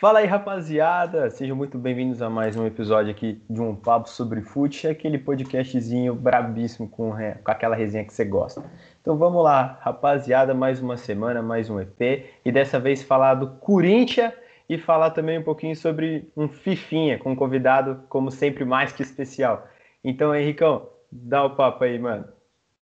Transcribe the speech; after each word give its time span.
Fala 0.00 0.20
aí, 0.20 0.26
rapaziada! 0.26 1.28
Sejam 1.28 1.54
muito 1.54 1.76
bem-vindos 1.76 2.22
a 2.22 2.30
mais 2.30 2.56
um 2.56 2.66
episódio 2.66 3.10
aqui 3.10 3.38
de 3.50 3.60
um 3.60 3.76
papo 3.76 4.08
sobre 4.08 4.40
fute, 4.40 4.88
aquele 4.88 5.18
podcastzinho 5.18 6.14
brabíssimo 6.14 6.88
com, 6.88 7.10
com 7.10 7.50
aquela 7.50 7.76
resenha 7.76 8.06
que 8.06 8.14
você 8.14 8.24
gosta. 8.24 8.64
Então 9.02 9.18
vamos 9.18 9.44
lá, 9.44 9.78
rapaziada, 9.82 10.54
mais 10.54 10.80
uma 10.80 10.96
semana, 10.96 11.42
mais 11.42 11.68
um 11.68 11.78
EP, 11.78 12.24
e 12.42 12.50
dessa 12.50 12.80
vez 12.80 13.02
falar 13.02 13.34
do 13.34 13.48
Corinthians 13.58 14.32
e 14.70 14.78
falar 14.78 15.10
também 15.10 15.38
um 15.38 15.42
pouquinho 15.42 15.76
sobre 15.76 16.32
um 16.34 16.48
Fifinha, 16.48 17.18
com 17.18 17.32
um 17.32 17.36
convidado, 17.36 18.02
como 18.08 18.30
sempre, 18.30 18.64
mais 18.64 18.92
que 18.92 19.02
especial. 19.02 19.68
Então, 20.02 20.34
Henricão, 20.34 20.88
dá 21.12 21.44
o 21.44 21.54
papo 21.54 21.84
aí, 21.84 21.98
mano. 21.98 22.24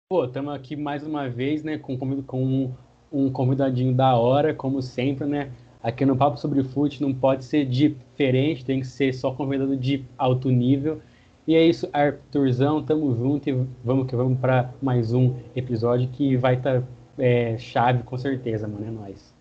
Pô, 0.10 0.26
estamos 0.26 0.56
aqui 0.56 0.76
mais 0.76 1.06
uma 1.06 1.30
vez, 1.30 1.64
né, 1.64 1.78
com, 1.78 1.96
com 2.24 2.74
um 3.12 3.32
convidadinho 3.32 3.94
da 3.94 4.16
hora, 4.16 4.56
como 4.56 4.82
sempre, 4.82 5.28
né? 5.28 5.52
Aqui 5.86 6.04
no 6.04 6.18
Papo 6.18 6.40
sobre 6.40 6.64
Fute 6.64 7.00
não 7.00 7.14
pode 7.14 7.46
ser 7.46 7.64
diferente, 7.64 8.66
tem 8.66 8.80
que 8.80 8.88
ser 8.88 9.14
só 9.14 9.32
convidado 9.32 9.78
de 9.78 10.04
alto 10.18 10.50
nível. 10.50 11.00
E 11.48 11.54
é 11.54 11.64
isso, 11.64 11.88
Arthurzão, 11.94 12.82
tamo 12.82 13.16
junto 13.16 13.48
e 13.48 13.68
vamos 13.84 14.08
que 14.08 14.16
vamos 14.16 14.40
para 14.40 14.74
mais 14.82 15.14
um 15.14 15.36
episódio 15.56 16.10
que 16.10 16.36
vai 16.38 16.56
estar 16.56 16.82
tá, 16.82 16.88
é, 17.20 17.56
chave 17.60 18.02
com 18.02 18.18
certeza, 18.18 18.68
mano, 18.68 18.88
é 18.88 18.90
nóis. 18.90 19.32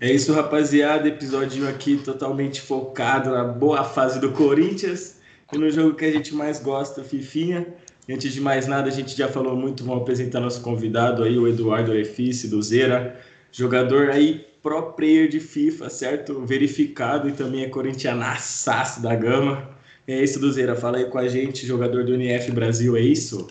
É 0.00 0.10
isso, 0.10 0.32
rapaziada, 0.32 1.06
episódio 1.06 1.68
aqui 1.68 1.96
totalmente 1.96 2.60
focado 2.60 3.30
na 3.30 3.44
boa 3.44 3.84
fase 3.84 4.18
do 4.18 4.32
Corinthians 4.32 5.20
e 5.52 5.56
no 5.56 5.70
jogo 5.70 5.94
que 5.94 6.04
a 6.04 6.10
gente 6.10 6.34
mais 6.34 6.60
gosta, 6.60 7.04
Fifinha. 7.04 7.64
Antes 8.10 8.32
de 8.34 8.40
mais 8.40 8.66
nada, 8.66 8.88
a 8.88 8.92
gente 8.92 9.16
já 9.16 9.28
falou 9.28 9.54
muito, 9.54 9.84
vamos 9.84 10.02
apresentar 10.02 10.40
nosso 10.40 10.62
convidado 10.62 11.22
aí, 11.22 11.38
o 11.38 11.46
Eduardo 11.46 11.92
Orefice, 11.92 12.48
do 12.48 12.60
Zera, 12.60 13.20
jogador 13.52 14.10
aí 14.10 14.50
pro 14.62 14.92
player 14.92 15.28
de 15.28 15.40
FIFA, 15.40 15.90
certo? 15.90 16.40
Verificado 16.46 17.28
e 17.28 17.32
também 17.32 17.64
é 17.64 17.68
corintianaçaço 17.68 19.02
da 19.02 19.14
gama. 19.14 19.68
É 20.06 20.22
isso, 20.22 20.40
Duzeira. 20.40 20.76
Fala 20.76 20.98
aí 20.98 21.06
com 21.06 21.18
a 21.18 21.28
gente, 21.28 21.66
jogador 21.66 22.04
do 22.04 22.14
NF 22.14 22.50
Brasil, 22.52 22.96
é 22.96 23.00
isso? 23.00 23.48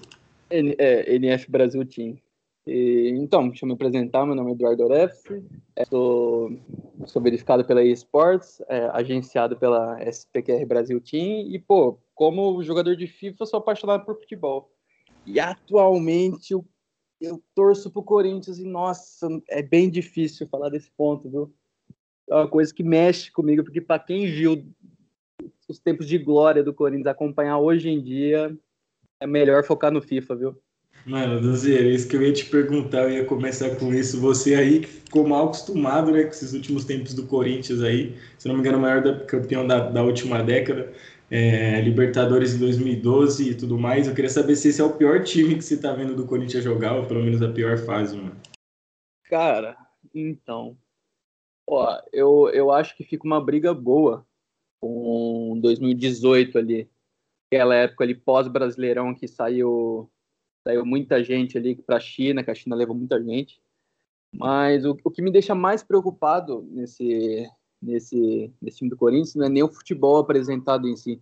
É, 0.50 1.16
NF 1.16 1.50
Brasil 1.52 1.86
Team. 1.86 2.18
E, 2.66 3.10
então, 3.18 3.48
deixa 3.48 3.66
eu 3.66 3.68
me 3.68 3.74
apresentar. 3.74 4.26
Meu 4.26 4.36
nome 4.36 4.52
é 4.52 4.54
Eduardo 4.54 4.84
Oref. 4.84 5.44
É, 5.76 5.86
sou, 5.86 6.52
sou 7.06 7.22
verificado 7.22 7.66
pela 7.66 7.84
eSports, 7.84 8.62
é, 8.68 8.86
agenciado 8.94 9.58
pela 9.58 9.98
SPQR 10.04 10.66
Brasil 10.66 11.02
Team. 11.02 11.48
E, 11.48 11.60
pô, 11.60 11.98
como 12.14 12.62
jogador 12.64 12.96
de 12.96 13.08
FIFA, 13.08 13.46
sou 13.46 13.60
apaixonado 13.60 14.06
por 14.06 14.16
futebol. 14.16 14.72
E 15.26 15.40
atualmente 15.40 16.54
o 16.54 16.66
eu 17.22 17.42
torço 17.54 17.92
pro 17.92 18.04
Corinthians 18.04 18.58
e, 18.58 18.66
nossa, 18.66 19.28
é 19.48 19.62
bem 19.62 19.90
difícil 19.90 20.48
falar 20.48 20.70
desse 20.70 20.90
ponto, 20.98 21.30
viu? 21.30 21.54
É 22.30 22.36
uma 22.36 22.48
coisa 22.48 22.74
que 22.74 22.84
mexe 22.84 23.32
comigo, 23.32 23.64
porque 23.64 23.80
para 23.80 24.00
quem 24.00 24.26
viu 24.26 24.66
os 25.68 25.80
tempos 25.80 26.08
de 26.08 26.18
glória 26.18 26.64
do 26.64 26.74
Corinthians 26.74 27.08
acompanhar 27.08 27.60
hoje 27.60 27.90
em 27.90 28.02
dia, 28.02 28.58
é 29.20 29.28
melhor 29.28 29.64
focar 29.64 29.92
no 29.92 30.02
FIFA, 30.02 30.36
viu? 30.36 30.62
Mano, 31.06 31.42
Duzeiro, 31.42 31.90
isso 31.90 32.08
que 32.08 32.16
eu 32.16 32.22
ia 32.22 32.32
te 32.32 32.46
perguntar, 32.46 33.04
eu 33.04 33.12
ia 33.12 33.26
começar 33.26 33.76
com 33.76 33.92
isso. 33.94 34.22
Você 34.22 34.54
aí 34.54 34.82
que 34.82 34.88
ficou 34.88 35.28
mal 35.28 35.46
acostumado 35.46 36.12
né, 36.12 36.24
com 36.24 36.30
esses 36.30 36.54
últimos 36.54 36.86
tempos 36.86 37.14
do 37.14 37.26
Corinthians 37.26 37.82
aí, 37.82 38.16
se 38.38 38.48
não 38.48 38.54
me 38.56 38.62
engano, 38.62 38.78
o 38.78 38.82
maior 38.82 39.26
campeão 39.26 39.66
da, 39.66 39.90
da 39.90 40.04
última 40.04 40.44
década 40.44 40.94
é, 41.32 41.80
Libertadores 41.80 42.54
em 42.54 42.60
2012 42.60 43.52
e 43.52 43.56
tudo 43.56 43.80
mais. 43.80 44.06
Eu 44.06 44.14
queria 44.14 44.30
saber 44.30 44.58
se 44.58 44.68
esse 44.68 44.82
é 44.82 44.84
o 44.84 44.98
pior 44.98 45.24
time 45.24 45.56
que 45.56 45.64
você 45.64 45.80
tá 45.80 45.94
vendo 45.94 46.14
do 46.14 46.28
Corinthians 46.28 46.62
jogar, 46.62 46.98
ou 46.98 47.08
pelo 47.08 47.24
menos 47.24 47.42
a 47.42 47.50
pior 47.50 47.78
fase, 47.78 48.18
mano. 48.18 48.36
Cara, 49.24 49.78
então. 50.14 50.78
Ó, 51.66 52.02
eu, 52.12 52.50
eu 52.50 52.70
acho 52.70 52.98
que 52.98 53.06
fica 53.06 53.26
uma 53.26 53.40
briga 53.40 53.74
boa 53.74 54.28
com 54.82 55.58
2018 55.62 56.58
ali. 56.58 56.90
Aquela 57.48 57.76
época 57.76 58.04
ali 58.04 58.14
pós-brasileirão 58.14 59.16
que 59.16 59.26
saiu, 59.26 60.12
saiu 60.68 60.86
muita 60.86 61.24
gente 61.24 61.58
ali 61.58 61.76
para 61.76 61.96
a 61.96 62.00
China, 62.00 62.44
que 62.44 62.52
a 62.52 62.56
China 62.56 62.76
levou 62.76 62.96
muita 62.96 63.24
gente. 63.24 63.62
Mas 64.34 64.86
o, 64.86 64.98
o 65.02 65.12
que 65.12 65.22
me 65.22 65.32
deixa 65.32 65.56
mais 65.56 65.82
preocupado 65.82 66.62
nesse, 66.72 67.50
nesse, 67.82 68.54
nesse 68.62 68.78
time 68.78 68.90
do 68.90 68.98
Corinthians 68.98 69.36
não 69.36 69.46
é 69.46 69.50
nem 69.50 69.64
o 69.64 69.72
futebol 69.72 70.18
apresentado 70.18 70.88
em 70.88 70.96
si. 70.96 71.22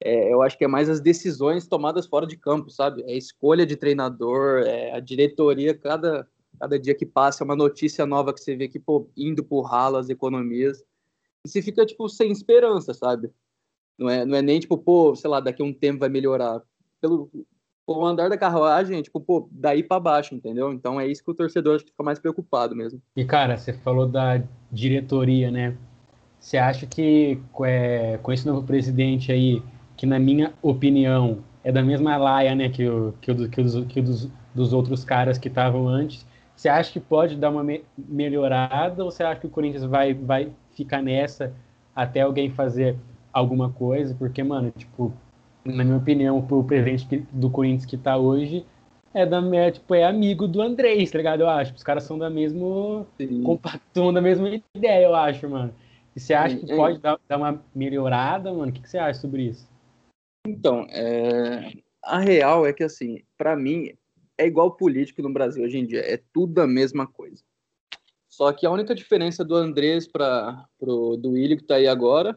É, 0.00 0.32
eu 0.32 0.42
acho 0.42 0.56
que 0.56 0.64
é 0.64 0.68
mais 0.68 0.88
as 0.88 1.00
decisões 1.00 1.66
tomadas 1.66 2.06
fora 2.06 2.26
de 2.26 2.36
campo, 2.36 2.70
sabe? 2.70 3.02
É 3.02 3.12
a 3.12 3.16
escolha 3.16 3.66
de 3.66 3.76
treinador, 3.76 4.62
é 4.62 4.92
a 4.92 5.00
diretoria, 5.00 5.74
cada, 5.74 6.26
cada 6.58 6.78
dia 6.78 6.94
que 6.94 7.04
passa 7.04 7.42
é 7.42 7.44
uma 7.44 7.56
notícia 7.56 8.06
nova 8.06 8.32
que 8.32 8.40
você 8.40 8.54
vê 8.56 8.68
que, 8.68 8.78
pô, 8.78 9.08
indo 9.16 9.42
por 9.42 9.62
ralo 9.62 9.96
as 9.96 10.08
economias. 10.08 10.78
E 11.44 11.48
você 11.48 11.60
fica, 11.60 11.84
tipo, 11.84 12.08
sem 12.08 12.30
esperança, 12.30 12.94
sabe? 12.94 13.30
Não 13.98 14.08
é, 14.08 14.24
não 14.24 14.36
é 14.36 14.42
nem, 14.42 14.60
tipo, 14.60 14.78
pô, 14.78 15.16
sei 15.16 15.28
lá, 15.28 15.40
daqui 15.40 15.62
a 15.62 15.64
um 15.64 15.74
tempo 15.74 16.00
vai 16.00 16.08
melhorar. 16.08 16.62
Pelo 17.00 17.28
o 17.88 18.04
andar 18.04 18.28
da 18.28 18.36
carruagem, 18.36 19.00
tipo, 19.00 19.18
pô, 19.18 19.48
daí 19.50 19.82
para 19.82 19.98
baixo, 19.98 20.34
entendeu? 20.34 20.70
Então 20.72 21.00
é 21.00 21.06
isso 21.06 21.24
que 21.24 21.30
o 21.30 21.34
torcedor 21.34 21.76
acho 21.76 21.84
que 21.86 21.90
fica 21.90 22.04
mais 22.04 22.18
preocupado 22.18 22.76
mesmo. 22.76 23.00
E, 23.16 23.24
cara, 23.24 23.56
você 23.56 23.72
falou 23.72 24.06
da 24.06 24.42
diretoria, 24.70 25.50
né? 25.50 25.74
Você 26.40 26.56
acha 26.56 26.86
que 26.86 27.40
é, 27.64 28.18
com 28.22 28.32
esse 28.32 28.46
novo 28.46 28.62
presidente 28.62 29.32
aí, 29.32 29.62
que 29.96 30.06
na 30.06 30.18
minha 30.18 30.52
opinião 30.62 31.38
é 31.64 31.72
da 31.72 31.82
mesma 31.82 32.16
laia 32.16 32.54
né, 32.54 32.68
que, 32.68 32.88
o, 32.88 33.14
que, 33.20 33.30
o, 33.30 33.48
que, 33.48 33.60
os, 33.60 33.84
que 33.86 34.00
dos, 34.00 34.30
dos 34.54 34.72
outros 34.72 35.04
caras 35.04 35.36
que 35.36 35.48
estavam 35.48 35.88
antes, 35.88 36.26
você 36.54 36.68
acha 36.68 36.92
que 36.92 37.00
pode 37.00 37.36
dar 37.36 37.50
uma 37.50 37.62
me 37.62 37.84
melhorada 37.96 39.04
ou 39.04 39.10
você 39.10 39.22
acha 39.22 39.40
que 39.40 39.46
o 39.46 39.50
Corinthians 39.50 39.84
vai, 39.84 40.14
vai 40.14 40.50
ficar 40.72 41.02
nessa 41.02 41.52
até 41.94 42.22
alguém 42.22 42.50
fazer 42.50 42.96
alguma 43.32 43.70
coisa? 43.70 44.14
Porque, 44.18 44.42
mano, 44.42 44.72
tipo, 44.76 45.12
na 45.64 45.84
minha 45.84 45.96
opinião, 45.96 46.38
o 46.38 46.64
presidente 46.64 47.26
do 47.32 47.50
Corinthians 47.50 47.84
que 47.84 47.96
tá 47.96 48.16
hoje 48.16 48.64
é, 49.14 49.24
da, 49.24 49.40
é, 49.56 49.70
tipo, 49.70 49.94
é 49.94 50.04
amigo 50.04 50.46
do 50.46 50.60
Andrés, 50.60 51.10
tá 51.10 51.18
ligado? 51.18 51.40
Eu 51.40 51.48
acho. 51.48 51.74
Os 51.74 51.82
caras 51.82 52.04
são 52.04 52.18
da 52.18 52.28
mesma. 52.28 53.06
compactuam 53.44 54.12
da 54.12 54.20
mesma 54.20 54.48
ideia, 54.74 55.04
eu 55.04 55.14
acho, 55.14 55.48
mano. 55.48 55.72
E 56.18 56.20
você 56.20 56.34
acha 56.34 56.56
que 56.56 56.66
pode 56.66 56.98
dar, 56.98 57.16
dar 57.28 57.36
uma 57.36 57.64
melhorada, 57.72 58.52
mano? 58.52 58.72
O 58.72 58.74
que, 58.74 58.82
que 58.82 58.90
você 58.90 58.98
acha 58.98 59.20
sobre 59.20 59.44
isso? 59.44 59.70
Então, 60.44 60.84
é... 60.90 61.72
a 62.02 62.18
real 62.18 62.66
é 62.66 62.72
que, 62.72 62.82
assim, 62.82 63.22
para 63.36 63.54
mim, 63.54 63.96
é 64.36 64.44
igual 64.44 64.72
político 64.72 65.22
no 65.22 65.32
Brasil 65.32 65.62
hoje 65.62 65.78
em 65.78 65.86
dia. 65.86 66.00
É 66.00 66.20
tudo 66.32 66.60
a 66.60 66.66
mesma 66.66 67.06
coisa. 67.06 67.44
Só 68.28 68.52
que 68.52 68.66
a 68.66 68.70
única 68.70 68.96
diferença 68.96 69.44
do 69.44 69.54
Andrés 69.54 70.08
para 70.08 70.66
pro 70.76 71.16
Duílio 71.16 71.56
que 71.56 71.62
tá 71.62 71.76
aí 71.76 71.86
agora 71.86 72.36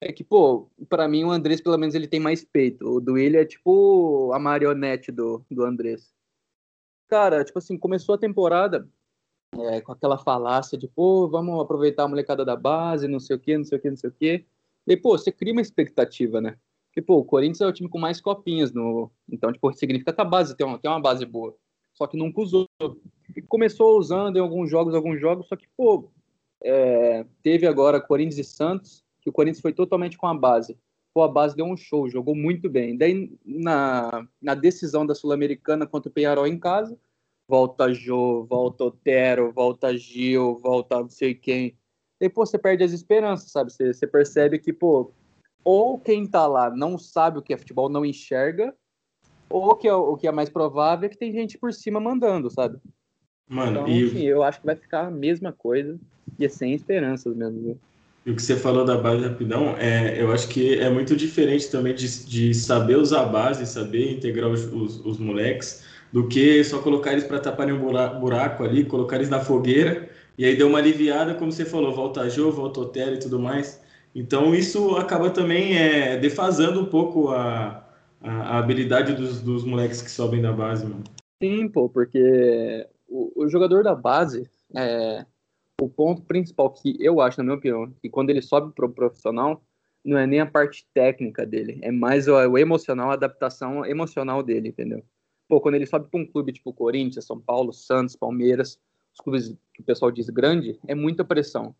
é 0.00 0.10
que, 0.10 0.24
pô, 0.24 0.70
para 0.88 1.06
mim 1.06 1.22
o 1.24 1.30
Andrés 1.30 1.60
pelo 1.60 1.76
menos 1.76 1.94
ele 1.94 2.08
tem 2.08 2.20
mais 2.20 2.42
peito. 2.42 2.88
O 2.88 3.02
Duílio 3.02 3.38
é 3.38 3.44
tipo 3.44 4.32
a 4.32 4.38
marionete 4.38 5.12
do, 5.12 5.44
do 5.50 5.62
Andrés. 5.62 6.10
Cara, 7.06 7.44
tipo 7.44 7.58
assim, 7.58 7.76
começou 7.76 8.14
a 8.14 8.18
temporada, 8.18 8.88
é, 9.58 9.80
com 9.80 9.92
aquela 9.92 10.16
falácia 10.16 10.78
de, 10.78 10.86
pô, 10.86 11.28
vamos 11.28 11.60
aproveitar 11.60 12.04
a 12.04 12.08
molecada 12.08 12.44
da 12.44 12.56
base, 12.56 13.08
não 13.08 13.20
sei 13.20 13.36
o 13.36 13.38
quê, 13.38 13.56
não 13.56 13.64
sei 13.64 13.78
o 13.78 13.80
quê, 13.80 13.90
não 13.90 13.96
sei 13.96 14.10
o 14.10 14.12
quê. 14.12 14.44
E, 14.86 14.96
pô, 14.96 15.16
você 15.16 15.32
cria 15.32 15.52
uma 15.52 15.60
expectativa, 15.60 16.40
né? 16.40 16.56
Porque, 16.88 17.02
pô, 17.02 17.18
o 17.18 17.24
Corinthians 17.24 17.60
é 17.60 17.66
o 17.66 17.72
time 17.72 17.88
com 17.88 17.98
mais 17.98 18.20
copinhas 18.20 18.72
no... 18.72 19.10
Então, 19.28 19.52
tipo, 19.52 19.72
significa 19.72 20.12
que 20.12 20.20
a 20.20 20.24
base 20.24 20.56
tem 20.56 20.66
uma, 20.66 20.78
tem 20.78 20.90
uma 20.90 21.00
base 21.00 21.24
boa. 21.24 21.54
Só 21.92 22.06
que 22.06 22.16
nunca 22.16 22.40
usou. 22.40 22.66
E 23.36 23.42
começou 23.42 23.98
usando 23.98 24.36
em 24.36 24.40
alguns 24.40 24.70
jogos, 24.70 24.94
alguns 24.94 25.20
jogos, 25.20 25.46
só 25.46 25.56
que, 25.56 25.66
pô, 25.76 26.10
é... 26.62 27.24
teve 27.42 27.66
agora 27.66 28.00
Corinthians 28.00 28.38
e 28.38 28.44
Santos, 28.44 29.04
que 29.20 29.28
o 29.28 29.32
Corinthians 29.32 29.60
foi 29.60 29.72
totalmente 29.72 30.16
com 30.16 30.26
a 30.26 30.34
base. 30.34 30.76
Pô, 31.12 31.22
a 31.22 31.28
base 31.28 31.56
deu 31.56 31.66
um 31.66 31.76
show, 31.76 32.08
jogou 32.08 32.34
muito 32.34 32.68
bem. 32.68 32.96
Daí, 32.96 33.32
na, 33.44 34.26
na 34.40 34.54
decisão 34.54 35.04
da 35.04 35.14
Sul-Americana 35.14 35.86
contra 35.86 36.08
o 36.08 36.12
Penharol 36.12 36.46
em 36.46 36.58
casa, 36.58 36.96
volta 37.50 37.92
Jô, 37.92 38.44
volta 38.44 38.84
Otero, 38.84 39.52
volta 39.52 39.96
Gil, 39.96 40.60
volta 40.62 41.00
não 41.00 41.10
sei 41.10 41.34
quem. 41.34 41.76
E, 42.20 42.28
pô, 42.28 42.46
você 42.46 42.56
perde 42.56 42.84
as 42.84 42.92
esperanças, 42.92 43.50
sabe? 43.50 43.72
Você, 43.72 43.92
você 43.92 44.06
percebe 44.06 44.58
que, 44.58 44.72
pô, 44.72 45.12
ou 45.64 45.98
quem 45.98 46.26
tá 46.26 46.46
lá 46.46 46.70
não 46.70 46.96
sabe 46.96 47.38
o 47.38 47.42
que 47.42 47.52
é 47.52 47.58
futebol, 47.58 47.88
não 47.88 48.06
enxerga, 48.06 48.72
ou 49.48 49.74
que 49.74 49.88
é, 49.88 49.94
o 49.94 50.16
que 50.16 50.28
é 50.28 50.32
mais 50.32 50.48
provável 50.48 51.06
é 51.06 51.08
que 51.08 51.18
tem 51.18 51.32
gente 51.32 51.58
por 51.58 51.72
cima 51.72 51.98
mandando, 51.98 52.48
sabe? 52.48 52.78
Mano, 53.48 53.80
então, 53.80 53.88
e... 53.88 54.26
eu 54.26 54.44
acho 54.44 54.60
que 54.60 54.66
vai 54.66 54.76
ficar 54.76 55.08
a 55.08 55.10
mesma 55.10 55.52
coisa 55.52 55.98
e 56.38 56.44
é 56.44 56.48
sem 56.48 56.72
esperanças 56.72 57.34
mesmo. 57.34 57.76
E 58.24 58.30
o 58.30 58.36
que 58.36 58.42
você 58.42 58.54
falou 58.54 58.84
da 58.84 58.96
base 58.96 59.26
rapidão, 59.26 59.74
é, 59.78 60.22
eu 60.22 60.30
acho 60.30 60.46
que 60.48 60.78
é 60.78 60.88
muito 60.88 61.16
diferente 61.16 61.68
também 61.70 61.94
de, 61.94 62.26
de 62.26 62.54
saber 62.54 62.96
usar 62.96 63.22
a 63.22 63.26
base, 63.26 63.66
saber 63.66 64.12
integrar 64.12 64.48
os, 64.50 64.64
os, 64.66 65.04
os 65.04 65.18
moleques, 65.18 65.89
do 66.12 66.26
que 66.28 66.62
só 66.64 66.80
colocar 66.80 67.12
eles 67.12 67.24
para 67.24 67.38
taparem 67.38 67.74
um 67.74 67.78
buraco 67.78 68.64
ali, 68.64 68.84
colocar 68.84 69.16
eles 69.16 69.30
na 69.30 69.40
fogueira, 69.40 70.08
e 70.36 70.44
aí 70.44 70.56
deu 70.56 70.68
uma 70.68 70.78
aliviada, 70.78 71.34
como 71.34 71.52
você 71.52 71.64
falou, 71.64 71.94
volta 71.94 72.28
Jô, 72.28 72.50
volta 72.50 72.80
Otero 72.80 73.14
e 73.14 73.18
tudo 73.18 73.38
mais. 73.38 73.82
Então 74.14 74.54
isso 74.54 74.96
acaba 74.96 75.30
também 75.30 75.76
é, 75.76 76.16
defasando 76.16 76.80
um 76.80 76.86
pouco 76.86 77.28
a, 77.28 77.86
a, 78.20 78.30
a 78.30 78.58
habilidade 78.58 79.14
dos, 79.14 79.40
dos, 79.40 79.64
moleques 79.64 80.02
que 80.02 80.10
sobem 80.10 80.42
da 80.42 80.52
base, 80.52 80.84
mano. 80.84 81.04
Sim, 81.42 81.68
pô, 81.68 81.88
porque 81.88 82.86
o, 83.08 83.44
o 83.44 83.48
jogador 83.48 83.84
da 83.84 83.94
base, 83.94 84.48
é, 84.74 85.24
o 85.80 85.88
ponto 85.88 86.22
principal 86.22 86.70
que 86.70 86.96
eu 86.98 87.20
acho, 87.20 87.38
na 87.38 87.44
minha 87.44 87.56
opinião, 87.56 87.92
que 88.02 88.10
quando 88.10 88.30
ele 88.30 88.42
sobe 88.42 88.74
pro 88.74 88.90
profissional, 88.90 89.62
não 90.04 90.18
é 90.18 90.26
nem 90.26 90.40
a 90.40 90.46
parte 90.46 90.86
técnica 90.92 91.46
dele, 91.46 91.78
é 91.82 91.92
mais 91.92 92.26
o, 92.26 92.34
o 92.34 92.58
emocional, 92.58 93.10
a 93.10 93.14
adaptação 93.14 93.84
emocional 93.86 94.42
dele, 94.42 94.70
entendeu? 94.70 95.04
Pô, 95.50 95.60
quando 95.60 95.74
ele 95.74 95.84
sobe 95.84 96.08
para 96.08 96.20
um 96.20 96.24
clube 96.24 96.52
tipo 96.52 96.72
Corinthians, 96.72 97.24
São 97.24 97.40
Paulo, 97.40 97.72
Santos, 97.72 98.14
Palmeiras, 98.14 98.78
os 99.12 99.20
clubes 99.20 99.48
que 99.74 99.82
o 99.82 99.84
pessoal 99.84 100.12
diz 100.12 100.30
grande, 100.30 100.78
é 100.86 100.94
muita 100.94 101.24
pressão. 101.24 101.74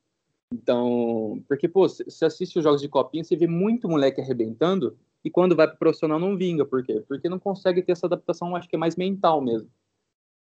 Então, 0.52 1.40
porque, 1.46 1.68
pô, 1.68 1.88
você 1.88 2.24
assiste 2.24 2.58
os 2.58 2.64
jogos 2.64 2.80
de 2.80 2.88
copinha, 2.88 3.22
você 3.22 3.36
vê 3.36 3.46
muito 3.46 3.88
moleque 3.88 4.20
arrebentando, 4.20 4.98
e 5.24 5.30
quando 5.30 5.54
vai 5.54 5.68
pro 5.68 5.78
profissional 5.78 6.18
não 6.18 6.36
vinga. 6.36 6.64
Por 6.64 6.82
quê? 6.82 7.00
Porque 7.06 7.28
não 7.28 7.38
consegue 7.38 7.80
ter 7.80 7.92
essa 7.92 8.06
adaptação, 8.06 8.56
acho 8.56 8.68
que 8.68 8.74
é 8.74 8.78
mais 8.78 8.96
mental 8.96 9.40
mesmo. 9.40 9.70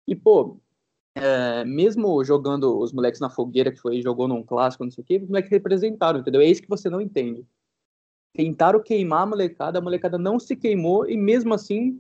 E, 0.07 0.15
pô, 0.15 0.57
é, 1.13 1.65
mesmo 1.65 2.23
jogando 2.23 2.79
os 2.79 2.93
moleques 2.93 3.19
na 3.19 3.29
fogueira, 3.29 3.73
que 3.73 3.81
foi 3.81 4.01
jogou 4.01 4.29
num 4.29 4.41
clássico, 4.41 4.85
não 4.85 4.91
sei 4.91 5.03
o 5.03 5.05
quê, 5.05 5.17
os 5.17 5.27
moleques 5.27 5.51
representaram, 5.51 6.21
entendeu? 6.21 6.39
É 6.39 6.45
isso 6.45 6.61
que 6.61 6.69
você 6.69 6.89
não 6.89 7.01
entende. 7.01 7.45
Tentaram 8.33 8.81
queimar 8.81 9.23
a 9.23 9.25
molecada, 9.25 9.79
a 9.79 9.81
molecada 9.81 10.17
não 10.17 10.39
se 10.39 10.55
queimou, 10.55 11.09
e 11.09 11.17
mesmo 11.17 11.53
assim, 11.53 11.99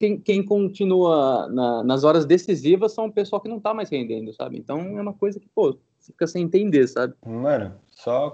quem, 0.00 0.18
quem 0.18 0.42
continua 0.42 1.46
na, 1.52 1.84
nas 1.84 2.04
horas 2.04 2.24
decisivas 2.24 2.92
são 2.92 3.04
o 3.04 3.12
pessoal 3.12 3.38
que 3.38 3.50
não 3.50 3.60
tá 3.60 3.74
mais 3.74 3.90
rendendo, 3.90 4.32
sabe? 4.32 4.56
Então 4.56 4.80
é 4.98 5.02
uma 5.02 5.12
coisa 5.12 5.38
que, 5.38 5.46
pô, 5.54 5.78
fica 6.00 6.26
sem 6.26 6.42
entender, 6.42 6.88
sabe? 6.88 7.12
Mano, 7.24 7.74
só 7.90 8.30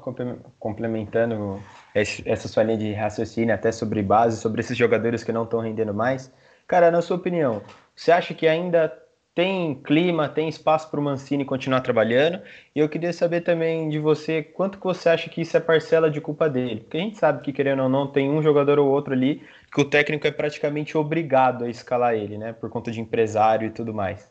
complementando 0.60 1.60
essa 1.92 2.46
sua 2.46 2.62
linha 2.62 2.78
de 2.78 2.92
raciocínio 2.92 3.52
até 3.52 3.72
sobre 3.72 4.00
base, 4.00 4.40
sobre 4.40 4.60
esses 4.60 4.78
jogadores 4.78 5.24
que 5.24 5.32
não 5.32 5.42
estão 5.42 5.58
rendendo 5.58 5.92
mais. 5.92 6.32
Cara, 6.68 6.88
na 6.92 7.02
sua 7.02 7.16
opinião, 7.16 7.60
você 7.96 8.12
acha 8.12 8.32
que 8.32 8.46
ainda 8.46 8.96
tem 9.36 9.74
clima, 9.74 10.30
tem 10.30 10.48
espaço 10.48 10.90
para 10.90 10.98
o 10.98 11.02
Mancini 11.02 11.44
continuar 11.44 11.82
trabalhando? 11.82 12.40
E 12.74 12.80
eu 12.80 12.88
queria 12.88 13.12
saber 13.12 13.42
também 13.42 13.86
de 13.90 13.98
você, 13.98 14.42
quanto 14.42 14.78
que 14.78 14.84
você 14.84 15.10
acha 15.10 15.28
que 15.28 15.42
isso 15.42 15.54
é 15.54 15.60
parcela 15.60 16.10
de 16.10 16.22
culpa 16.22 16.48
dele? 16.48 16.80
Porque 16.80 16.96
a 16.96 17.00
gente 17.00 17.18
sabe 17.18 17.42
que, 17.42 17.52
querendo 17.52 17.82
ou 17.82 17.88
não, 17.88 18.06
tem 18.06 18.30
um 18.30 18.42
jogador 18.42 18.78
ou 18.78 18.88
outro 18.88 19.12
ali 19.12 19.42
que 19.70 19.78
o 19.78 19.84
técnico 19.84 20.26
é 20.26 20.30
praticamente 20.30 20.96
obrigado 20.96 21.64
a 21.64 21.68
escalar 21.68 22.14
ele, 22.14 22.38
né? 22.38 22.54
Por 22.54 22.70
conta 22.70 22.90
de 22.90 22.98
empresário 22.98 23.68
e 23.68 23.70
tudo 23.70 23.92
mais. 23.92 24.26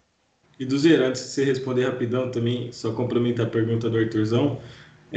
E 0.59 0.65
do 0.65 0.75
antes 0.75 1.21
de 1.21 1.29
você 1.29 1.45
responder 1.45 1.85
rapidão 1.85 2.31
também, 2.31 2.71
só 2.71 2.91
complementar 2.91 3.45
a 3.45 3.49
pergunta 3.49 3.87
do 3.87 3.99
Arthurzão, 3.99 4.59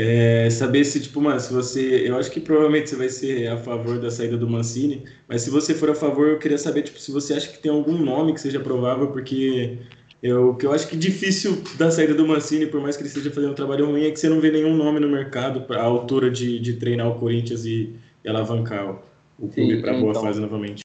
é, 0.01 0.49
saber 0.49 0.85
se, 0.85 1.01
tipo, 1.01 1.21
mano, 1.21 1.41
se 1.41 1.53
você. 1.53 2.09
Eu 2.09 2.17
acho 2.17 2.31
que 2.31 2.39
provavelmente 2.39 2.89
você 2.89 2.95
vai 2.95 3.09
ser 3.09 3.49
a 3.49 3.57
favor 3.57 3.99
da 3.99 4.09
saída 4.13 4.37
do 4.37 4.49
Mancini, 4.49 5.03
mas 5.27 5.43
se 5.43 5.51
você 5.51 5.75
for 5.75 5.91
a 5.91 5.95
favor, 5.95 6.29
eu 6.29 6.39
queria 6.39 6.57
saber, 6.57 6.83
tipo, 6.83 7.01
se 7.01 7.11
você 7.11 7.35
acha 7.35 7.49
que 7.49 7.59
tem 7.59 7.73
algum 7.73 7.99
nome 7.99 8.33
que 8.33 8.41
seja 8.41 8.61
provável, 8.61 9.11
porque 9.11 9.77
eu, 10.23 10.55
que 10.55 10.65
eu 10.65 10.73
acho 10.73 10.87
que 10.87 10.97
difícil 10.97 11.61
da 11.77 11.91
saída 11.91 12.15
do 12.15 12.29
Mancini, 12.29 12.67
por 12.67 12.81
mais 12.81 12.97
que 12.97 13.03
ele 13.03 13.09
esteja 13.09 13.33
fazendo 13.33 13.51
um 13.51 13.57
trabalho 13.57 13.87
ruim, 13.87 14.05
é 14.05 14.13
que 14.13 14.21
você 14.21 14.29
não 14.29 14.41
vê 14.41 14.53
nenhum 14.53 14.77
nome 14.77 15.01
no 15.01 15.09
mercado 15.09 15.63
para 15.63 15.81
a 15.81 15.87
altura 15.87 16.31
de, 16.31 16.61
de 16.61 16.75
treinar 16.75 17.09
o 17.09 17.19
Corinthians 17.19 17.65
e, 17.65 17.93
e 18.25 18.29
alavancar 18.29 18.93
o, 18.93 19.47
o 19.47 19.49
clube 19.49 19.81
para 19.81 19.95
boa 19.95 20.11
então, 20.11 20.23
fase 20.23 20.41
novamente. 20.41 20.85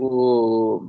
O, 0.00 0.88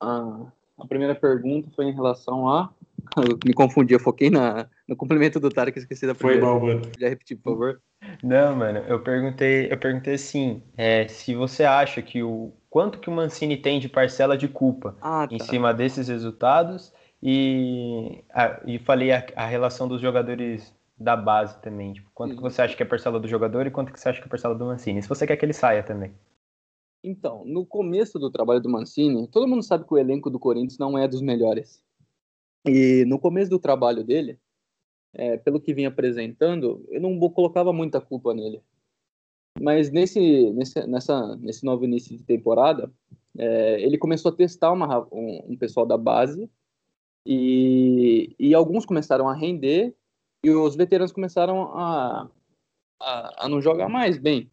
a, 0.00 0.46
a 0.78 0.86
primeira 0.86 1.16
pergunta 1.16 1.68
foi 1.74 1.86
em 1.86 1.92
relação 1.92 2.48
a 2.48 2.70
me 3.44 3.52
confundi, 3.52 3.94
eu 3.94 4.00
foquei 4.00 4.30
na, 4.30 4.68
no 4.86 4.96
complemento 4.96 5.38
do 5.40 5.50
Tarek, 5.50 5.78
esqueci 5.78 6.06
da 6.06 6.14
primeira. 6.14 6.42
Foi 6.42 6.50
mal, 6.50 6.60
mano. 6.60 6.82
Já 6.98 7.08
repetir, 7.08 7.36
por 7.36 7.52
favor. 7.52 7.80
Não, 8.22 8.56
mano, 8.56 8.78
eu 8.80 9.00
perguntei, 9.00 9.70
eu 9.70 9.78
perguntei 9.78 10.14
assim, 10.14 10.62
é, 10.76 11.08
se 11.08 11.34
você 11.34 11.64
acha 11.64 12.00
que 12.00 12.22
o 12.22 12.52
quanto 12.70 12.98
que 12.98 13.08
o 13.08 13.12
Mancini 13.12 13.56
tem 13.56 13.80
de 13.80 13.88
parcela 13.88 14.36
de 14.36 14.48
culpa 14.48 14.96
ah, 15.00 15.26
tá. 15.26 15.34
em 15.34 15.38
cima 15.38 15.74
desses 15.74 16.08
resultados 16.08 16.92
e, 17.22 18.22
a, 18.32 18.60
e 18.66 18.78
falei 18.78 19.12
a, 19.12 19.26
a, 19.34 19.46
relação 19.46 19.88
dos 19.88 20.00
jogadores 20.00 20.72
da 20.96 21.16
base 21.16 21.60
também, 21.60 21.92
tipo, 21.92 22.08
quanto 22.14 22.36
que 22.36 22.42
você 22.42 22.62
acha 22.62 22.76
que 22.76 22.82
é 22.82 22.86
a 22.86 22.88
parcela 22.88 23.18
do 23.18 23.28
jogador 23.28 23.66
e 23.66 23.70
quanto 23.70 23.92
que 23.92 23.98
você 23.98 24.08
acha 24.08 24.18
que 24.18 24.24
é 24.24 24.28
a 24.28 24.30
parcela 24.30 24.54
do 24.54 24.64
Mancini, 24.64 25.02
se 25.02 25.08
você 25.08 25.26
quer 25.26 25.36
que 25.36 25.44
ele 25.44 25.52
saia 25.52 25.82
também. 25.82 26.12
Então, 27.02 27.44
no 27.44 27.64
começo 27.64 28.18
do 28.18 28.30
trabalho 28.30 28.60
do 28.60 28.68
Mancini, 28.68 29.28
todo 29.28 29.46
mundo 29.46 29.62
sabe 29.62 29.84
que 29.84 29.94
o 29.94 29.98
elenco 29.98 30.30
do 30.30 30.38
Corinthians 30.38 30.78
não 30.78 30.98
é 30.98 31.06
dos 31.06 31.22
melhores. 31.22 31.82
E 32.68 33.04
no 33.06 33.18
começo 33.18 33.50
do 33.50 33.58
trabalho 33.58 34.04
dele, 34.04 34.38
é, 35.14 35.36
pelo 35.36 35.60
que 35.60 35.72
vinha 35.72 35.88
apresentando, 35.88 36.84
eu 36.88 37.00
não 37.00 37.18
colocava 37.30 37.72
muita 37.72 38.00
culpa 38.00 38.34
nele. 38.34 38.62
Mas 39.60 39.90
nesse, 39.90 40.50
nesse, 40.52 40.86
nessa, 40.86 41.36
nesse 41.36 41.64
novo 41.64 41.84
início 41.84 42.16
de 42.16 42.22
temporada, 42.22 42.92
é, 43.36 43.80
ele 43.80 43.98
começou 43.98 44.30
a 44.30 44.34
testar 44.34 44.72
uma, 44.72 45.06
um, 45.12 45.52
um, 45.52 45.56
pessoal 45.56 45.86
da 45.86 45.96
base 45.96 46.48
e, 47.26 48.34
e 48.38 48.54
alguns 48.54 48.86
começaram 48.86 49.28
a 49.28 49.34
render 49.34 49.94
e 50.44 50.50
os 50.50 50.76
veteranos 50.76 51.12
começaram 51.12 51.62
a, 51.76 52.30
a, 53.00 53.44
a, 53.44 53.48
não 53.48 53.60
jogar 53.60 53.88
mais 53.88 54.18
bem. 54.18 54.50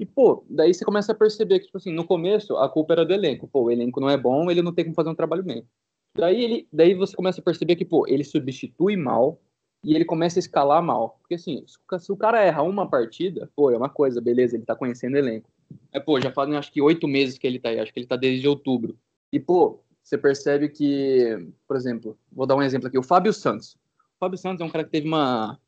E, 0.00 0.06
pô, 0.06 0.44
daí 0.48 0.72
você 0.72 0.84
começa 0.84 1.12
a 1.12 1.14
perceber 1.14 1.58
que, 1.58 1.66
tipo 1.66 1.76
assim, 1.76 1.92
no 1.92 2.06
começo 2.06 2.56
a 2.56 2.68
culpa 2.68 2.94
era 2.94 3.04
do 3.04 3.12
elenco. 3.12 3.46
Pô, 3.46 3.64
o 3.64 3.70
elenco 3.70 4.00
não 4.00 4.08
é 4.08 4.16
bom, 4.16 4.50
ele 4.50 4.62
não 4.62 4.72
tem 4.72 4.84
como 4.84 4.94
fazer 4.94 5.10
um 5.10 5.14
trabalho 5.14 5.42
bem. 5.42 5.66
Daí, 6.16 6.42
ele, 6.42 6.68
daí 6.72 6.94
você 6.94 7.14
começa 7.14 7.40
a 7.40 7.44
perceber 7.44 7.76
que, 7.76 7.84
pô, 7.84 8.06
ele 8.06 8.24
substitui 8.24 8.96
mal 8.96 9.38
e 9.84 9.94
ele 9.94 10.04
começa 10.04 10.38
a 10.38 10.40
escalar 10.40 10.82
mal. 10.82 11.18
Porque, 11.20 11.34
assim, 11.34 11.64
se 11.66 12.12
o 12.12 12.16
cara 12.16 12.42
erra 12.42 12.62
uma 12.62 12.88
partida, 12.88 13.50
pô, 13.54 13.70
é 13.70 13.76
uma 13.76 13.88
coisa, 13.88 14.20
beleza, 14.20 14.56
ele 14.56 14.64
tá 14.64 14.74
conhecendo 14.74 15.16
elenco. 15.16 15.48
É, 15.92 16.00
pô, 16.00 16.20
já 16.20 16.32
fazem 16.32 16.56
acho 16.56 16.72
que 16.72 16.80
oito 16.80 17.06
meses 17.06 17.38
que 17.38 17.46
ele 17.46 17.58
tá 17.58 17.68
aí, 17.68 17.78
acho 17.78 17.92
que 17.92 18.00
ele 18.00 18.06
tá 18.06 18.16
desde 18.16 18.48
outubro. 18.48 18.98
E, 19.32 19.38
pô, 19.38 19.80
você 20.02 20.16
percebe 20.16 20.68
que, 20.68 21.48
por 21.66 21.76
exemplo, 21.76 22.16
vou 22.32 22.46
dar 22.46 22.56
um 22.56 22.62
exemplo 22.62 22.88
aqui, 22.88 22.98
o 22.98 23.02
Fábio 23.02 23.32
Santos. 23.32 23.76
O 24.16 24.18
Fábio 24.18 24.38
Santos 24.38 24.60
é 24.60 24.64
um 24.64 24.70
cara 24.70 24.84
que 24.84 24.90
teve 24.90 25.06
uma, 25.06 25.58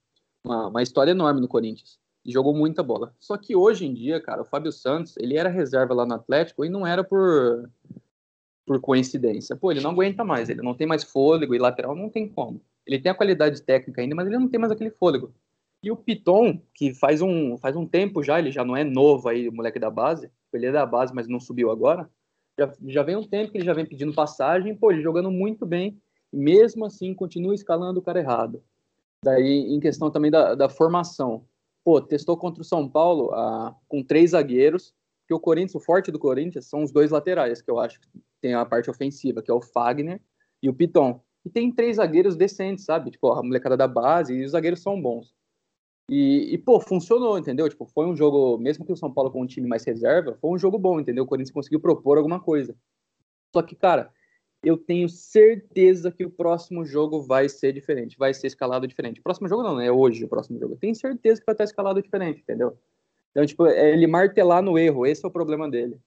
uma, 0.43 0.69
uma 0.69 0.83
história 0.83 1.11
enorme 1.11 1.41
no 1.41 1.49
Corinthians 1.49 1.99
e 2.25 2.33
jogou 2.33 2.55
muita 2.55 2.83
bola. 2.83 3.15
Só 3.19 3.37
que 3.37 3.55
hoje 3.57 3.85
em 3.85 3.93
dia, 3.93 4.21
cara, 4.21 4.43
o 4.43 4.45
Fábio 4.45 4.73
Santos, 4.73 5.17
ele 5.19 5.37
era 5.37 5.49
reserva 5.49 5.93
lá 5.93 6.07
no 6.07 6.15
Atlético 6.15 6.65
e 6.65 6.69
não 6.69 6.87
era 6.87 7.03
por 7.03 7.69
por 8.69 8.79
coincidência. 8.81 9.57
Pô, 9.57 9.73
ele 9.73 9.81
não 9.81 9.93
aguenta 9.93 10.23
mais, 10.23 10.51
ele 10.51 10.61
não 10.61 10.75
tem 10.75 10.87
mais 10.87 11.03
fôlego 11.03 11.55
e 11.55 11.59
lateral 11.59 11.97
não 11.97 12.11
tem 12.11 12.29
como. 12.29 12.61
Ele 12.87 12.99
tem 12.99 13.11
a 13.11 13.15
qualidade 13.15 13.63
técnica 13.63 14.03
ainda, 14.03 14.15
mas 14.15 14.27
ele 14.27 14.39
não 14.39 14.49
tem 14.49 14.61
mais 14.61 14.71
aquele 14.71 14.91
fôlego. 14.91 15.33
E 15.83 15.91
o 15.91 15.97
Piton, 15.97 16.61
que 16.75 16.93
faz 16.93 17.23
um, 17.23 17.57
faz 17.57 17.75
um 17.77 17.87
tempo 17.87 18.23
já, 18.23 18.39
ele 18.39 18.51
já 18.51 18.65
não 18.65 18.77
é 18.77 18.85
novo 18.85 19.29
aí, 19.29 19.49
o 19.49 19.53
moleque 19.53 19.79
da 19.79 19.91
base, 19.91 20.31
ele 20.53 20.67
é 20.67 20.73
da 20.73 20.85
base, 20.85 21.15
mas 21.15 21.27
não 21.27 21.41
subiu 21.41 21.71
agora. 21.71 22.09
Já, 22.59 22.73
já 22.87 23.03
vem 23.03 23.17
um 23.17 23.27
tempo 23.27 23.53
que 23.53 23.59
ele 23.59 23.65
já 23.65 23.73
vem 23.73 23.87
pedindo 23.87 24.13
passagem, 24.13 24.77
pô, 24.77 24.91
ele 24.91 25.03
jogando 25.03 25.31
muito 25.31 25.65
bem, 25.65 25.99
mesmo 26.33 26.85
assim 26.85 27.15
continua 27.15 27.55
escalando 27.55 28.01
o 28.01 28.03
cara 28.03 28.19
errado. 28.19 28.63
Daí, 29.25 29.73
em 29.73 29.81
questão 29.81 30.11
também 30.11 30.31
da, 30.31 30.55
da 30.55 30.69
formação. 30.69 31.45
Pô, 31.85 32.01
testou 32.01 32.37
contra 32.37 32.61
o 32.61 32.65
São 32.65 32.89
Paulo 32.89 33.33
ah, 33.33 33.75
com 33.89 34.03
três 34.03 34.33
zagueiros, 34.33 34.93
que 35.27 35.35
o 35.35 35.41
Corinthians, 35.41 35.75
o 35.75 35.81
forte 35.81 36.11
do 36.11 36.19
Corinthians, 36.19 36.67
são 36.67 36.83
os 36.83 36.91
dois 36.91 37.11
laterais, 37.11 37.61
que 37.63 37.71
eu 37.71 37.79
acho 37.79 38.01
que 38.01 38.09
tem 38.41 38.55
a 38.55 38.65
parte 38.65 38.91
ofensiva, 38.91 39.43
que 39.43 39.51
é 39.51 39.55
o 39.55 39.61
Fagner 39.61 40.21
e 40.63 40.69
o 40.69 40.75
Piton. 40.75 41.21
E 41.45 41.51
tem 41.51 41.73
três 41.73 41.97
zagueiros 41.97 42.37
decentes, 42.37 42.85
sabe? 42.85 43.11
Tipo, 43.11 43.33
a 43.33 43.43
molecada 43.43 43.77
da 43.77 43.89
base 43.89 44.35
e 44.35 44.45
os 44.45 44.53
zagueiros 44.53 44.83
são 44.83 45.01
bons. 45.01 45.35
E, 46.11 46.55
e, 46.55 46.59
pô, 46.59 46.81
funcionou, 46.81 47.39
entendeu? 47.39 47.69
Tipo, 47.69 47.85
foi 47.85 48.07
um 48.07 48.17
jogo, 48.17 48.57
mesmo 48.59 48.85
que 48.85 48.93
o 48.93 48.97
São 48.97 49.13
Paulo 49.13 49.31
com 49.31 49.43
um 49.43 49.47
time 49.47 49.69
mais 49.69 49.85
reserva, 49.85 50.37
foi 50.41 50.51
um 50.51 50.59
jogo 50.59 50.79
bom, 50.79 50.99
entendeu? 50.99 51.25
O 51.25 51.27
Corinthians 51.27 51.53
conseguiu 51.53 51.81
propor 51.81 52.17
alguma 52.17 52.41
coisa. 52.41 52.75
Só 53.55 53.63
que, 53.63 53.75
cara, 53.75 54.11
eu 54.63 54.77
tenho 54.77 55.09
certeza 55.09 56.11
que 56.11 56.25
o 56.25 56.31
próximo 56.31 56.85
jogo 56.85 57.23
vai 57.23 57.49
ser 57.49 57.73
diferente, 57.73 58.19
vai 58.19 58.33
ser 58.33 58.47
escalado 58.47 58.87
diferente. 58.87 59.21
Próximo 59.21 59.49
jogo 59.49 59.63
não, 59.63 59.77
né? 59.77 59.87
É 59.87 59.93
hoje 59.93 60.25
o 60.25 60.29
próximo 60.29 60.59
jogo. 60.59 60.75
Eu 60.75 60.79
tenho 60.79 60.95
certeza 60.95 61.41
que 61.41 61.47
vai 61.47 61.55
estar 61.55 61.65
escalado 61.65 62.03
diferente, 62.03 62.41
entendeu? 62.41 62.77
Então, 63.31 63.45
tipo, 63.45 63.67
é 63.67 63.93
ele 63.93 64.07
martelar 64.07 64.63
no 64.63 64.79
erro, 64.79 65.07
esse 65.07 65.25
é 65.25 65.29
o 65.29 65.31
problema 65.31 65.71
dele. 65.71 65.99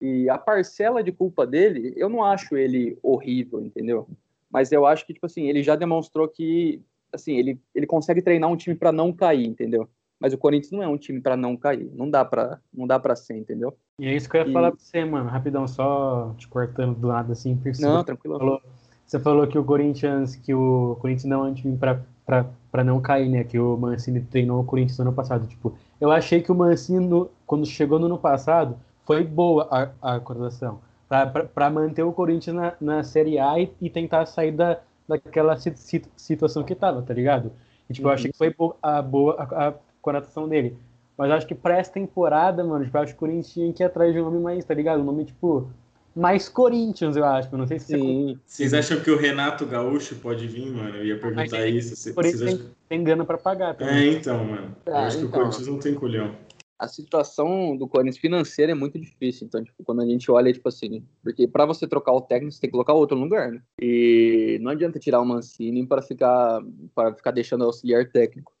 E 0.00 0.28
a 0.30 0.38
parcela 0.38 1.02
de 1.02 1.12
culpa 1.12 1.46
dele, 1.46 1.92
eu 1.96 2.08
não 2.08 2.24
acho 2.24 2.56
ele 2.56 2.98
horrível, 3.02 3.60
entendeu? 3.60 4.08
Mas 4.50 4.72
eu 4.72 4.86
acho 4.86 5.06
que, 5.06 5.12
tipo 5.12 5.26
assim, 5.26 5.46
ele 5.46 5.62
já 5.62 5.76
demonstrou 5.76 6.26
que, 6.26 6.82
assim, 7.12 7.36
ele, 7.36 7.60
ele 7.74 7.86
consegue 7.86 8.22
treinar 8.22 8.50
um 8.50 8.56
time 8.56 8.74
para 8.74 8.90
não 8.90 9.12
cair, 9.12 9.46
entendeu? 9.46 9.88
Mas 10.20 10.34
o 10.34 10.38
Corinthians 10.38 10.72
não 10.72 10.82
é 10.82 10.88
um 10.88 10.98
time 10.98 11.20
para 11.20 11.34
não 11.34 11.56
cair. 11.56 11.90
Não 11.94 12.10
dá 12.10 12.22
para 12.24 12.60
não 12.72 12.86
dá 12.86 13.00
para 13.00 13.16
ser, 13.16 13.38
entendeu? 13.38 13.74
E 13.98 14.06
é 14.06 14.14
isso 14.14 14.28
que 14.28 14.36
eu 14.36 14.42
ia 14.42 14.50
e... 14.50 14.52
falar 14.52 14.70
pra 14.70 14.78
você, 14.78 15.02
mano. 15.02 15.30
Rapidão, 15.30 15.66
só 15.66 16.34
te 16.36 16.46
cortando 16.46 16.94
do 16.94 17.06
lado 17.06 17.32
assim. 17.32 17.58
Não, 17.78 18.04
tranquilo. 18.04 18.38
Falou, 18.38 18.60
você 19.06 19.18
falou 19.18 19.46
que 19.46 19.58
o 19.58 19.64
Corinthians, 19.64 20.36
que 20.36 20.52
o 20.52 20.98
Corinthians 21.00 21.24
não 21.24 21.46
é 21.46 21.50
um 21.50 21.54
time 21.54 21.78
para 21.78 22.84
não 22.84 23.00
cair, 23.00 23.30
né? 23.30 23.44
Que 23.44 23.58
o 23.58 23.78
Mancini 23.78 24.20
treinou 24.20 24.60
o 24.60 24.64
Corinthians 24.64 24.98
no 24.98 25.06
ano 25.06 25.12
passado. 25.14 25.46
Tipo, 25.46 25.74
eu 25.98 26.10
achei 26.10 26.42
que 26.42 26.52
o 26.52 26.54
Mancini, 26.54 27.26
quando 27.46 27.64
chegou 27.64 27.98
no 27.98 28.06
ano 28.06 28.18
passado, 28.18 28.76
foi 29.10 29.24
boa 29.24 29.66
a, 29.72 30.14
a 30.14 30.20
contratação 30.20 30.80
para 31.08 31.68
manter 31.68 32.04
o 32.04 32.12
Corinthians 32.12 32.54
na, 32.54 32.74
na 32.80 33.02
Série 33.02 33.40
A 33.40 33.58
e, 33.58 33.68
e 33.80 33.90
tentar 33.90 34.24
sair 34.26 34.52
da, 34.52 34.78
daquela 35.08 35.56
situação 35.56 36.62
que 36.62 36.74
estava, 36.74 37.02
tá 37.02 37.12
ligado? 37.12 37.50
E, 37.88 37.92
tipo, 37.92 38.06
eu 38.06 38.12
achei 38.12 38.30
que 38.30 38.38
foi 38.38 38.54
boa, 38.54 38.76
a 38.80 39.02
boa 39.02 39.34
a, 39.36 39.68
a 39.68 39.74
contratação 40.00 40.48
dele. 40.48 40.76
Mas 41.18 41.32
acho 41.32 41.44
que 41.44 41.56
para 41.56 41.76
essa 41.76 41.90
temporada, 41.90 42.62
mano, 42.62 42.84
tipo, 42.84 42.96
eu 42.96 43.02
acho 43.02 43.12
que 43.12 43.16
o 43.16 43.18
Corinthians 43.18 43.52
tinha 43.52 43.72
que 43.72 43.82
ir 43.82 43.86
atrás 43.86 44.12
de 44.14 44.20
um 44.20 44.26
nome 44.26 44.38
mais, 44.38 44.64
tá 44.64 44.74
ligado? 44.74 45.00
Um 45.00 45.04
nome, 45.06 45.24
tipo, 45.24 45.68
mais 46.14 46.48
Corinthians, 46.48 47.16
eu 47.16 47.24
acho. 47.24 47.48
Eu 47.50 47.58
não 47.58 47.66
sei 47.66 47.80
se 47.80 47.86
Sim. 47.86 48.38
Você... 48.46 48.62
Vocês 48.62 48.74
acham 48.74 49.00
que 49.00 49.10
o 49.10 49.18
Renato 49.18 49.66
Gaúcho 49.66 50.14
pode 50.14 50.46
vir, 50.46 50.70
mano? 50.70 50.98
Eu 50.98 51.04
ia 51.04 51.18
perguntar 51.18 51.66
isso. 51.66 52.14
Por 52.14 52.24
isso 52.24 52.44
tem, 52.44 52.60
tem 52.88 53.02
grana 53.02 53.24
pra 53.24 53.36
pagar. 53.36 53.74
Também. 53.74 54.14
É, 54.14 54.18
então, 54.18 54.44
mano. 54.44 54.76
eu 54.86 54.94
ah, 54.94 55.06
acho 55.06 55.16
então. 55.16 55.18
que 55.18 55.24
o 55.24 55.26
então. 55.26 55.40
Corinthians 55.40 55.66
não 55.66 55.78
tem 55.80 55.94
colhão 55.94 56.49
a 56.80 56.88
situação 56.88 57.76
do 57.76 57.86
Corinthians 57.86 58.16
financeira 58.16 58.72
é 58.72 58.74
muito 58.74 58.98
difícil. 58.98 59.46
Então, 59.46 59.62
tipo, 59.62 59.84
quando 59.84 60.00
a 60.00 60.06
gente 60.06 60.30
olha, 60.30 60.50
tipo 60.50 60.66
assim, 60.66 61.04
porque 61.22 61.46
para 61.46 61.66
você 61.66 61.86
trocar 61.86 62.12
o 62.12 62.22
técnico, 62.22 62.54
você 62.54 62.60
tem 62.62 62.70
que 62.70 62.72
colocar 62.72 62.94
outro 62.94 63.18
lugar, 63.18 63.52
né? 63.52 63.62
E 63.78 64.58
não 64.62 64.70
adianta 64.70 64.98
tirar 64.98 65.20
o 65.20 65.26
Mancini 65.26 65.86
para 65.86 66.00
ficar 66.00 66.62
para 66.94 67.14
ficar 67.14 67.32
deixando 67.32 67.62
o 67.62 67.64
auxiliar 67.66 68.10
técnico. 68.10 68.54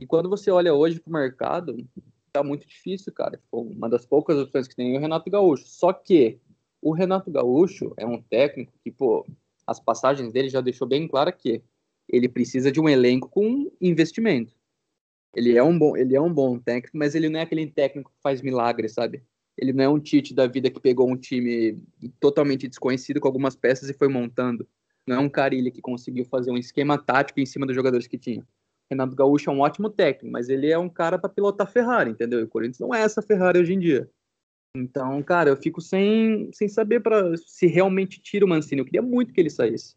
E 0.00 0.06
quando 0.06 0.28
você 0.28 0.52
olha 0.52 0.72
hoje 0.72 1.00
pro 1.00 1.12
mercado, 1.12 1.76
tá 2.32 2.44
muito 2.44 2.64
difícil, 2.64 3.12
cara. 3.12 3.36
Tipo, 3.36 3.62
uma 3.62 3.88
das 3.88 4.06
poucas 4.06 4.38
opções 4.38 4.68
que 4.68 4.76
tem 4.76 4.94
é 4.94 4.98
o 4.98 5.00
Renato 5.00 5.28
Gaúcho. 5.28 5.64
Só 5.66 5.92
que 5.92 6.38
o 6.80 6.92
Renato 6.92 7.28
Gaúcho 7.28 7.92
é 7.96 8.06
um 8.06 8.22
técnico 8.22 8.72
que, 8.84 8.92
pô, 8.92 9.26
as 9.66 9.80
passagens 9.80 10.32
dele 10.32 10.48
já 10.48 10.60
deixou 10.60 10.86
bem 10.86 11.08
claro 11.08 11.32
que 11.32 11.60
ele 12.08 12.28
precisa 12.28 12.70
de 12.70 12.80
um 12.80 12.88
elenco 12.88 13.28
com 13.28 13.68
investimento. 13.80 14.57
Ele 15.38 15.56
é 15.56 15.62
um 15.62 15.78
bom, 15.78 15.96
ele 15.96 16.16
é 16.16 16.20
um 16.20 16.34
bom 16.34 16.58
técnico, 16.58 16.98
mas 16.98 17.14
ele 17.14 17.28
não 17.28 17.38
é 17.38 17.44
aquele 17.44 17.64
técnico 17.68 18.10
que 18.10 18.20
faz 18.20 18.42
milagres, 18.42 18.92
sabe? 18.92 19.22
Ele 19.56 19.72
não 19.72 19.84
é 19.84 19.88
um 19.88 20.00
Tite 20.00 20.34
da 20.34 20.48
vida 20.48 20.68
que 20.68 20.80
pegou 20.80 21.08
um 21.08 21.16
time 21.16 21.80
totalmente 22.18 22.66
desconhecido 22.66 23.20
com 23.20 23.28
algumas 23.28 23.54
peças 23.54 23.88
e 23.88 23.94
foi 23.94 24.08
montando. 24.08 24.66
Não 25.06 25.14
é 25.14 25.18
um 25.20 25.28
Carilli 25.28 25.70
que 25.70 25.80
conseguiu 25.80 26.24
fazer 26.24 26.50
um 26.50 26.56
esquema 26.56 26.98
tático 26.98 27.38
em 27.38 27.46
cima 27.46 27.66
dos 27.66 27.76
jogadores 27.76 28.08
que 28.08 28.18
tinha. 28.18 28.44
Renato 28.90 29.14
Gaúcho 29.14 29.48
é 29.48 29.52
um 29.52 29.60
ótimo 29.60 29.88
técnico, 29.88 30.32
mas 30.32 30.48
ele 30.48 30.72
é 30.72 30.78
um 30.78 30.88
cara 30.88 31.16
para 31.16 31.30
pilotar 31.30 31.70
Ferrari, 31.70 32.10
entendeu? 32.10 32.40
E 32.40 32.42
o 32.42 32.48
Corinthians 32.48 32.80
não 32.80 32.92
é 32.92 33.02
essa 33.02 33.22
Ferrari 33.22 33.60
hoje 33.60 33.74
em 33.74 33.78
dia. 33.78 34.10
Então, 34.74 35.22
cara, 35.22 35.50
eu 35.50 35.56
fico 35.56 35.80
sem, 35.80 36.50
sem 36.52 36.68
saber 36.68 37.00
para 37.00 37.36
se 37.36 37.68
realmente 37.68 38.20
tira 38.20 38.44
o 38.44 38.48
Mancini. 38.48 38.80
Eu 38.80 38.84
queria 38.84 39.02
muito 39.02 39.32
que 39.32 39.40
ele 39.40 39.50
saísse, 39.50 39.94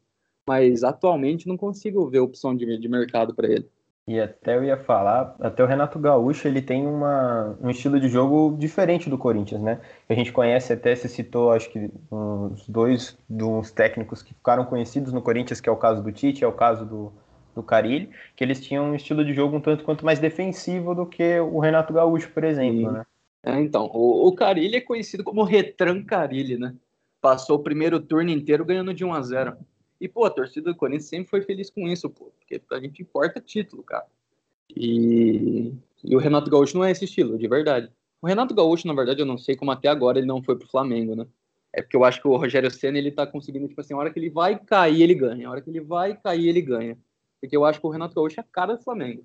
mas 0.48 0.83
atualmente 0.83 1.48
não 1.48 1.57
consigo 1.57 2.07
ver 2.07 2.19
opção 2.19 2.55
de, 2.55 2.77
de 2.77 2.88
mercado 2.88 3.33
para 3.33 3.51
ele. 3.51 3.67
E 4.08 4.20
até 4.20 4.58
eu 4.58 4.63
ia 4.63 4.77
falar, 4.77 5.36
até 5.39 5.63
o 5.63 5.67
Renato 5.67 6.00
Gaúcho 6.00 6.48
ele 6.48 6.62
tem 6.62 6.88
uma, 6.88 7.55
um 7.62 7.70
estilo 7.70 8.00
de 8.00 8.10
jogo 8.10 8.58
diferente 8.58 9.10
do 9.10 9.17
Corinthians, 9.17 9.62
né? 9.62 9.79
A 10.10 10.13
gente 10.13 10.31
conhece 10.31 10.74
até, 10.74 10.96
se 10.96 11.08
citou, 11.08 11.51
acho 11.51 11.70
que 11.70 11.89
uns 12.12 12.67
dois 12.67 13.17
dos 13.29 13.72
técnicos 13.72 14.24
que 14.24 14.34
ficaram 14.34 14.65
conhecidos 14.65 15.13
no 15.13 15.22
Corinthians, 15.22 15.62
que 15.62 15.70
é 15.70 15.72
o 15.72 15.77
caso 15.77 16.01
do 16.01 16.12
Tite, 16.12 16.43
é 16.43 16.48
o 16.48 16.51
caso 16.51 16.84
do, 16.84 17.13
do 17.53 17.62
Carilli, 17.62 18.10
que 18.36 18.43
eles 18.43 18.60
tinham 18.60 18.86
um 18.86 18.96
estilo 18.96 19.24
de 19.24 19.34
jogo 19.34 19.58
um 19.58 19.62
tanto 19.62 19.84
quanto 19.84 20.03
mais 20.03 20.20
defensivo 20.20 20.96
do 20.96 21.05
que 21.05 21.39
o 21.39 21.60
Renato 21.60 21.93
Gaúcho, 21.93 22.31
por 22.31 22.43
exemplo, 22.43 22.89
Sim. 22.89 22.91
né? 22.91 23.05
É, 23.43 23.60
então, 23.60 23.89
o, 23.93 24.27
o 24.27 24.36
Carilli 24.36 24.77
é 24.77 24.81
conhecido 24.81 25.24
como 25.24 25.43
Retran 25.43 26.03
Carilli, 26.03 26.58
né? 26.58 26.75
Passou 27.20 27.58
o 27.58 27.63
primeiro 27.63 28.00
turno 28.00 28.29
inteiro 28.29 28.65
ganhando 28.65 28.93
de 28.93 29.05
1 29.05 29.13
a 29.13 29.22
0 29.22 29.58
e, 30.01 30.08
pô, 30.08 30.25
a 30.25 30.31
torcida 30.31 30.72
do 30.72 30.75
Corinthians 30.75 31.05
sempre 31.05 31.29
foi 31.29 31.43
feliz 31.43 31.70
com 31.70 31.88
isso, 31.88 32.10
pô, 32.10 32.31
porque 32.39 32.60
a 32.72 32.79
gente 32.79 33.03
importa 33.03 33.39
título, 33.39 33.84
cara. 33.84 34.08
E, 34.75 35.72
e 36.03 36.15
o 36.15 36.20
Renato 36.20 36.50
Gaúcho 36.50 36.75
não 36.75 36.84
é 36.84 36.89
esse 36.89 37.05
estilo, 37.05 37.38
de 37.38 37.48
verdade. 37.48 37.88
O 38.20 38.25
Renato 38.25 38.55
Gaúcho, 38.55 38.88
na 38.88 38.96
verdade, 38.96 39.22
eu 39.22 39.27
não 39.27 39.38
sei 39.38 39.55
como 39.55 39.70
até 39.70 39.89
agora 39.89 40.17
ele 40.17 40.25
não 40.25 40.41
foi 40.41 40.58
pro 40.58 40.67
Flamengo, 40.67 41.15
né? 41.15 41.27
É 41.72 41.84
porque 41.84 41.96
eu 41.96 42.03
acho 42.03 42.20
que 42.20 42.27
o 42.27 42.36
Rogério 42.36 42.72
Senna, 42.72 42.98
ele 42.98 43.12
tá 43.12 43.27
conseguindo, 43.27 43.67
tipo 43.67 43.79
assim, 43.79 43.93
a 43.93 43.98
hora 43.98 44.12
que 44.12 44.17
ele 44.17 44.31
vai 44.31 44.58
cair, 44.58 45.03
ele 45.03 45.13
ganha. 45.13 45.48
A 45.48 45.51
hora 45.51 45.62
que 45.62 45.70
ele 45.70 45.81
vai 45.81 46.17
cair, 46.17 46.48
ele 46.48 46.62
ganha. 46.62 46.98
Porque 47.39 47.55
eu 47.55 47.63
acho 47.63 47.79
que 47.79 47.86
o 47.86 47.89
Renato 47.91 48.15
Gaúcho 48.15 48.39
é 48.39 48.41
a 48.41 48.43
cara 48.43 48.75
do 48.75 48.84
Flamengo. 48.84 49.24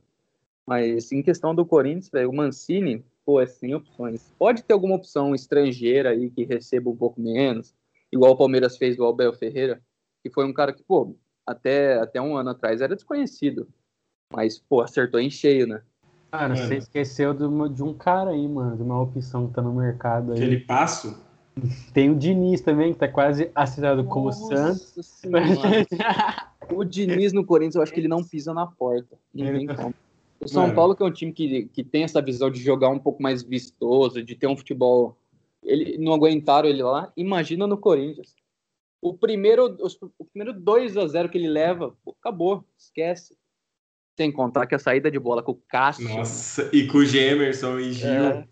Mas 0.67 1.11
em 1.11 1.23
questão 1.23 1.55
do 1.55 1.65
Corinthians, 1.65 2.11
velho, 2.11 2.29
o 2.29 2.37
Mancini, 2.37 3.03
pô, 3.25 3.41
é 3.41 3.47
sem 3.47 3.75
opções. 3.75 4.31
Pode 4.39 4.63
ter 4.63 4.75
alguma 4.75 4.95
opção 4.95 5.35
estrangeira 5.35 6.11
aí 6.11 6.29
que 6.29 6.45
receba 6.45 6.91
um 6.91 6.97
pouco 6.97 7.19
menos, 7.19 7.75
igual 8.13 8.33
o 8.33 8.37
Palmeiras 8.37 8.77
fez 8.77 8.95
do 8.95 9.07
Abel 9.07 9.33
Ferreira, 9.33 9.81
que 10.29 10.35
foi 10.35 10.45
um 10.45 10.53
cara 10.53 10.73
que, 10.73 10.83
pô, 10.83 11.17
até, 11.47 11.99
até 12.01 12.21
um 12.21 12.37
ano 12.37 12.51
atrás 12.51 12.81
era 12.81 12.95
desconhecido. 12.95 13.69
Mas, 14.33 14.59
pô, 14.59 14.81
acertou 14.81 15.21
em 15.21 15.31
cheio, 15.31 15.67
né? 15.67 15.83
Cara, 16.33 16.55
é. 16.55 16.57
você 16.57 16.77
esqueceu 16.77 17.33
de, 17.33 17.45
uma, 17.45 17.69
de, 17.69 17.83
um 17.83 17.95
cara 17.95 18.31
aí, 18.31 18.49
mano, 18.49 18.77
de 18.77 18.83
uma 18.83 19.01
opção 19.01 19.47
que 19.47 19.55
tá 19.55 19.63
no 19.63 19.73
mercado 19.73 20.33
aí. 20.33 20.39
Aquele 20.39 20.61
passo? 20.61 21.25
Tem 21.95 22.11
o 22.11 22.17
Diniz 22.17 22.61
também, 22.61 22.93
que 22.93 22.99
tá 22.99 23.09
quase 23.09 23.51
acertado 23.55 24.05
como 24.05 24.33
Santos. 24.33 25.23
o 26.75 26.85
Diniz 26.85 27.33
no 27.33 27.47
Corinthians, 27.47 27.77
eu 27.77 27.83
acho 27.83 27.93
que 27.93 28.01
ele 28.01 28.09
não 28.09 28.23
pisa 28.23 28.53
na 28.53 28.67
porta. 28.67 29.17
Não 29.33 29.47
tem 29.47 29.67
como. 29.67 29.95
O 30.39 30.49
São 30.49 30.75
Paulo, 30.75 30.95
que 30.95 31.03
é 31.03 31.07
um 31.07 31.11
time 31.11 31.33
que, 31.33 31.67
que 31.73 31.83
tem 31.83 32.03
essa 32.03 32.21
visão 32.21 32.51
de 32.51 32.61
jogar 32.61 32.91
um 32.91 32.99
pouco 32.99 33.23
mais 33.23 33.43
vistoso, 33.43 34.23
de 34.23 34.35
ter 34.35 34.47
um 34.47 34.57
futebol. 34.57 35.17
Ele 35.63 35.97
não 35.97 36.13
aguentaram 36.13 36.69
ele 36.69 36.83
lá. 36.83 37.11
Imagina 37.17 37.67
no 37.67 37.79
Corinthians 37.79 38.35
o 39.09 39.19
primeiro, 39.19 39.77
os, 39.81 39.99
o 40.19 40.25
primeiro 40.25 40.59
2 40.59 40.97
a 40.97 41.07
0 41.07 41.29
que 41.29 41.39
ele 41.39 41.49
leva, 41.49 41.97
pô, 42.05 42.17
acabou, 42.21 42.65
esquece. 42.79 43.37
Sem 44.19 44.33
contar 44.33 44.67
que 44.67 44.75
a 44.75 44.79
saída 44.79 45.11
de 45.11 45.19
bola 45.19 45.43
com 45.43 45.53
o 45.53 45.63
Cássio. 45.69 46.09
Nossa, 46.09 46.71
e 46.73 46.87
com 46.87 46.99
o 46.99 47.05
Gemerson 47.05 47.79
e 47.79 47.93
Gil. 47.93 48.11
É. 48.11 48.47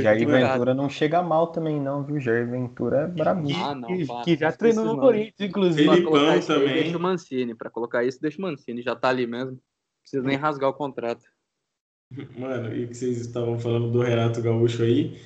Jair 0.00 0.26
Ventura 0.26 0.74
não 0.74 0.88
chega 0.88 1.22
mal 1.22 1.48
também, 1.48 1.80
não, 1.80 2.02
viu? 2.02 2.18
Jair 2.18 2.48
Ventura 2.50 3.02
é 3.02 3.06
brabíssimo. 3.06 3.64
Ah, 3.64 3.74
não, 3.74 3.88
que, 3.88 4.06
que 4.24 4.36
já 4.36 4.50
treinou 4.50 4.84
no 4.84 4.98
Corinthians, 4.98 5.50
inclusive. 5.50 5.88
Felipão 5.88 6.40
também. 6.40 6.74
Deixa 6.74 6.96
o 6.96 7.00
Mancini. 7.00 7.54
Pra 7.54 7.70
colocar 7.70 8.02
isso, 8.02 8.20
deixa 8.20 8.38
o 8.38 8.42
Mancini. 8.42 8.82
Já 8.82 8.96
tá 8.96 9.08
ali 9.10 9.26
mesmo. 9.26 9.52
Não 9.52 9.60
precisa 10.02 10.22
nem 10.22 10.36
rasgar 10.36 10.70
o 10.70 10.74
contrato. 10.74 11.24
Mano, 12.36 12.74
e 12.74 12.84
o 12.84 12.88
que 12.88 12.94
vocês 12.94 13.20
estavam 13.20 13.58
falando 13.58 13.90
do 13.90 14.00
Renato 14.00 14.42
Gaúcho 14.42 14.82
aí? 14.82 15.16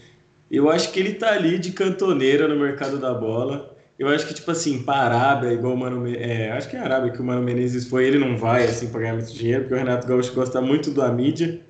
Eu 0.55 0.71
acho 0.71 0.93
que 0.93 1.01
ele 1.01 1.15
tá 1.15 1.33
ali 1.33 1.59
de 1.59 1.73
cantoneira 1.73 2.47
no 2.47 2.57
mercado 2.57 2.99
da 2.99 3.13
bola. 3.13 3.75
Eu 3.99 4.09
acho 4.09 4.27
que, 4.27 4.35
tipo 4.35 4.51
assim, 4.51 4.83
para 4.83 5.17
a 5.17 5.31
Arábia, 5.31 5.53
igual 5.53 5.75
o 5.75 5.77
Mano 5.77 6.07
é, 6.09 6.51
Acho 6.51 6.69
que 6.69 6.77
é 6.77 6.81
Arábia 6.81 7.13
que 7.13 7.21
o 7.21 7.25
Mano 7.25 7.43
Menezes 7.43 7.89
foi, 7.89 8.07
ele 8.07 8.19
não 8.19 8.37
vai, 8.37 8.65
assim, 8.65 8.89
para 8.89 9.01
ganhar 9.01 9.15
muito 9.15 9.33
dinheiro, 9.33 9.63
porque 9.63 9.75
o 9.75 9.79
Renato 9.79 10.07
Gaúcho 10.07 10.35
gosta 10.35 10.61
muito 10.61 10.91
da 10.91 11.11
mídia. 11.13 11.61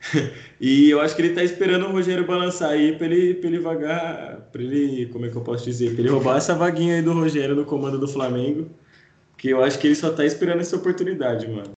e 0.60 0.90
eu 0.90 1.00
acho 1.00 1.14
que 1.14 1.22
ele 1.22 1.34
tá 1.34 1.42
esperando 1.42 1.86
o 1.86 1.92
Rogério 1.92 2.26
balançar 2.26 2.70
aí 2.70 2.96
para 2.96 3.06
ele, 3.06 3.34
pra 3.34 3.48
ele 3.48 3.58
vagar, 3.58 4.48
para 4.52 4.62
ele, 4.62 5.06
como 5.06 5.26
é 5.26 5.28
que 5.28 5.36
eu 5.36 5.42
posso 5.42 5.64
dizer, 5.64 5.92
para 5.92 6.00
ele 6.00 6.10
roubar 6.10 6.36
essa 6.36 6.54
vaguinha 6.54 6.96
aí 6.96 7.02
do 7.02 7.12
Rogério 7.12 7.54
no 7.54 7.64
comando 7.64 7.98
do 7.98 8.08
Flamengo, 8.08 8.68
que 9.36 9.50
eu 9.50 9.62
acho 9.62 9.78
que 9.78 9.86
ele 9.86 9.94
só 9.94 10.12
tá 10.12 10.24
esperando 10.24 10.60
essa 10.60 10.76
oportunidade, 10.76 11.48
mano. 11.48 11.72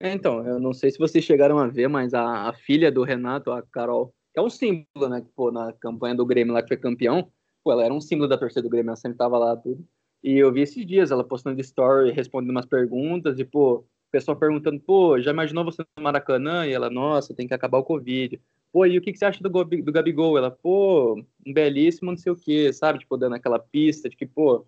É, 0.00 0.12
então, 0.12 0.46
eu 0.46 0.58
não 0.58 0.72
sei 0.72 0.90
se 0.90 0.98
vocês 0.98 1.24
chegaram 1.24 1.58
a 1.58 1.68
ver, 1.68 1.88
mas 1.88 2.12
a, 2.12 2.48
a 2.48 2.52
filha 2.52 2.90
do 2.90 3.04
Renato, 3.04 3.52
a 3.52 3.62
Carol, 3.62 4.12
que 4.32 4.40
é 4.40 4.42
um 4.42 4.50
símbolo, 4.50 5.08
né? 5.08 5.24
Pô, 5.36 5.50
na 5.50 5.72
campanha 5.72 6.14
do 6.14 6.26
Grêmio 6.26 6.54
lá 6.54 6.62
que 6.62 6.68
foi 6.68 6.76
campeão, 6.76 7.30
pô, 7.62 7.72
ela 7.72 7.84
era 7.84 7.94
um 7.94 8.00
símbolo 8.00 8.28
da 8.28 8.38
torcida 8.38 8.62
do 8.62 8.70
Grêmio, 8.70 8.90
ela 8.90 8.96
sempre 8.96 9.18
tava 9.18 9.38
lá 9.38 9.56
tudo. 9.56 9.84
E 10.22 10.38
eu 10.38 10.52
vi 10.52 10.62
esses 10.62 10.86
dias 10.86 11.10
ela 11.10 11.24
postando 11.24 11.60
story, 11.60 12.12
respondendo 12.12 12.50
umas 12.50 12.66
perguntas, 12.66 13.38
e, 13.38 13.44
pô, 13.44 13.78
o 13.78 13.84
pessoal 14.10 14.36
perguntando, 14.36 14.80
pô, 14.80 15.20
já 15.20 15.32
imaginou 15.32 15.64
você 15.64 15.82
no 15.96 16.02
Maracanã? 16.02 16.66
E 16.66 16.72
ela, 16.72 16.88
nossa, 16.88 17.34
tem 17.34 17.46
que 17.46 17.54
acabar 17.54 17.78
o 17.78 17.84
Covid. 17.84 18.40
Pô, 18.72 18.86
e 18.86 18.96
o 18.96 19.02
que, 19.02 19.12
que 19.12 19.18
você 19.18 19.24
acha 19.24 19.42
do, 19.42 19.48
do 19.64 19.92
Gabigol? 19.92 20.38
Ela, 20.38 20.50
pô, 20.50 21.22
um 21.46 21.52
belíssimo 21.52 22.10
não 22.10 22.16
sei 22.16 22.32
o 22.32 22.36
quê, 22.36 22.72
sabe? 22.72 23.00
Tipo, 23.00 23.16
dando 23.16 23.34
aquela 23.34 23.58
pista 23.58 24.08
de 24.08 24.16
que, 24.16 24.24
pô, 24.24 24.64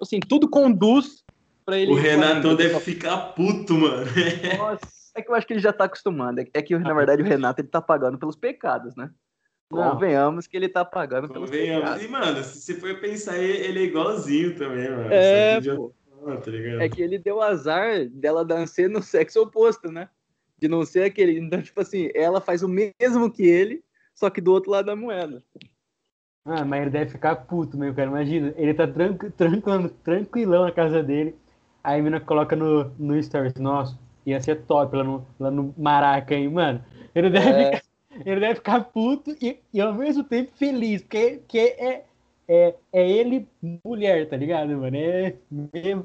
assim, 0.00 0.20
tudo 0.20 0.48
conduz 0.48 1.24
para 1.64 1.78
ele. 1.78 1.92
O 1.92 1.96
Renato 1.96 2.56
deve 2.56 2.78
ficar 2.80 3.34
puto, 3.34 3.74
mano. 3.74 4.06
Nossa. 4.56 4.97
É 5.18 5.22
que 5.22 5.30
eu 5.30 5.34
acho 5.34 5.46
que 5.46 5.52
ele 5.52 5.60
já 5.60 5.72
tá 5.72 5.84
acostumado. 5.84 6.38
É 6.38 6.62
que, 6.62 6.78
na 6.78 6.94
verdade, 6.94 7.22
o 7.22 7.24
Renato 7.24 7.60
ele 7.60 7.68
tá 7.68 7.82
pagando 7.82 8.18
pelos 8.18 8.36
pecados, 8.36 8.94
né? 8.94 9.10
Não. 9.70 9.90
Convenhamos 9.90 10.46
que 10.46 10.56
ele 10.56 10.68
tá 10.68 10.84
pagando 10.84 11.28
pelos 11.28 11.50
pecados. 11.50 12.02
E, 12.02 12.08
mano, 12.08 12.42
se 12.44 12.60
você 12.60 12.74
for 12.74 13.00
pensar, 13.00 13.36
ele 13.36 13.80
é 13.80 13.82
igualzinho 13.82 14.56
também, 14.56 14.88
mano. 14.88 15.12
É, 15.12 15.60
pô. 15.60 15.62
Já... 15.62 16.36
Tá 16.36 16.84
é 16.84 16.88
que 16.88 17.02
ele 17.02 17.18
deu 17.18 17.40
azar 17.40 18.06
dela 18.08 18.44
dançar 18.44 18.88
no 18.88 19.02
sexo 19.02 19.42
oposto, 19.42 19.90
né? 19.90 20.08
De 20.58 20.68
não 20.68 20.84
ser 20.84 21.04
aquele. 21.04 21.38
Então, 21.38 21.60
tipo 21.60 21.80
assim, 21.80 22.10
ela 22.14 22.40
faz 22.40 22.62
o 22.62 22.68
mesmo 22.68 23.30
que 23.30 23.44
ele, 23.44 23.82
só 24.14 24.30
que 24.30 24.40
do 24.40 24.52
outro 24.52 24.70
lado 24.70 24.86
da 24.86 24.96
moeda. 24.96 25.42
Ah, 26.44 26.64
mas 26.64 26.82
ele 26.82 26.90
deve 26.90 27.10
ficar 27.10 27.36
puto, 27.36 27.76
meu 27.76 27.94
cara. 27.94 28.08
Imagina, 28.08 28.54
ele 28.56 28.72
tá 28.72 28.86
tranqu 28.86 29.30
tranquilão, 29.32 29.88
tranquilão 29.88 30.64
na 30.64 30.72
casa 30.72 31.02
dele. 31.02 31.34
Aí 31.82 32.00
a 32.00 32.02
mina 32.02 32.20
coloca 32.20 32.56
no, 32.56 32.84
no 32.98 33.22
stories, 33.22 33.54
nossa, 33.54 33.98
ia 34.30 34.40
ser 34.40 34.62
top 34.62 34.96
lá 34.96 35.04
no, 35.04 35.26
lá 35.38 35.50
no 35.50 35.74
Maraca, 35.76 36.34
hein, 36.34 36.48
mano. 36.48 36.84
Ele 37.14 37.30
deve, 37.30 37.48
é. 37.48 37.64
ficar, 37.76 37.82
ele 38.26 38.40
deve 38.40 38.54
ficar 38.56 38.80
puto 38.84 39.36
e, 39.40 39.58
e 39.72 39.80
ao 39.80 39.94
mesmo 39.94 40.24
tempo 40.24 40.50
feliz, 40.56 41.02
porque, 41.02 41.40
porque 41.40 41.58
é, 41.58 42.04
é, 42.48 42.74
é 42.92 43.10
ele 43.10 43.46
mulher, 43.84 44.28
tá 44.28 44.36
ligado, 44.36 44.70
mano? 44.76 44.96
É, 44.96 45.34
é, 45.74 45.96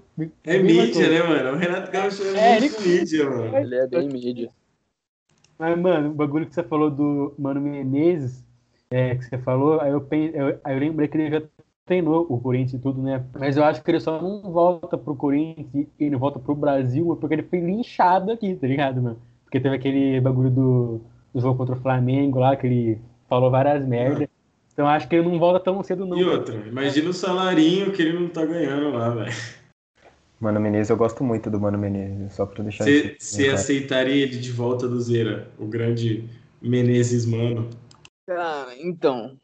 é 0.45 0.59
mídia, 0.59 1.09
né, 1.09 1.23
mano? 1.23 1.51
O 1.51 1.55
Renato 1.55 1.91
Gaúcho 1.91 2.23
é, 2.23 2.57
é 2.57 2.59
muito 2.59 2.81
ele, 2.81 2.99
mídia, 2.99 3.29
mano. 3.29 3.57
Ele 3.57 3.75
é 3.75 3.87
bem 3.87 4.07
mídia. 4.09 4.49
Mas, 5.57 5.79
mano, 5.79 6.09
o 6.09 6.13
bagulho 6.13 6.45
que 6.45 6.53
você 6.53 6.63
falou 6.63 6.89
do 6.89 7.33
Mano 7.37 7.61
Menezes, 7.61 8.43
é, 8.91 9.15
que 9.15 9.23
você 9.23 9.37
falou, 9.37 9.79
aí 9.79 9.91
eu, 9.91 10.05
eu, 10.11 10.59
aí 10.63 10.75
eu 10.75 10.79
lembrei 10.79 11.07
que 11.07 11.17
ele 11.17 11.29
já 11.29 11.41
treinou 11.85 12.25
o 12.29 12.39
Corinthians 12.39 12.73
e 12.73 12.79
tudo, 12.79 13.01
né? 13.01 13.23
Mas 13.37 13.57
eu 13.57 13.63
acho 13.63 13.83
que 13.83 13.91
ele 13.91 13.99
só 13.99 14.21
não 14.21 14.41
volta 14.51 14.97
pro 14.97 15.15
Corinthians 15.15 15.87
e 15.99 16.05
ele 16.05 16.15
volta 16.15 16.39
pro 16.39 16.55
Brasil 16.55 17.15
porque 17.19 17.35
ele 17.35 17.43
foi 17.43 17.59
linchado 17.59 18.31
aqui, 18.31 18.55
tá 18.55 18.67
ligado, 18.67 19.01
mano? 19.01 19.21
Porque 19.43 19.59
teve 19.59 19.75
aquele 19.75 20.19
bagulho 20.21 20.49
do, 20.49 21.01
do 21.33 21.41
jogo 21.41 21.57
contra 21.57 21.75
o 21.75 21.81
Flamengo 21.81 22.39
lá, 22.39 22.55
que 22.55 22.65
ele 22.65 23.01
falou 23.27 23.51
várias 23.51 23.85
merdas. 23.85 24.27
Então 24.71 24.87
acho 24.87 25.07
que 25.07 25.15
ele 25.15 25.29
não 25.29 25.37
volta 25.37 25.59
tão 25.59 25.83
cedo, 25.83 26.05
não. 26.05 26.17
E 26.17 26.23
outra, 26.23 26.55
imagina 26.67 27.09
o 27.09 27.13
salarinho 27.13 27.91
que 27.91 28.01
ele 28.01 28.19
não 28.19 28.27
tá 28.27 28.45
ganhando 28.45 28.91
lá, 28.91 29.09
velho. 29.09 29.33
Mano 30.39 30.59
Menezes, 30.59 30.89
eu 30.89 30.97
gosto 30.97 31.23
muito 31.23 31.49
do 31.49 31.59
Mano 31.59 31.77
Menezes, 31.77 32.33
só 32.33 32.45
pra 32.45 32.63
deixar 32.63 32.83
Você 32.83 33.47
aceitaria 33.47 34.23
ele 34.23 34.37
de 34.37 34.51
volta 34.51 34.89
do 34.89 34.99
Zera, 34.99 35.49
o 35.57 35.65
grande 35.65 36.27
Menezes 36.61 37.25
Mano? 37.25 37.69
Cara, 38.27 38.75
então. 38.81 39.37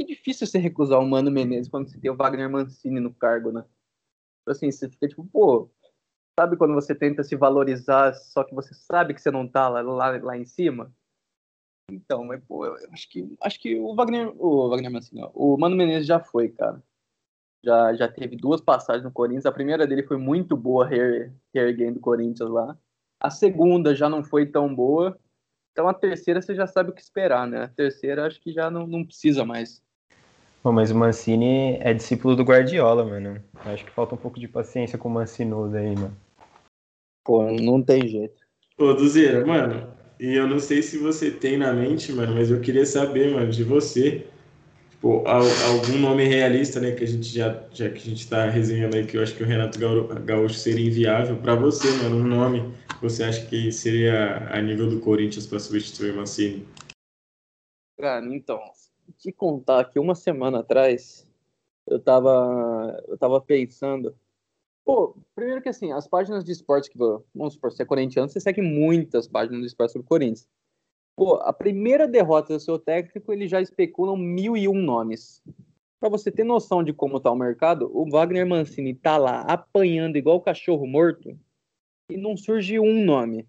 É 0.00 0.02
difícil 0.02 0.46
você 0.46 0.58
recusar 0.58 0.98
o 0.98 1.06
Mano 1.06 1.30
Menezes 1.30 1.68
quando 1.68 1.90
você 1.90 2.00
tem 2.00 2.10
o 2.10 2.16
Wagner 2.16 2.48
Mancini 2.48 3.00
no 3.00 3.12
cargo, 3.12 3.52
né? 3.52 3.60
Tipo 3.60 4.50
assim, 4.50 4.70
você 4.70 4.88
fica 4.88 5.06
tipo, 5.06 5.26
pô, 5.26 5.70
sabe 6.38 6.56
quando 6.56 6.72
você 6.72 6.94
tenta 6.94 7.22
se 7.22 7.36
valorizar, 7.36 8.14
só 8.14 8.42
que 8.42 8.54
você 8.54 8.72
sabe 8.72 9.12
que 9.12 9.20
você 9.20 9.30
não 9.30 9.46
tá 9.46 9.68
lá, 9.68 9.82
lá, 9.82 10.18
lá 10.22 10.38
em 10.38 10.46
cima? 10.46 10.90
Então, 11.92 12.24
mas, 12.24 12.42
pô, 12.44 12.64
eu 12.64 12.76
acho 12.92 13.10
que, 13.10 13.36
acho 13.42 13.60
que 13.60 13.78
o 13.78 13.94
Wagner, 13.94 14.32
o 14.42 14.70
Wagner 14.70 14.90
Mancini, 14.90 15.20
o 15.34 15.58
Mano 15.58 15.76
Menezes 15.76 16.06
já 16.06 16.18
foi, 16.18 16.48
cara. 16.48 16.82
Já, 17.62 17.94
já 17.94 18.08
teve 18.08 18.36
duas 18.36 18.62
passagens 18.62 19.04
no 19.04 19.12
Corinthians. 19.12 19.44
A 19.44 19.52
primeira 19.52 19.86
dele 19.86 20.02
foi 20.02 20.16
muito 20.16 20.56
boa, 20.56 20.88
reerguendo 21.52 21.98
o 21.98 22.02
Corinthians 22.02 22.48
lá. 22.48 22.78
A 23.22 23.28
segunda 23.28 23.94
já 23.94 24.08
não 24.08 24.24
foi 24.24 24.46
tão 24.46 24.74
boa. 24.74 25.20
Então 25.72 25.86
a 25.86 25.92
terceira 25.92 26.40
você 26.40 26.54
já 26.54 26.66
sabe 26.66 26.88
o 26.88 26.94
que 26.94 27.02
esperar, 27.02 27.46
né? 27.46 27.64
A 27.64 27.68
terceira 27.68 28.26
acho 28.26 28.40
que 28.40 28.50
já 28.50 28.70
não, 28.70 28.86
não 28.86 29.04
precisa 29.04 29.44
mais. 29.44 29.82
Bom, 30.62 30.72
mas 30.72 30.90
o 30.90 30.94
Mancini 30.94 31.78
é 31.80 31.94
discípulo 31.94 32.36
do 32.36 32.44
Guardiola, 32.44 33.04
mano. 33.04 33.42
Acho 33.64 33.84
que 33.84 33.90
falta 33.90 34.14
um 34.14 34.18
pouco 34.18 34.38
de 34.38 34.46
paciência 34.46 34.98
com 34.98 35.08
o 35.08 35.12
Mancinoso 35.12 35.74
aí, 35.74 35.94
mano. 35.94 36.14
Pô, 37.24 37.50
não 37.50 37.82
tem 37.82 38.06
jeito. 38.06 38.44
Ô, 38.76 38.92
Duzeira, 38.92 39.44
mano, 39.46 39.90
e 40.18 40.34
eu 40.34 40.46
não 40.46 40.58
sei 40.58 40.82
se 40.82 40.98
você 40.98 41.30
tem 41.30 41.56
na 41.56 41.72
mente, 41.72 42.12
mano, 42.12 42.34
mas 42.34 42.50
eu 42.50 42.60
queria 42.60 42.84
saber, 42.84 43.32
mano, 43.32 43.50
de 43.50 43.64
você, 43.64 44.26
tipo, 44.90 45.24
algum 45.26 45.98
nome 45.98 46.24
realista, 46.24 46.78
né, 46.78 46.92
que 46.92 47.04
a 47.04 47.06
gente 47.06 47.26
já, 47.26 47.62
já 47.72 47.88
que 47.88 47.98
a 47.98 48.10
gente 48.10 48.28
tá 48.28 48.44
resenhando 48.50 48.96
aí, 48.96 49.06
que 49.06 49.16
eu 49.16 49.22
acho 49.22 49.34
que 49.34 49.42
o 49.42 49.46
Renato 49.46 49.78
Gaúcho 49.78 50.54
seria 50.54 50.86
inviável 50.86 51.36
para 51.38 51.54
você, 51.54 51.90
mano, 52.02 52.16
um 52.16 52.26
nome 52.26 52.74
que 52.86 53.00
você 53.00 53.24
acha 53.24 53.46
que 53.46 53.72
seria 53.72 54.48
a 54.50 54.60
nível 54.60 54.90
do 54.90 55.00
Corinthians 55.00 55.46
para 55.46 55.58
substituir 55.58 56.12
o 56.12 56.16
Mancini? 56.16 56.68
Cara, 57.98 58.26
então, 58.26 58.60
te 59.18 59.32
contar 59.32 59.84
que 59.90 59.98
uma 59.98 60.14
semana 60.14 60.60
atrás 60.60 61.26
eu 61.86 61.98
tava, 62.00 63.02
eu 63.08 63.18
tava 63.18 63.40
pensando 63.40 64.14
Pô, 64.84 65.14
primeiro 65.36 65.62
que 65.62 65.68
assim, 65.68 65.92
as 65.92 66.08
páginas 66.08 66.44
de 66.44 66.50
esportes 66.50 66.88
que, 66.88 66.98
vamos 66.98 67.54
supor, 67.54 67.70
você 67.70 67.82
é 67.82 67.86
corintiano, 67.86 68.28
você 68.28 68.40
segue 68.40 68.60
muitas 68.60 69.28
páginas 69.28 69.60
de 69.60 69.66
esportes 69.66 69.92
sobre 69.92 70.08
Corinthians. 70.08 70.48
Pô, 71.16 71.34
a 71.36 71.52
primeira 71.52 72.08
derrota 72.08 72.54
do 72.54 72.60
seu 72.60 72.78
técnico, 72.78 73.32
ele 73.32 73.46
já 73.46 73.60
especulam 73.60 74.16
mil 74.16 74.56
e 74.56 74.66
um 74.66 74.74
nomes. 74.74 75.42
Para 76.00 76.08
você 76.08 76.28
ter 76.30 76.44
noção 76.44 76.82
de 76.82 76.92
como 76.92 77.20
tá 77.20 77.30
o 77.30 77.36
mercado, 77.36 77.90
o 77.94 78.10
Wagner 78.10 78.46
Mancini 78.46 78.94
tá 78.94 79.18
lá 79.18 79.42
apanhando 79.42 80.16
igual 80.16 80.40
cachorro 80.40 80.86
morto 80.86 81.38
e 82.10 82.16
não 82.16 82.36
surge 82.36 82.80
um 82.80 83.04
nome. 83.04 83.46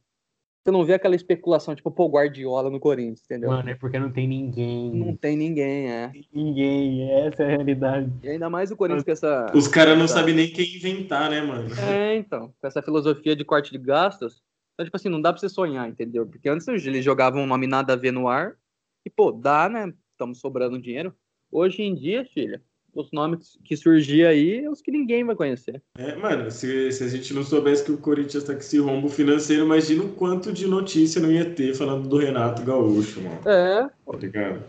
Você 0.63 0.69
não 0.69 0.85
vê 0.85 0.93
aquela 0.93 1.15
especulação, 1.15 1.73
tipo, 1.73 1.89
pô, 1.89 2.07
Guardiola 2.07 2.69
no 2.69 2.79
Corinthians, 2.79 3.23
entendeu? 3.25 3.49
Mano, 3.49 3.67
é 3.67 3.73
porque 3.73 3.97
não 3.97 4.11
tem 4.11 4.27
ninguém. 4.27 4.91
Não 4.91 5.15
tem 5.15 5.35
ninguém, 5.35 5.91
é. 5.91 6.11
Ninguém, 6.31 7.09
essa 7.09 7.41
é 7.41 7.45
a 7.47 7.49
realidade. 7.49 8.11
E 8.21 8.29
ainda 8.29 8.47
mais 8.47 8.69
o 8.69 8.77
Corinthians 8.77 9.03
com 9.03 9.11
essa. 9.11 9.51
Os 9.55 9.67
caras 9.67 9.97
não 9.97 10.07
sabem 10.07 10.35
nem 10.35 10.51
quem 10.51 10.75
inventar, 10.75 11.31
né, 11.31 11.41
mano? 11.41 11.67
É, 11.79 12.15
então. 12.15 12.53
Com 12.61 12.67
essa 12.67 12.79
filosofia 12.83 13.35
de 13.35 13.43
corte 13.43 13.71
de 13.71 13.79
gastos. 13.79 14.43
Então, 14.75 14.85
tipo 14.85 14.95
assim, 14.95 15.09
não 15.09 15.19
dá 15.19 15.33
pra 15.33 15.39
você 15.39 15.49
sonhar, 15.49 15.89
entendeu? 15.89 16.27
Porque 16.27 16.47
antes 16.47 16.67
eles 16.67 17.03
jogavam 17.03 17.41
um 17.41 17.47
nome 17.47 17.65
nada 17.65 17.93
a 17.93 17.95
ver 17.95 18.11
no 18.11 18.27
ar. 18.27 18.55
E, 19.03 19.09
pô, 19.09 19.31
dá, 19.31 19.67
né? 19.67 19.91
Estamos 20.11 20.39
sobrando 20.39 20.79
dinheiro. 20.79 21.11
Hoje 21.51 21.81
em 21.81 21.95
dia, 21.95 22.23
filha, 22.23 22.61
os 22.93 23.11
nomes 23.11 23.57
que 23.63 23.75
surgir 23.75 24.25
aí, 24.25 24.67
os 24.67 24.81
que 24.81 24.91
ninguém 24.91 25.23
vai 25.23 25.35
conhecer. 25.35 25.81
É, 25.97 26.15
mano, 26.15 26.51
se, 26.51 26.91
se 26.91 27.03
a 27.03 27.07
gente 27.07 27.33
não 27.33 27.43
soubesse 27.43 27.83
que 27.83 27.91
o 27.91 27.97
Corinthians 27.97 28.43
tá 28.43 28.53
com 28.53 28.59
esse 28.59 28.79
rombo 28.79 29.09
financeiro, 29.09 29.65
imagina 29.65 30.03
o 30.03 30.09
quanto 30.09 30.51
de 30.51 30.67
notícia 30.67 31.21
não 31.21 31.31
ia 31.31 31.45
ter 31.45 31.73
falando 31.73 32.07
do 32.07 32.17
Renato 32.17 32.63
Gaúcho, 32.63 33.21
mano. 33.21 33.39
É. 33.45 33.89
Tá 33.89 34.17
ligado? 34.17 34.63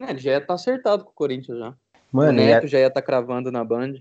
É, 0.00 0.10
ele 0.10 0.18
já 0.18 0.30
ia 0.32 0.36
estar 0.36 0.48
tá 0.48 0.54
acertado 0.54 1.04
com 1.04 1.10
o 1.10 1.14
Corinthians 1.14 1.58
já. 1.58 1.74
Mano, 2.12 2.30
o 2.30 2.32
Neto 2.32 2.66
já 2.66 2.78
ia 2.78 2.88
estar 2.88 3.00
tá 3.00 3.06
cravando 3.06 3.50
na 3.50 3.64
Band. 3.64 3.94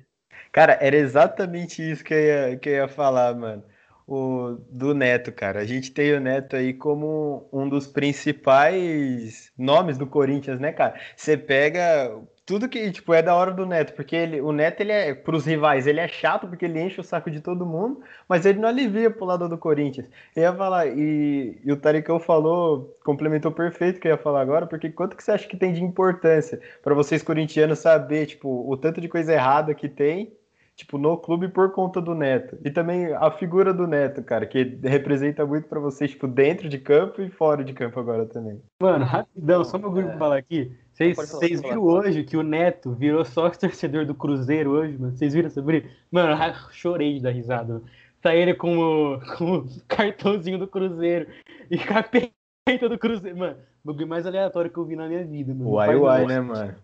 Cara, 0.51 0.77
era 0.81 0.97
exatamente 0.97 1.81
isso 1.81 2.03
que 2.03 2.13
eu 2.13 2.19
ia, 2.19 2.57
que 2.57 2.69
eu 2.69 2.73
ia 2.73 2.87
falar, 2.87 3.33
mano. 3.33 3.63
O, 4.05 4.57
do 4.69 4.93
Neto, 4.93 5.31
cara. 5.31 5.61
A 5.61 5.65
gente 5.65 5.91
tem 5.91 6.13
o 6.13 6.19
Neto 6.19 6.57
aí 6.57 6.73
como 6.73 7.47
um 7.53 7.69
dos 7.69 7.87
principais 7.87 9.49
nomes 9.57 9.97
do 9.97 10.05
Corinthians, 10.05 10.59
né, 10.59 10.73
cara? 10.73 10.99
Você 11.15 11.37
pega 11.37 12.11
tudo 12.51 12.67
que, 12.67 12.91
tipo, 12.91 13.13
é 13.13 13.21
da 13.21 13.33
hora 13.33 13.53
do 13.53 13.65
Neto, 13.65 13.93
porque 13.93 14.13
ele, 14.13 14.41
o 14.41 14.51
Neto, 14.51 14.81
ele 14.81 14.91
é, 14.91 15.15
pros 15.15 15.45
rivais, 15.45 15.87
ele 15.87 16.01
é 16.01 16.07
chato 16.09 16.49
porque 16.49 16.65
ele 16.65 16.81
enche 16.81 16.99
o 16.99 17.03
saco 17.03 17.31
de 17.31 17.39
todo 17.39 17.65
mundo, 17.65 18.01
mas 18.27 18.45
ele 18.45 18.59
não 18.59 18.67
alivia 18.67 19.09
pro 19.09 19.23
lado 19.23 19.47
do 19.47 19.57
Corinthians. 19.57 20.09
Eu 20.35 20.43
ia 20.43 20.53
falar, 20.53 20.85
e, 20.87 21.57
e 21.63 21.71
o 21.71 21.77
Taricão 21.77 22.19
falou, 22.19 22.93
complementou 23.05 23.53
perfeito 23.53 23.95
o 23.95 23.99
que 24.01 24.07
eu 24.09 24.11
ia 24.11 24.17
falar 24.17 24.41
agora, 24.41 24.67
porque 24.67 24.89
quanto 24.89 25.15
que 25.15 25.23
você 25.23 25.31
acha 25.31 25.47
que 25.47 25.55
tem 25.55 25.71
de 25.71 25.81
importância 25.81 26.59
para 26.83 26.93
vocês 26.93 27.23
corintianos 27.23 27.79
saber, 27.79 28.25
tipo, 28.25 28.69
o 28.69 28.75
tanto 28.75 28.99
de 28.99 29.07
coisa 29.07 29.31
errada 29.31 29.73
que 29.73 29.87
tem 29.87 30.33
tipo, 30.75 30.97
no 30.97 31.17
clube 31.17 31.47
por 31.47 31.71
conta 31.71 32.01
do 32.01 32.15
Neto. 32.15 32.57
E 32.65 32.71
também 32.71 33.13
a 33.13 33.29
figura 33.31 33.73
do 33.73 33.85
Neto, 33.87 34.23
cara, 34.23 34.45
que 34.45 34.79
representa 34.83 35.45
muito 35.45 35.67
para 35.67 35.79
vocês, 35.79 36.11
tipo, 36.11 36.27
dentro 36.27 36.67
de 36.67 36.79
campo 36.79 37.21
e 37.21 37.29
fora 37.29 37.63
de 37.63 37.73
campo 37.73 37.99
agora 37.99 38.25
também. 38.25 38.59
Mano, 38.81 39.05
rapidão, 39.05 39.63
só 39.63 39.77
meu 39.77 39.91
grupo 39.91 40.17
falar 40.17 40.37
aqui. 40.37 40.75
Vocês 40.93 41.61
viram 41.61 41.81
hoje 41.81 42.23
que 42.23 42.37
o 42.37 42.43
Neto 42.43 42.91
virou 42.93 43.23
sócio 43.25 43.59
torcedor 43.59 44.05
do 44.05 44.13
Cruzeiro 44.13 44.71
hoje, 44.71 44.97
mano? 44.97 45.15
Vocês 45.15 45.33
viram 45.33 45.49
sobre 45.49 45.89
Mano, 46.11 46.37
chorei 46.71 47.15
de 47.15 47.21
dar 47.21 47.31
risada. 47.31 47.73
Mano. 47.73 47.85
Tá 48.21 48.35
ele 48.35 48.53
com 48.53 48.77
o, 48.77 49.19
com 49.37 49.57
o 49.57 49.67
cartãozinho 49.87 50.59
do 50.59 50.67
Cruzeiro 50.67 51.27
e 51.69 51.77
com 51.77 51.97
a 51.97 52.03
peita 52.03 52.87
do 52.87 52.99
Cruzeiro. 52.99 53.37
Mano, 53.37 53.57
o 53.83 53.87
bagulho 53.87 54.07
mais 54.07 54.25
aleatório 54.25 54.69
que 54.69 54.77
eu 54.77 54.85
vi 54.85 54.95
na 54.95 55.07
minha 55.07 55.23
vida, 55.23 55.53
mano. 55.53 55.71
Uai, 55.71 55.95
uai, 55.95 56.25
né, 56.27 56.39
mano? 56.39 56.75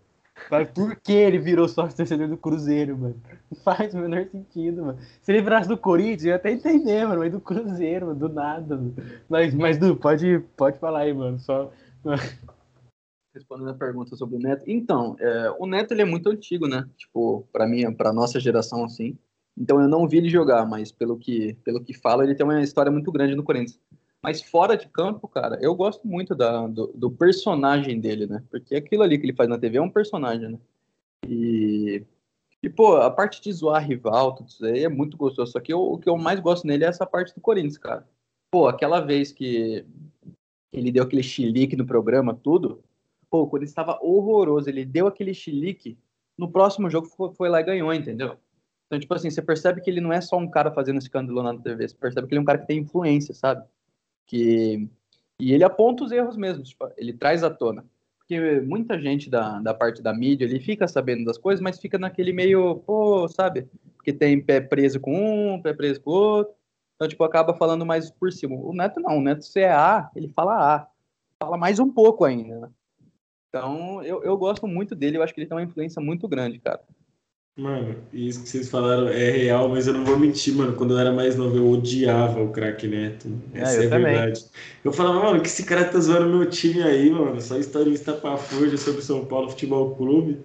Por 0.73 0.95
que 0.95 1.13
ele 1.13 1.37
virou 1.37 1.67
sócio 1.67 1.97
torcedor 1.97 2.27
do 2.27 2.37
Cruzeiro, 2.37 2.97
mano? 2.97 3.15
Não 3.51 3.61
faz 3.61 3.93
o 3.93 3.97
menor 3.97 4.25
sentido, 4.31 4.85
mano. 4.85 4.99
Se 5.21 5.31
ele 5.31 5.41
virasse 5.41 5.67
do 5.67 5.77
Corinthians, 5.77 6.25
eu 6.25 6.29
ia 6.29 6.35
até 6.35 6.51
entender, 6.51 7.05
mano, 7.05 7.19
mas 7.19 7.31
do 7.31 7.39
Cruzeiro, 7.39 8.07
mano, 8.07 8.19
do 8.19 8.29
nada, 8.29 8.75
mano. 8.75 8.95
Mas, 9.29 9.53
mas 9.53 9.77
Du, 9.77 9.95
pode, 9.95 10.39
pode 10.55 10.79
falar 10.79 10.99
aí, 10.99 11.13
mano. 11.13 11.39
Só. 11.39 11.71
Respondendo 13.37 13.69
a 13.69 13.73
pergunta 13.73 14.15
sobre 14.15 14.35
o 14.35 14.39
Neto. 14.39 14.63
Então, 14.67 15.15
é, 15.19 15.51
o 15.59 15.65
Neto 15.65 15.93
ele 15.93 16.01
é 16.01 16.05
muito 16.05 16.29
antigo, 16.29 16.67
né? 16.67 16.87
Tipo, 16.97 17.47
para 17.53 17.67
mim, 17.67 17.91
para 17.93 18.11
nossa 18.11 18.39
geração 18.39 18.83
assim. 18.83 19.17
Então 19.57 19.81
eu 19.81 19.87
não 19.87 20.07
vi 20.07 20.17
ele 20.17 20.29
jogar, 20.29 20.65
mas 20.65 20.91
pelo 20.91 21.17
que 21.17 21.55
pelo 21.63 21.83
que 21.83 21.93
fala, 21.93 22.23
ele 22.23 22.35
tem 22.35 22.45
uma 22.45 22.61
história 22.61 22.91
muito 22.91 23.11
grande 23.11 23.35
no 23.35 23.43
Corinthians. 23.43 23.79
Mas 24.21 24.41
fora 24.41 24.75
de 24.75 24.87
campo, 24.89 25.27
cara, 25.27 25.57
eu 25.61 25.73
gosto 25.75 26.07
muito 26.07 26.35
da, 26.35 26.67
do, 26.67 26.87
do, 26.87 27.09
personagem 27.11 27.99
dele, 27.99 28.27
né? 28.27 28.43
Porque 28.49 28.75
aquilo 28.75 29.03
ali 29.03 29.17
que 29.17 29.25
ele 29.25 29.35
faz 29.35 29.49
na 29.49 29.57
TV 29.57 29.77
é 29.77 29.81
um 29.81 29.89
personagem, 29.89 30.49
né? 30.49 30.59
E, 31.27 32.03
e 32.61 32.69
pô, 32.69 32.97
a 32.97 33.09
parte 33.11 33.41
de 33.41 33.51
zoar 33.53 33.85
rival, 33.87 34.35
tudo 34.35 34.49
isso 34.49 34.65
aí 34.65 34.83
é 34.83 34.89
muito 34.89 35.17
gostoso. 35.17 35.51
Só 35.51 35.59
que 35.59 35.71
eu, 35.71 35.79
o 35.79 35.97
que 35.97 36.09
eu 36.09 36.17
mais 36.17 36.39
gosto 36.39 36.67
nele 36.67 36.83
é 36.83 36.87
essa 36.87 37.05
parte 37.05 37.33
do 37.33 37.41
Corinthians, 37.41 37.77
cara. 37.77 38.07
Pô, 38.51 38.67
aquela 38.67 38.99
vez 38.99 39.31
que 39.31 39.85
ele 40.73 40.91
deu 40.91 41.03
aquele 41.03 41.23
chilique 41.23 41.75
no 41.75 41.85
programa, 41.85 42.33
tudo, 42.33 42.83
pô, 43.29 43.47
quando 43.47 43.63
ele 43.63 43.69
estava 43.69 43.97
horroroso, 44.01 44.69
ele 44.69 44.85
deu 44.85 45.07
aquele 45.07 45.33
chilique, 45.33 45.97
no 46.37 46.51
próximo 46.51 46.89
jogo 46.89 47.07
foi, 47.07 47.33
foi 47.33 47.49
lá 47.49 47.61
e 47.61 47.63
ganhou, 47.63 47.93
entendeu? 47.93 48.37
Então, 48.85 48.99
tipo 48.99 49.13
assim, 49.13 49.29
você 49.29 49.41
percebe 49.41 49.81
que 49.81 49.89
ele 49.89 50.01
não 50.01 50.13
é 50.13 50.21
só 50.21 50.37
um 50.37 50.49
cara 50.49 50.71
fazendo 50.71 50.99
escândalo 50.99 51.43
na 51.43 51.57
TV, 51.57 51.87
você 51.87 51.95
percebe 51.95 52.27
que 52.27 52.33
ele 52.33 52.39
é 52.39 52.41
um 52.41 52.45
cara 52.45 52.59
que 52.59 52.67
tem 52.67 52.79
influência, 52.79 53.33
sabe? 53.33 53.65
Que... 54.25 54.89
E 55.39 55.53
ele 55.53 55.63
aponta 55.63 56.03
os 56.03 56.11
erros 56.11 56.37
mesmo, 56.37 56.63
tipo, 56.63 56.89
ele 56.97 57.13
traz 57.13 57.43
à 57.43 57.49
tona. 57.49 57.85
Porque 58.17 58.59
muita 58.61 58.99
gente 58.99 59.29
da, 59.29 59.59
da 59.59 59.73
parte 59.73 60.01
da 60.01 60.13
mídia, 60.13 60.45
ele 60.45 60.59
fica 60.59 60.87
sabendo 60.87 61.25
das 61.25 61.37
coisas, 61.37 61.61
mas 61.61 61.79
fica 61.79 61.97
naquele 61.97 62.33
meio, 62.33 62.75
pô, 62.77 63.27
sabe? 63.27 63.69
Porque 63.95 64.11
tem 64.11 64.41
pé 64.41 64.59
preso 64.59 64.99
com 64.99 65.53
um, 65.55 65.61
pé 65.61 65.73
preso 65.73 66.01
com 66.01 66.11
o 66.11 66.13
outro. 66.13 66.53
Então, 66.95 67.07
tipo, 67.07 67.23
acaba 67.23 67.53
falando 67.53 67.85
mais 67.85 68.09
por 68.11 68.31
cima. 68.33 68.55
O 68.55 68.73
Neto 68.73 68.99
não, 68.99 69.19
o 69.19 69.21
Neto 69.21 69.45
se 69.45 69.61
é 69.61 69.71
A, 69.71 70.09
ele 70.15 70.27
fala 70.29 70.75
A. 70.75 70.87
Fala 71.41 71.55
mais 71.55 71.79
um 71.79 71.89
pouco 71.89 72.25
ainda, 72.25 72.59
né? 72.59 72.69
Então, 73.57 74.03
eu, 74.03 74.23
eu 74.23 74.37
gosto 74.37 74.67
muito 74.67 74.95
dele, 74.95 75.17
eu 75.17 75.23
acho 75.23 75.33
que 75.33 75.39
ele 75.39 75.47
tem 75.47 75.57
uma 75.57 75.63
influência 75.63 76.01
muito 76.01 76.27
grande, 76.27 76.59
cara. 76.59 76.81
Mano, 77.57 77.95
isso 78.13 78.43
que 78.43 78.49
vocês 78.49 78.69
falaram 78.69 79.07
é 79.07 79.31
real, 79.31 79.67
mas 79.67 79.87
eu 79.87 79.93
não 79.93 80.05
vou 80.05 80.19
mentir, 80.19 80.53
mano. 80.53 80.75
Quando 80.75 80.93
eu 80.93 80.99
era 80.99 81.11
mais 81.11 81.35
novo, 81.35 81.57
eu 81.57 81.67
odiava 81.67 82.39
o 82.39 82.51
craque 82.51 82.87
Neto. 82.87 83.27
É, 83.51 83.61
Essa 83.61 83.81
é, 83.81 83.85
é 83.85 83.87
a 83.87 83.97
verdade. 83.97 84.45
Eu 84.83 84.93
falava, 84.93 85.23
mano, 85.23 85.41
que 85.41 85.47
esse 85.47 85.65
cara 85.65 85.83
tá 85.85 85.99
zoando 85.99 86.37
meu 86.37 86.47
time 86.47 86.83
aí, 86.83 87.09
mano. 87.09 87.41
Só 87.41 87.57
historinha 87.57 87.95
estapafúrdia 87.95 88.77
sobre 88.77 88.99
o 88.99 89.03
São 89.03 89.25
Paulo 89.25 89.49
Futebol 89.49 89.95
Clube. 89.95 90.39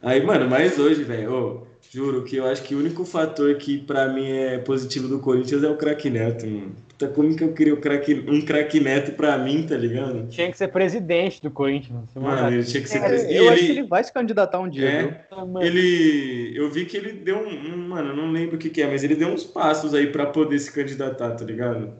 Aí, 0.00 0.24
mano, 0.24 0.48
mas 0.48 0.78
hoje, 0.78 1.04
velho, 1.04 1.66
juro 1.90 2.24
que 2.24 2.36
eu 2.36 2.46
acho 2.46 2.62
que 2.62 2.74
o 2.74 2.78
único 2.78 3.04
fator 3.04 3.54
que 3.56 3.78
pra 3.78 4.08
mim 4.12 4.26
é 4.28 4.58
positivo 4.58 5.08
do 5.08 5.18
Corinthians 5.20 5.62
é 5.62 5.68
o 5.68 5.76
craque 5.76 6.10
Neto, 6.10 6.46
mano. 6.46 6.74
Puta, 6.88 7.08
como 7.08 7.36
que 7.36 7.44
eu 7.44 7.52
queria 7.52 7.74
um 7.74 7.80
craque, 7.80 8.14
um 8.14 8.40
craque 8.44 8.80
Neto 8.80 9.12
pra 9.12 9.36
mim, 9.38 9.66
tá 9.66 9.76
ligado? 9.76 10.26
Tinha 10.28 10.50
que 10.50 10.56
ser 10.56 10.68
presidente 10.68 11.42
do 11.42 11.50
Corinthians. 11.50 12.08
Mano, 12.14 12.50
ele 12.54 12.64
tinha 12.64 12.82
que 12.82 12.88
ser 12.88 12.98
É, 12.98 13.08
presidente. 13.08 13.34
eu 13.36 13.44
E 13.44 13.48
acho 13.48 13.58
que 13.58 13.70
ele, 13.72 13.78
ele 13.80 13.88
vai 13.88 14.02
se 14.04 14.12
candidatar 14.12 14.58
um 14.60 14.68
dia, 14.68 14.88
É. 14.88 15.02
viu? 15.02 15.60
Ele, 15.60 16.52
eu 16.56 16.70
vi 16.70 16.86
que 16.86 16.96
ele 16.96 17.12
deu 17.12 17.36
um, 17.38 17.48
um- 17.74 17.88
mano, 17.88 18.10
eu 18.10 18.16
não 18.16 18.30
lembro 18.32 18.56
o 18.56 18.58
que 18.58 18.70
que 18.70 18.80
é, 18.82 18.86
mas 18.90 19.04
ele 19.04 19.14
deu 19.14 19.28
uns 19.28 19.44
passos 19.44 19.92
aí 19.94 20.06
pra 20.10 20.26
poder 20.26 20.58
se 20.58 20.72
candidatar, 20.72 21.32
tá 21.34 21.44
ligado? 21.44 21.92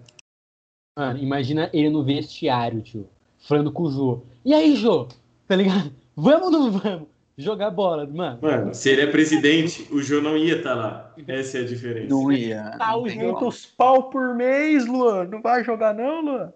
Mano, 0.98 1.18
imagina 1.18 1.68
ele 1.74 1.90
no 1.90 2.02
vestiário, 2.02 2.80
tio. 2.80 3.06
Falando 3.38 3.70
com 3.70 3.82
o 3.84 3.90
Jô. 3.90 4.22
E 4.44 4.54
aí, 4.54 4.74
Jô? 4.76 5.06
Tá 5.46 5.54
ligado? 5.54 5.92
Vamos 6.16 6.46
ou 6.46 6.50
não 6.50 6.70
vamos? 6.72 7.08
Jogar 7.38 7.70
bola, 7.70 8.06
mano. 8.06 8.38
Mano, 8.40 8.74
se 8.74 8.88
ele 8.88 9.02
é 9.02 9.06
presidente, 9.06 9.86
o 9.92 10.00
Jô 10.00 10.22
não 10.22 10.38
ia 10.38 10.56
estar 10.56 10.74
lá. 10.74 11.14
Essa 11.28 11.58
é 11.58 11.60
a 11.60 11.66
diferença. 11.66 12.08
Não 12.08 12.32
ia. 12.32 12.70
Tá, 12.78 12.92
não 12.92 13.02
os. 13.02 13.14
Muitos 13.14 13.66
pau 13.66 14.08
por 14.08 14.34
mês, 14.34 14.86
Luan. 14.86 15.24
Não 15.24 15.42
vai 15.42 15.62
jogar, 15.62 15.94
não, 15.94 16.22
Luan? 16.22 16.52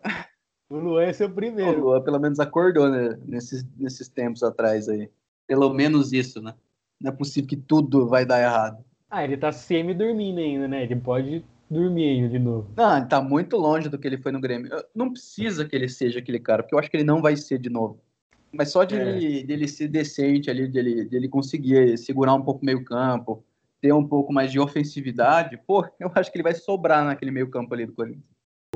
O 0.71 0.77
Luan 0.77 1.03
é 1.03 1.13
seu 1.13 1.27
O 1.27 1.31
primeiro. 1.31 1.81
Lua 1.81 2.03
pelo 2.03 2.19
menos 2.19 2.41
acordou, 2.41 2.89
né? 2.89 3.19
Nesses, 3.27 3.67
nesses 3.77 4.09
tempos 4.09 4.43
atrás 4.43 4.89
aí. 4.89 5.11
Pelo 5.47 5.75
menos 5.75 6.13
isso, 6.13 6.41
né? 6.41 6.55
Não 6.99 7.11
é 7.13 7.15
possível 7.15 7.49
que 7.49 7.57
tudo 7.57 8.07
vai 8.07 8.25
dar 8.25 8.41
errado. 8.41 8.83
Ah, 9.11 9.25
ele 9.25 9.37
tá 9.37 9.51
semi-dormindo 9.51 10.41
ainda, 10.41 10.69
né? 10.69 10.85
Ele 10.85 10.97
pode 10.97 11.45
dormir 11.69 12.09
ainda 12.09 12.29
de 12.29 12.39
novo. 12.39 12.71
Não, 12.77 12.97
ele 12.97 13.07
tá 13.07 13.21
muito 13.21 13.57
longe 13.57 13.89
do 13.89 13.99
que 13.99 14.07
ele 14.07 14.19
foi 14.19 14.33
no 14.33 14.41
Grêmio. 14.41 14.71
Não 14.95 15.11
precisa 15.11 15.65
que 15.65 15.75
ele 15.75 15.89
seja 15.89 16.21
aquele 16.21 16.39
cara, 16.39 16.63
porque 16.63 16.75
eu 16.75 16.79
acho 16.79 16.91
que 16.91 16.97
ele 16.97 17.05
não 17.05 17.21
vai 17.21 17.37
ser 17.37 17.59
de 17.59 17.69
novo. 17.69 18.01
Mas 18.53 18.71
só 18.71 18.85
de, 18.85 18.97
É. 18.97 19.09
ele, 19.09 19.45
dele 19.45 19.69
ser 19.69 19.89
decente 19.89 20.51
ali, 20.51 20.67
dele, 20.67 21.05
dele 21.05 21.29
conseguir 21.29 21.97
segurar 21.97 22.35
um 22.35 22.43
pouco 22.43 22.63
o 22.63 22.65
meio 22.67 22.85
campo, 22.85 23.45
ter 23.81 23.93
um 23.93 24.07
pouco 24.07 24.33
mais 24.33 24.51
de 24.51 24.59
ofensividade, 24.59 25.59
pô, 25.67 25.85
eu 26.01 26.11
acho 26.15 26.31
que 26.31 26.37
ele 26.37 26.43
vai 26.43 26.55
sobrar 26.55 27.05
naquele 27.05 27.31
meio 27.31 27.49
campo 27.49 27.73
ali 27.75 27.87
do 27.87 27.93
Corinthians. 27.93 28.25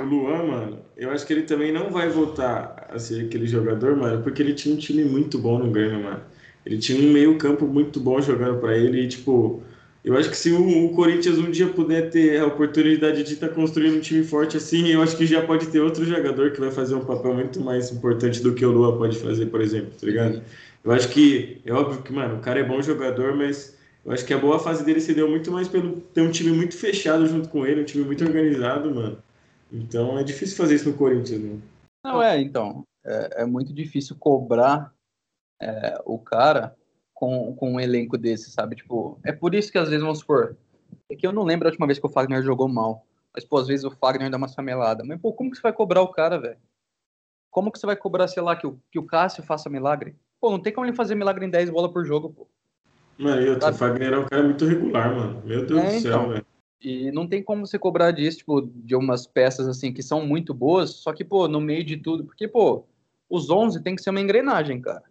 O 0.00 0.04
Luan, 0.04 0.44
mano, 0.44 0.78
eu 0.96 1.10
acho 1.10 1.24
que 1.26 1.32
ele 1.32 1.42
também 1.42 1.72
não 1.72 1.90
vai 1.90 2.08
voltar 2.08 2.88
a 2.90 2.98
ser 2.98 3.26
aquele 3.26 3.46
jogador, 3.46 3.96
mano, 3.96 4.22
porque 4.22 4.42
ele 4.42 4.54
tinha 4.54 4.74
um 4.74 4.78
time 4.78 5.04
muito 5.04 5.38
bom 5.38 5.58
no 5.58 5.70
Grêmio, 5.70 6.02
mano. 6.02 6.20
Ele 6.66 6.78
tinha 6.78 6.98
um 6.98 7.12
meio-campo 7.12 7.66
muito 7.66 8.00
bom 8.00 8.20
jogando 8.20 8.58
pra 8.58 8.76
ele 8.76 9.02
e, 9.02 9.08
tipo, 9.08 9.62
eu 10.04 10.16
acho 10.18 10.28
que 10.28 10.36
se 10.36 10.52
o, 10.52 10.90
Corinthians 10.90 11.38
um 11.38 11.50
dia 11.50 11.66
puder 11.66 12.10
ter 12.10 12.38
a 12.38 12.46
oportunidade 12.46 13.22
de 13.22 13.32
estar 13.32 13.48
construindo 13.48 13.96
um 13.96 14.00
time 14.00 14.22
forte 14.22 14.58
assim, 14.58 14.88
eu 14.88 15.02
acho 15.02 15.16
que 15.16 15.24
já 15.26 15.44
pode 15.44 15.68
ter 15.68 15.80
outro 15.80 16.04
jogador 16.04 16.52
que 16.52 16.60
vai 16.60 16.70
fazer 16.70 16.94
um 16.94 17.04
papel 17.04 17.32
muito 17.32 17.58
mais 17.58 17.90
importante 17.90 18.42
do 18.42 18.54
que 18.54 18.66
o 18.66 18.70
Luan 18.70 18.98
pode 18.98 19.18
fazer, 19.18 19.46
por 19.46 19.62
exemplo, 19.62 19.92
tá 19.98 20.06
ligado? 20.06 20.42
Eu 20.84 20.92
acho 20.92 21.08
que, 21.08 21.62
é 21.64 21.72
óbvio 21.72 22.02
que, 22.02 22.12
mano, 22.12 22.36
o 22.36 22.40
cara 22.40 22.60
é 22.60 22.64
bom 22.64 22.82
jogador, 22.82 23.34
mas 23.34 23.78
eu 24.04 24.12
acho 24.12 24.26
que 24.26 24.34
a 24.34 24.38
boa 24.38 24.58
fase 24.58 24.84
dele 24.84 25.00
se 25.00 25.14
deu 25.14 25.26
muito 25.26 25.50
mais 25.50 25.68
pelo 25.68 25.98
ter 25.98 26.20
um 26.20 26.30
time 26.30 26.50
muito 26.50 26.76
fechado 26.76 27.26
junto 27.26 27.48
com 27.48 27.66
ele, 27.66 27.80
um 27.80 27.86
time 27.86 28.04
muito 28.04 28.22
organizado, 28.22 28.94
mano. 28.94 29.16
Então 29.72 30.18
é 30.18 30.22
difícil 30.22 30.58
fazer 30.58 30.74
isso 30.74 30.90
no 30.90 30.96
Corinthians, 30.96 31.40
né? 31.40 31.58
Não 32.04 32.22
é, 32.22 32.38
então. 32.38 32.84
É, 33.02 33.42
é 33.42 33.46
muito 33.46 33.72
difícil 33.72 34.16
cobrar 34.18 34.92
é, 35.60 35.98
o 36.04 36.18
cara 36.18 36.76
com, 37.14 37.54
com 37.54 37.72
um 37.72 37.80
elenco 37.80 38.18
desse, 38.18 38.50
sabe? 38.50 38.76
Tipo, 38.76 39.18
é 39.24 39.32
por 39.32 39.54
isso 39.54 39.70
que 39.70 39.78
às 39.78 39.88
vezes, 39.88 40.02
vamos 40.02 40.18
supor, 40.18 40.56
é 41.08 41.14
que 41.14 41.26
eu 41.26 41.32
não 41.32 41.44
lembro 41.44 41.68
a 41.68 41.70
última 41.70 41.86
vez 41.86 41.98
que 41.98 42.06
o 42.06 42.10
Fagner 42.10 42.42
jogou 42.42 42.68
mal. 42.68 43.06
Mas, 43.32 43.44
pô, 43.44 43.58
às 43.58 43.66
vezes 43.66 43.84
o 43.84 43.90
Fagner 43.90 44.30
dá 44.30 44.36
uma 44.36 44.48
famelada. 44.48 45.02
Mas, 45.04 45.20
pô, 45.20 45.32
como 45.32 45.50
que 45.50 45.56
você 45.56 45.62
vai 45.62 45.72
cobrar 45.72 46.02
o 46.02 46.08
cara, 46.08 46.38
velho? 46.38 46.58
Como 47.50 47.70
que 47.70 47.78
você 47.78 47.86
vai 47.86 47.96
cobrar, 47.96 48.28
sei 48.28 48.42
lá, 48.42 48.54
que 48.54 48.66
o, 48.66 48.78
que 48.90 48.98
o 48.98 49.06
Cássio 49.06 49.42
faça 49.42 49.70
milagre? 49.70 50.16
Pô, 50.40 50.50
não 50.50 50.60
tem 50.60 50.72
como 50.72 50.86
ele 50.86 50.96
fazer 50.96 51.14
milagre 51.14 51.46
em 51.46 51.50
10 51.50 51.70
bolas 51.70 51.92
por 51.92 52.04
jogo, 52.04 52.30
pô. 52.30 52.46
Mano, 53.18 53.40
e 53.42 53.48
outro, 53.48 53.70
o? 53.70 53.74
Fagner 53.74 54.12
é 54.12 54.18
um 54.18 54.26
cara 54.26 54.42
muito 54.42 54.64
regular, 54.64 55.14
mano. 55.14 55.42
Meu 55.44 55.64
Deus 55.64 55.80
É, 55.80 55.96
do 55.96 56.00
céu, 56.00 56.12
então. 56.20 56.28
velho. 56.28 56.46
E 56.80 57.10
não 57.12 57.26
tem 57.26 57.42
como 57.42 57.66
você 57.66 57.78
cobrar 57.78 58.10
disso, 58.10 58.38
tipo, 58.38 58.60
de 58.60 58.94
umas 58.94 59.26
peças, 59.26 59.66
assim, 59.66 59.92
que 59.92 60.02
são 60.02 60.26
muito 60.26 60.52
boas, 60.52 60.90
só 60.90 61.12
que, 61.12 61.24
pô, 61.24 61.48
no 61.48 61.60
meio 61.60 61.82
de 61.82 61.96
tudo, 61.96 62.24
porque, 62.24 62.46
pô, 62.46 62.84
os 63.28 63.48
11 63.48 63.82
tem 63.82 63.96
que 63.96 64.02
ser 64.02 64.10
uma 64.10 64.20
engrenagem, 64.20 64.80
cara. 64.80 65.02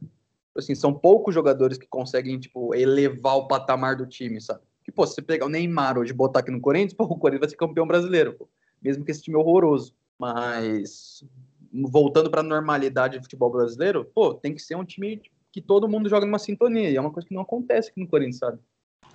Assim, 0.56 0.76
são 0.76 0.94
poucos 0.94 1.34
jogadores 1.34 1.78
que 1.78 1.88
conseguem, 1.88 2.40
tipo, 2.40 2.76
elevar 2.76 3.38
o 3.38 3.48
patamar 3.48 3.96
do 3.96 4.06
time, 4.06 4.40
sabe? 4.40 4.62
Que, 4.84 4.92
pô, 4.92 5.06
se 5.08 5.16
você 5.16 5.22
pegar 5.22 5.46
o 5.46 5.50
Neymar 5.50 5.98
hoje 5.98 6.12
e 6.12 6.16
botar 6.16 6.40
aqui 6.42 6.52
no 6.52 6.62
Corinthians, 6.62 6.94
pô, 6.98 7.06
o 7.06 7.18
Corinthians 7.18 7.40
vai 7.42 7.50
ser 7.50 7.56
campeão 7.56 7.88
brasileiro, 7.88 8.34
pô. 8.34 8.48
Mesmo 8.82 9.04
que 9.04 9.12
esse 9.12 9.22
time 9.22 9.36
é 9.36 9.40
horroroso. 9.40 9.94
Mas, 10.20 11.24
voltando 11.72 12.30
pra 12.30 12.44
normalidade 12.44 13.18
do 13.18 13.24
futebol 13.24 13.50
brasileiro, 13.52 14.06
pô, 14.14 14.34
tem 14.34 14.54
que 14.54 14.62
ser 14.62 14.76
um 14.76 14.86
time 14.86 15.22
que 15.52 15.62
todo 15.62 15.88
mundo 15.88 16.10
joga 16.10 16.26
numa 16.26 16.40
sintonia. 16.40 16.90
E 16.90 16.96
é 16.96 17.02
uma 17.02 17.12
coisa 17.12 17.28
que 17.28 17.34
não 17.34 17.42
acontece 17.42 17.90
aqui 17.90 18.00
no 18.00 18.08
Corinthians, 18.08 18.38
sabe? 18.38 18.60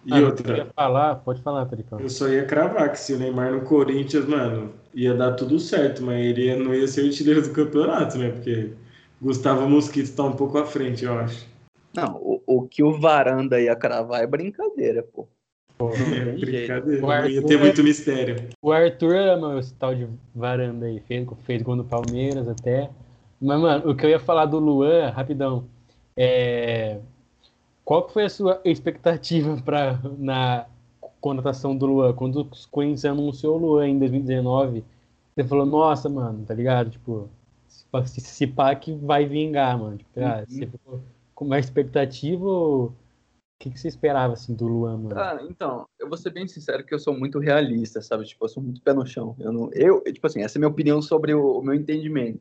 E 0.04 0.12
Ah, 0.12 0.18
Eu 0.20 0.26
outra, 0.26 0.56
ia 0.56 0.66
falar, 0.74 1.16
pode 1.16 1.42
falar, 1.42 1.66
Pericão. 1.66 2.00
eu 2.00 2.08
só 2.08 2.28
ia 2.28 2.44
cravar 2.46 2.90
que 2.92 2.98
se 3.00 3.12
o 3.12 3.18
Neymar 3.18 3.52
no 3.52 3.62
Corinthians, 3.62 4.26
mano, 4.26 4.72
ia 4.94 5.14
dar 5.14 5.32
tudo 5.34 5.58
certo, 5.58 6.02
mas 6.02 6.24
ele 6.24 6.54
não 6.56 6.74
ia 6.74 6.86
ser 6.86 7.02
o 7.02 7.06
artilheiro 7.06 7.42
do 7.42 7.50
campeonato, 7.52 8.16
né? 8.16 8.30
Porque 8.30 8.72
Gustavo 9.20 9.68
Mosquito 9.68 10.14
tá 10.14 10.24
um 10.24 10.32
pouco 10.32 10.58
à 10.58 10.64
frente, 10.64 11.04
eu 11.04 11.12
acho. 11.14 11.46
Não, 11.94 12.16
o, 12.16 12.42
o 12.46 12.68
que 12.68 12.82
o 12.82 12.98
Varanda 12.98 13.60
ia 13.60 13.74
cravar 13.74 14.22
é 14.22 14.26
brincadeira, 14.26 15.02
pô. 15.02 15.26
Pô, 15.76 15.90
É 16.14 16.32
brincadeira, 16.36 17.28
ia 17.28 17.42
ter 17.42 17.54
é- 17.54 17.58
muito 17.58 17.82
mistério. 17.82 18.48
O 18.60 18.72
Arthur 18.72 19.16
ama 19.16 19.58
esse 19.58 19.74
tal 19.74 19.94
de 19.94 20.08
varanda 20.34 20.86
aí. 20.86 21.00
Fez, 21.00 21.26
fez 21.44 21.62
gol 21.62 21.76
no 21.76 21.84
Palmeiras 21.84 22.48
até. 22.48 22.90
Mas, 23.40 23.60
mano, 23.60 23.90
o 23.90 23.94
que 23.96 24.04
eu 24.04 24.10
ia 24.10 24.18
falar 24.18 24.46
do 24.46 24.58
Luan, 24.58 25.10
rapidão. 25.10 25.64
É... 26.16 26.98
Qual 27.84 28.02
que 28.02 28.12
foi 28.12 28.24
a 28.24 28.28
sua 28.28 28.60
expectativa 28.64 29.56
pra, 29.64 30.00
na 30.18 30.66
contratação 31.20 31.76
do 31.76 31.86
Luan? 31.86 32.12
Quando 32.12 32.40
o 32.40 32.50
Corinthians 32.70 33.04
anunciou 33.04 33.56
o 33.56 33.58
Luan 33.58 33.88
em 33.88 33.98
2019, 33.98 34.84
você 35.34 35.44
falou, 35.44 35.64
nossa, 35.64 36.08
mano, 36.08 36.44
tá 36.44 36.52
ligado? 36.52 36.90
Tipo, 36.90 37.30
se, 37.68 37.86
se, 38.06 38.20
se 38.20 38.46
pá 38.46 38.74
que 38.74 38.94
vai 38.94 39.26
vingar, 39.26 39.78
mano. 39.78 39.98
Tipo, 39.98 40.20
ah, 40.20 40.38
Uhum. 40.40 40.44
Você 40.48 40.66
ficou 40.66 41.00
com 41.34 41.44
uma 41.44 41.58
expectativa 41.58 42.44
ou 42.44 42.86
o 42.86 42.94
que, 43.60 43.70
que 43.70 43.78
você 43.78 43.88
esperava, 43.88 44.34
assim, 44.34 44.54
do 44.54 44.66
Luan, 44.66 44.98
mano? 44.98 45.14
Cara, 45.14 45.42
então, 45.42 45.86
eu 45.98 46.08
vou 46.08 46.16
ser 46.16 46.30
bem 46.30 46.46
sincero 46.46 46.84
que 46.84 46.94
eu 46.94 46.98
sou 46.98 47.16
muito 47.16 47.38
realista, 47.38 48.00
sabe? 48.00 48.24
Tipo, 48.24 48.44
eu 48.44 48.48
sou 48.48 48.62
muito 48.62 48.80
pé 48.80 48.92
no 48.92 49.06
chão. 49.06 49.34
Eu, 49.38 49.52
não, 49.52 49.70
eu 49.72 50.02
tipo 50.04 50.26
assim, 50.26 50.42
essa 50.42 50.56
é 50.56 50.58
a 50.58 50.60
minha 50.60 50.70
opinião 50.70 51.02
sobre 51.02 51.34
o, 51.34 51.58
o 51.58 51.62
meu 51.62 51.74
entendimento. 51.74 52.40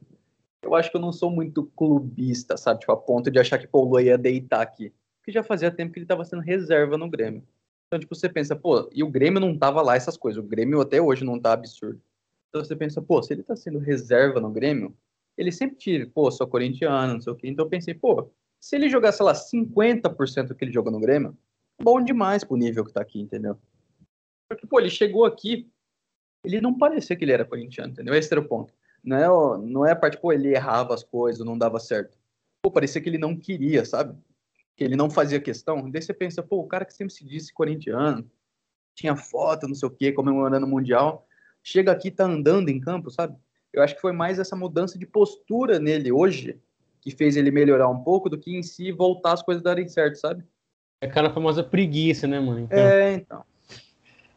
Eu 0.62 0.76
acho 0.76 0.92
que 0.92 0.98
eu 0.98 1.02
não 1.02 1.12
sou 1.12 1.32
muito 1.32 1.66
clubista, 1.76 2.56
sabe? 2.58 2.82
Tipo, 2.82 2.92
a 2.92 2.98
ponto 2.98 3.32
de 3.32 3.40
achar 3.40 3.58
que 3.58 3.68
pô, 3.68 3.82
o 3.82 3.90
Luan 3.90 4.04
ia 4.04 4.18
deitar 4.18 4.62
aqui. 4.62 4.94
Porque 5.20 5.32
já 5.32 5.44
fazia 5.44 5.72
tempo 5.72 5.92
que 5.92 6.00
ele 6.00 6.06
tava 6.06 6.24
sendo 6.24 6.42
reserva 6.42 6.98
no 6.98 7.10
Grêmio. 7.10 7.44
Então, 7.88 8.00
tipo, 8.00 8.14
você 8.14 8.30
pensa, 8.30 8.56
pô, 8.56 8.88
e 8.94 9.04
o 9.04 9.10
Grêmio 9.10 9.40
não 9.40 9.58
tava 9.58 9.82
lá 9.82 9.96
essas 9.96 10.18
coisas. 10.18 10.44
O 10.44 10.48
Grêmio 10.48 10.82
até 10.82 11.02
hoje 11.02 11.24
não 11.24 11.40
tá 11.40 11.54
absurdo. 11.54 12.02
Então 12.50 12.64
você 12.64 12.76
pensa, 12.76 13.02
pô, 13.02 13.22
se 13.24 13.34
ele 13.34 13.44
tá 13.44 13.56
sendo 13.56 13.80
reserva 13.80 14.40
no 14.40 14.52
Grêmio, 14.52 14.96
ele 15.38 15.52
sempre 15.52 15.78
tira, 15.78 16.10
pô, 16.14 16.32
sou 16.32 16.48
corintiano, 16.48 17.14
não 17.14 17.22
sei 17.22 17.32
o 17.32 17.36
quê. 17.36 17.48
Então 17.48 17.66
eu 17.66 17.70
pensei, 17.70 17.94
pô, 17.94 18.32
se 18.60 18.76
ele 18.76 18.90
jogar, 18.90 19.12
sei 19.12 19.26
lá, 19.26 19.34
50% 19.34 20.48
do 20.48 20.56
que 20.56 20.66
ele 20.66 20.72
jogou 20.72 20.92
no 20.92 21.00
Grêmio, 21.00 21.38
bom 21.82 22.04
demais 22.04 22.44
pro 22.44 22.58
nível 22.58 22.84
que 22.84 22.92
tá 22.92 23.02
aqui, 23.02 23.20
entendeu? 23.20 23.58
Porque, 24.50 24.66
pô, 24.66 24.80
ele 24.80 24.90
chegou 24.90 25.26
aqui, 25.26 25.70
ele 26.44 26.60
não 26.60 26.76
parecia 26.76 27.16
que 27.16 27.24
ele 27.24 27.34
era 27.34 27.46
corintiano, 27.46 27.92
entendeu? 27.92 28.16
Esse 28.16 28.34
era 28.34 28.42
o 28.42 28.48
ponto. 28.48 28.74
Não 29.04 29.18
é, 29.18 29.68
não 29.68 29.86
é 29.86 29.92
a 29.92 29.96
parte, 29.96 30.18
pô, 30.18 30.34
ele 30.34 30.50
errava 30.50 30.94
as 30.94 31.04
coisas, 31.04 31.46
não 31.46 31.58
dava 31.58 31.80
certo. 31.80 32.18
Pô, 32.62 32.72
parecia 32.72 33.00
que 33.00 33.08
ele 33.08 33.18
não 33.18 33.38
queria, 33.38 33.86
sabe? 33.86 34.18
Que 34.76 34.84
ele 34.84 34.96
não 34.96 35.10
fazia 35.10 35.40
questão. 35.40 35.90
Daí 35.90 36.02
você 36.02 36.14
pensa, 36.14 36.42
pô, 36.42 36.58
o 36.58 36.68
cara 36.68 36.86
que 36.86 36.94
sempre 36.94 37.14
se 37.14 37.24
disse 37.24 37.54
corintiano, 37.54 38.30
tinha 38.96 39.16
foto, 39.16 39.68
não 39.68 39.76
sei 39.76 39.88
o 39.88 39.92
quê, 39.92 40.12
comemorando 40.12 40.66
o 40.66 40.70
Mundial, 40.70 41.28
chega 41.62 41.92
aqui 41.92 42.10
tá 42.10 42.26
andando 42.26 42.70
em 42.70 42.80
campo, 42.80 43.12
sabe? 43.12 43.38
Eu 43.74 43.84
acho 43.84 43.96
que 43.96 44.02
foi 44.02 44.12
mais 44.12 44.40
essa 44.40 44.56
mudança 44.56 44.98
de 44.98 45.06
postura 45.06 45.80
nele 45.80 46.12
hoje 46.12 46.60
que 47.02 47.12
fez 47.12 47.38
ele 47.38 47.52
melhorar 47.52 47.88
um 47.90 48.04
pouco 48.04 48.30
do 48.30 48.38
que 48.38 48.56
em 48.56 48.62
si 48.62 48.92
voltar 48.92 49.34
as 49.34 49.42
coisas 49.42 49.64
darem 49.64 49.88
certo, 49.88 50.16
sabe? 50.16 50.44
É 51.02 51.06
aquela 51.06 51.30
famosa 51.30 51.64
preguiça, 51.64 52.28
né, 52.28 52.40
mano? 52.40 52.62
Então, 52.62 52.78
É, 52.78 53.14
então. 53.14 53.40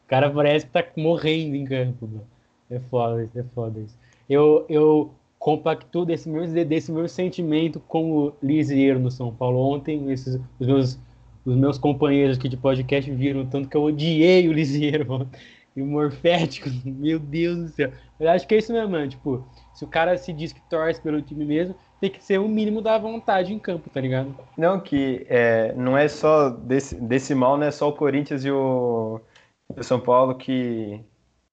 O 0.05 0.09
cara 0.09 0.31
parece 0.31 0.67
que 0.67 0.73
tá 0.73 0.85
morrendo 0.97 1.57
em 1.57 1.65
campo, 1.65 2.07
mano. 2.07 2.27
É 2.71 2.79
foda 2.79 3.25
isso, 3.25 3.39
é 3.39 3.45
foda 3.55 3.81
isso. 3.81 3.99
Eu, 4.29 4.65
eu 4.69 5.13
compacto 5.39 6.05
desse 6.05 6.29
meu, 6.29 6.47
desse 6.47 6.93
meu 6.93 7.09
sentimento 7.09 7.81
com 7.81 8.13
o 8.13 8.33
Lisieiro 8.43 9.01
no 9.01 9.11
São 9.11 9.35
Paulo. 9.35 9.59
Ontem, 9.59 10.13
esses, 10.13 10.39
os, 10.61 10.67
meus, 10.67 10.99
os 11.45 11.57
meus 11.57 11.79
companheiros 11.79 12.39
aqui 12.39 12.49
de 12.49 12.57
podcast 12.57 13.11
viram 13.11 13.47
tanto 13.47 13.69
que 13.69 13.77
eu 13.77 13.83
odiei 13.83 14.49
o 14.49 14.53
Lisieiro, 14.53 15.09
mano. 15.09 15.31
E 15.77 15.83
o 15.83 15.87
Morfético, 15.87 16.69
meu 16.85 17.19
Deus 17.19 17.59
do 17.59 17.69
céu. 17.69 17.93
Eu 18.19 18.31
acho 18.31 18.47
que 18.47 18.55
é 18.55 18.59
isso 18.59 18.73
mesmo, 18.73 18.91
mano. 18.91 19.09
Tipo, 19.09 19.47
se 19.75 19.85
o 19.85 19.89
cara 19.89 20.17
se 20.17 20.33
diz 20.33 20.53
que 20.53 20.61
torce 20.69 21.01
pelo 21.01 21.23
time 21.23 21.45
mesmo, 21.45 21.75
tem 22.01 22.11
que 22.11 22.23
ser 22.23 22.39
o 22.39 22.49
mínimo 22.49 22.83
da 22.83 22.99
vontade 22.99 23.53
em 23.53 23.59
campo, 23.59 23.91
tá 23.91 24.01
ligado? 24.01 24.35
Não, 24.57 24.81
que 24.81 25.27
é, 25.29 25.73
não 25.75 25.97
é 25.97 26.09
só 26.09 26.51
desse, 26.51 26.95
desse 26.95 27.35
mal, 27.35 27.57
não 27.57 27.67
é 27.67 27.71
só 27.71 27.89
o 27.89 27.95
Corinthians 27.95 28.45
e 28.45 28.51
o, 28.51 29.21
o 29.69 29.83
São 29.83 30.01
Paulo 30.01 30.35
que, 30.35 31.01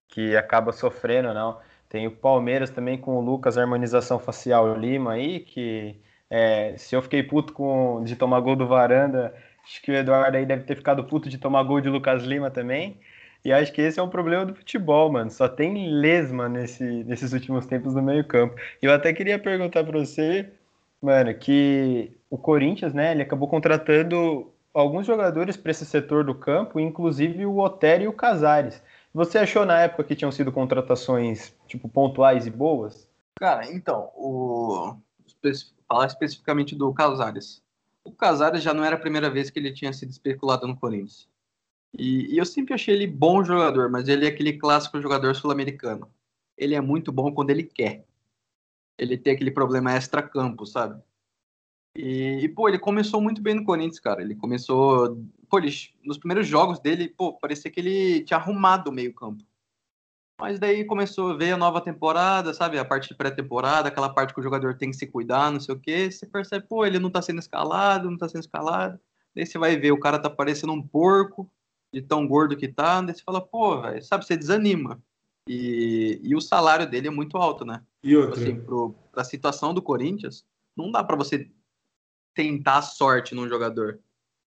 que 0.08 0.36
acaba 0.36 0.72
sofrendo, 0.72 1.34
não. 1.34 1.58
Tem 1.90 2.06
o 2.06 2.12
Palmeiras 2.12 2.70
também 2.70 2.98
com 2.98 3.18
o 3.18 3.22
Lucas 3.22 3.58
Harmonização 3.58 4.20
Facial 4.20 4.78
Lima 4.78 5.14
aí, 5.14 5.40
que 5.40 5.96
é, 6.30 6.76
se 6.78 6.96
eu 6.96 7.02
fiquei 7.02 7.24
puto 7.24 7.54
com, 7.54 8.04
de 8.04 8.16
tomar 8.16 8.42
gol 8.42 8.56
do 8.56 8.68
Varanda, 8.68 9.34
Acho 9.68 9.82
que 9.82 9.92
o 9.92 9.96
Eduardo 9.96 10.38
aí 10.38 10.46
deve 10.46 10.64
ter 10.64 10.78
ficado 10.78 11.04
puto 11.04 11.28
de 11.28 11.38
tomar 11.38 11.62
gol 11.64 11.82
de 11.82 11.90
Lucas 11.90 12.24
Lima 12.24 12.50
também. 12.50 12.98
E 13.48 13.54
acho 13.54 13.72
que 13.72 13.82
esse 13.82 13.98
é 13.98 14.04
um 14.04 14.10
problema 14.10 14.46
do 14.46 14.54
futebol, 14.54 15.10
mano. 15.10 15.32
Só 15.32 15.48
tem 15.48 15.90
lesma 15.90 16.50
nesse, 16.50 16.84
nesses 17.06 17.32
últimos 17.32 17.66
tempos 17.66 17.96
no 17.96 18.02
meio-campo. 18.02 18.58
Eu 18.82 18.92
até 18.92 19.14
queria 19.14 19.40
perguntar 19.40 19.86
para 19.86 20.00
você, 20.00 20.52
mano, 21.02 21.34
que 21.34 22.12
o 22.30 22.38
Corinthians, 22.38 22.94
né, 22.94 23.14
ele 23.14 23.22
acabou 23.22 23.48
contratando 23.48 24.52
alguns 24.74 25.08
jogadores 25.08 25.56
para 25.56 25.72
esse 25.72 25.86
setor 25.86 26.26
do 26.26 26.36
campo, 26.36 26.78
inclusive 26.78 27.46
o 27.46 27.60
Otério 27.60 28.04
e 28.04 28.08
o 28.10 28.14
Casares. 28.14 28.84
Você 29.14 29.38
achou 29.38 29.66
na 29.66 29.80
época 29.80 30.04
que 30.04 30.16
tinham 30.18 30.32
sido 30.34 30.52
contratações, 30.52 31.56
tipo, 31.68 31.88
pontuais 31.88 32.46
e 32.46 32.52
boas? 32.52 33.08
Cara, 33.40 33.72
então, 33.72 34.12
o... 34.14 34.94
falar 35.88 36.08
especificamente 36.08 36.76
do 36.76 36.94
Casares. 36.94 37.64
O 38.04 38.12
Casares 38.12 38.62
já 38.62 38.74
não 38.74 38.84
era 38.84 38.98
a 38.98 39.00
primeira 39.00 39.30
vez 39.30 39.50
que 39.50 39.58
ele 39.58 39.72
tinha 39.72 39.94
sido 39.94 40.10
especulado 40.10 40.68
no 40.68 40.76
Corinthians. 40.76 41.30
E, 41.98 42.34
e 42.34 42.38
eu 42.38 42.46
sempre 42.46 42.74
achei 42.74 42.96
ele 42.96 43.08
bom 43.08 43.44
jogador, 43.44 43.90
mas 43.90 44.08
ele 44.08 44.26
é 44.26 44.30
aquele 44.30 44.58
clássico 44.58 45.02
jogador 45.02 45.36
sul-americano. 45.36 46.10
Ele 46.58 46.76
é 46.76 46.82
muito 46.82 47.12
bom 47.12 47.32
quando 47.32 47.50
ele 47.50 47.64
quer. 47.64 48.06
Ele 48.98 49.18
tem 49.18 49.34
aquele 49.34 49.52
problema 49.52 49.94
extra-campo, 49.94 50.66
sabe? 50.66 51.02
E, 51.96 52.40
e, 52.44 52.50
pô, 52.50 52.68
ele 52.68 52.80
começou 52.80 53.22
muito 53.22 53.42
bem 53.42 53.56
no 53.56 53.66
Corinthians, 53.66 54.00
cara. 54.00 54.22
Ele 54.22 54.36
começou. 54.36 55.24
Pô, 55.50 55.58
ele, 55.60 55.72
nos 56.04 56.18
primeiros 56.18 56.48
jogos 56.48 56.80
dele, 56.80 57.10
pô, 57.10 57.34
parecia 57.34 57.72
que 57.72 57.80
ele 57.80 58.24
tinha 58.24 58.38
arrumado 58.38 58.90
o 58.90 58.94
meio-campo. 58.94 59.44
Mas 60.40 60.60
daí 60.60 60.86
começou 60.86 61.32
a 61.32 61.38
ver 61.38 61.54
a 61.54 61.58
nova 61.58 61.82
temporada, 61.82 62.54
sabe? 62.54 62.78
A 62.78 62.86
parte 62.86 63.10
de 63.10 63.16
pré-temporada, 63.16 63.88
aquela 63.88 64.10
parte 64.14 64.34
que 64.34 64.40
o 64.40 64.44
jogador 64.44 64.78
tem 64.78 64.92
que 64.92 64.98
se 64.98 65.08
cuidar, 65.08 65.52
não 65.52 65.60
sei 65.60 65.74
o 65.74 65.80
quê. 65.80 66.12
Você 66.12 66.28
percebe, 66.28 66.68
pô, 66.68 66.86
ele 66.86 67.00
não 67.00 67.10
tá 67.10 67.22
sendo 67.22 67.40
escalado, 67.40 68.12
não 68.12 68.18
tá 68.18 68.30
sendo 68.30 68.42
escalado. 68.42 69.00
Daí 69.36 69.46
você 69.48 69.58
vai 69.58 69.76
ver, 69.76 69.92
o 69.92 70.00
cara 70.00 70.20
tá 70.20 70.30
parecendo 70.30 70.74
um 70.74 70.82
porco 70.82 71.50
de 71.94 72.02
tão 72.02 72.28
gordo 72.28 72.58
que 72.58 72.68
tá, 72.68 73.02
daí 73.02 73.16
você 73.16 73.24
fala, 73.24 73.42
pô, 73.42 73.82
velho, 73.82 74.04
sabe, 74.04 74.26
você 74.26 74.36
desanima. 74.36 75.02
E, 75.48 76.20
e 76.24 76.36
o 76.36 76.42
salário 76.42 76.90
dele 76.90 77.08
é 77.08 77.12
muito 77.12 77.38
alto, 77.38 77.64
né? 77.64 77.82
E 78.04 78.16
outra? 78.16 78.42
Assim, 78.42 78.60
pro, 78.60 78.94
pra 79.12 79.24
situação 79.24 79.74
do 79.74 79.82
Corinthians, 79.82 80.46
não 80.76 80.92
dá 80.92 81.04
para 81.04 81.16
você 81.16 81.50
tentar 82.34 82.82
sorte 82.82 83.34
num 83.34 83.48
jogador. 83.48 84.00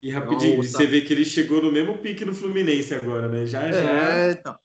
E 0.02 0.10
rapidinho, 0.10 0.54
então, 0.54 0.64
você 0.64 0.86
vê 0.86 1.00
que 1.00 1.12
ele 1.12 1.24
chegou 1.24 1.62
no 1.62 1.72
mesmo 1.72 1.98
pique 1.98 2.24
no 2.24 2.34
Fluminense 2.34 2.94
agora, 2.94 3.28
né? 3.28 3.46
Já, 3.46 3.70
já. 3.72 3.78
É, 3.80 4.32
então. 4.32 4.58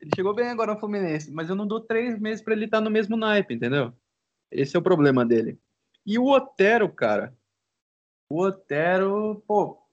Ele 0.00 0.10
chegou 0.14 0.34
bem 0.34 0.48
agora 0.48 0.74
no 0.74 0.80
Fluminense, 0.80 1.30
mas 1.30 1.48
eu 1.48 1.54
não 1.54 1.66
dou 1.66 1.80
três 1.80 2.18
meses 2.18 2.42
para 2.42 2.54
ele 2.54 2.64
estar 2.64 2.78
tá 2.78 2.84
no 2.84 2.90
mesmo 2.90 3.16
naipe, 3.16 3.54
entendeu? 3.54 3.92
Esse 4.50 4.76
é 4.76 4.78
o 4.78 4.82
problema 4.82 5.24
dele. 5.24 5.58
E 6.06 6.18
o 6.18 6.26
Otero, 6.26 6.88
cara. 6.88 7.36
O 8.28 8.42
Otero, 8.42 9.42
pô, 9.46 9.83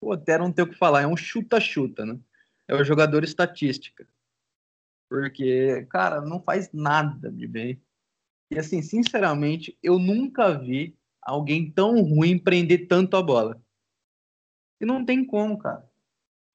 o 0.00 0.12
Otero 0.12 0.44
não 0.44 0.52
tem 0.52 0.64
o 0.64 0.68
que 0.68 0.76
falar, 0.76 1.02
é 1.02 1.06
um 1.06 1.16
chuta-chuta, 1.16 2.04
né? 2.04 2.18
É 2.66 2.74
o 2.74 2.84
jogador 2.84 3.24
estatística. 3.24 4.06
Porque, 5.08 5.86
cara, 5.90 6.20
não 6.20 6.40
faz 6.40 6.70
nada 6.72 7.30
de 7.30 7.46
bem. 7.46 7.80
E 8.50 8.58
assim, 8.58 8.82
sinceramente, 8.82 9.76
eu 9.82 9.98
nunca 9.98 10.58
vi 10.58 10.96
alguém 11.20 11.70
tão 11.70 12.00
ruim 12.02 12.38
prender 12.38 12.86
tanto 12.86 13.16
a 13.16 13.22
bola. 13.22 13.60
E 14.80 14.86
não 14.86 15.04
tem 15.04 15.24
como, 15.24 15.58
cara. 15.58 15.90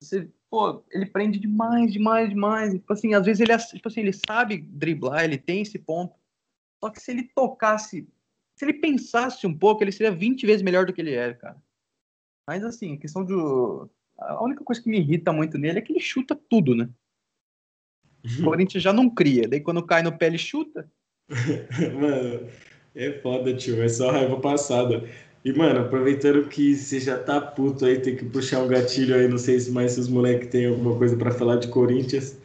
Você, 0.02 0.32
pô, 0.50 0.84
ele 0.92 1.06
prende 1.06 1.40
demais, 1.40 1.92
demais, 1.92 2.30
demais. 2.30 2.74
Tipo 2.74 2.94
assim, 2.94 3.14
às 3.14 3.26
vezes 3.26 3.42
ele, 3.42 3.58
tipo 3.58 3.88
assim, 3.88 4.02
ele 4.02 4.14
sabe 4.14 4.58
driblar, 4.58 5.24
ele 5.24 5.38
tem 5.38 5.62
esse 5.62 5.78
ponto. 5.78 6.16
Só 6.84 6.90
que 6.90 7.00
se 7.00 7.12
ele 7.12 7.24
tocasse, 7.36 8.08
se 8.56 8.66
ele 8.66 8.74
pensasse 8.74 9.46
um 9.48 9.58
pouco, 9.58 9.84
ele 9.84 9.92
seria 9.92 10.12
20 10.12 10.46
vezes 10.46 10.62
melhor 10.62 10.86
do 10.86 10.94
que 10.94 11.02
ele 11.02 11.14
é, 11.14 11.34
cara. 11.34 11.62
Mas 12.48 12.64
assim, 12.64 12.98
questão 12.98 13.24
de. 13.24 13.34
A 14.18 14.44
única 14.44 14.64
coisa 14.64 14.82
que 14.82 14.90
me 14.90 15.00
irrita 15.00 15.34
muito 15.34 15.58
nele 15.58 15.80
é 15.80 15.82
que 15.82 15.92
ele 15.92 16.00
chuta 16.00 16.38
tudo, 16.50 16.76
né? 16.76 16.90
O 18.40 18.44
Corinthians 18.44 18.84
já 18.84 18.94
não 18.94 19.10
cria. 19.10 19.48
Daí 19.48 19.60
quando 19.60 19.86
cai 19.86 20.02
no 20.02 20.18
pé, 20.18 20.28
ele 20.28 20.38
chuta. 20.38 20.90
mano, 21.30 22.48
é 22.96 23.12
foda, 23.20 23.54
tio. 23.54 23.82
É 23.82 23.88
só 23.90 24.12
raiva 24.12 24.40
passada. 24.40 25.04
E, 25.44 25.52
mano, 25.52 25.82
aproveitando 25.82 26.48
que 26.48 26.74
você 26.76 27.02
já 27.02 27.18
tá 27.18 27.42
puto 27.42 27.86
aí, 27.86 28.00
tem 28.00 28.16
que 28.16 28.24
puxar 28.26 28.62
um 28.62 28.68
gatilho 28.68 29.16
aí. 29.16 29.28
Não 29.28 29.38
sei 29.38 29.60
se 29.60 29.72
mais 29.72 29.94
se 29.94 30.00
os 30.00 30.08
moleques 30.08 30.50
têm 30.50 30.68
alguma 30.68 30.96
coisa 30.98 31.18
para 31.18 31.32
falar 31.32 31.58
de 31.58 31.68
Corinthians. 31.68 32.38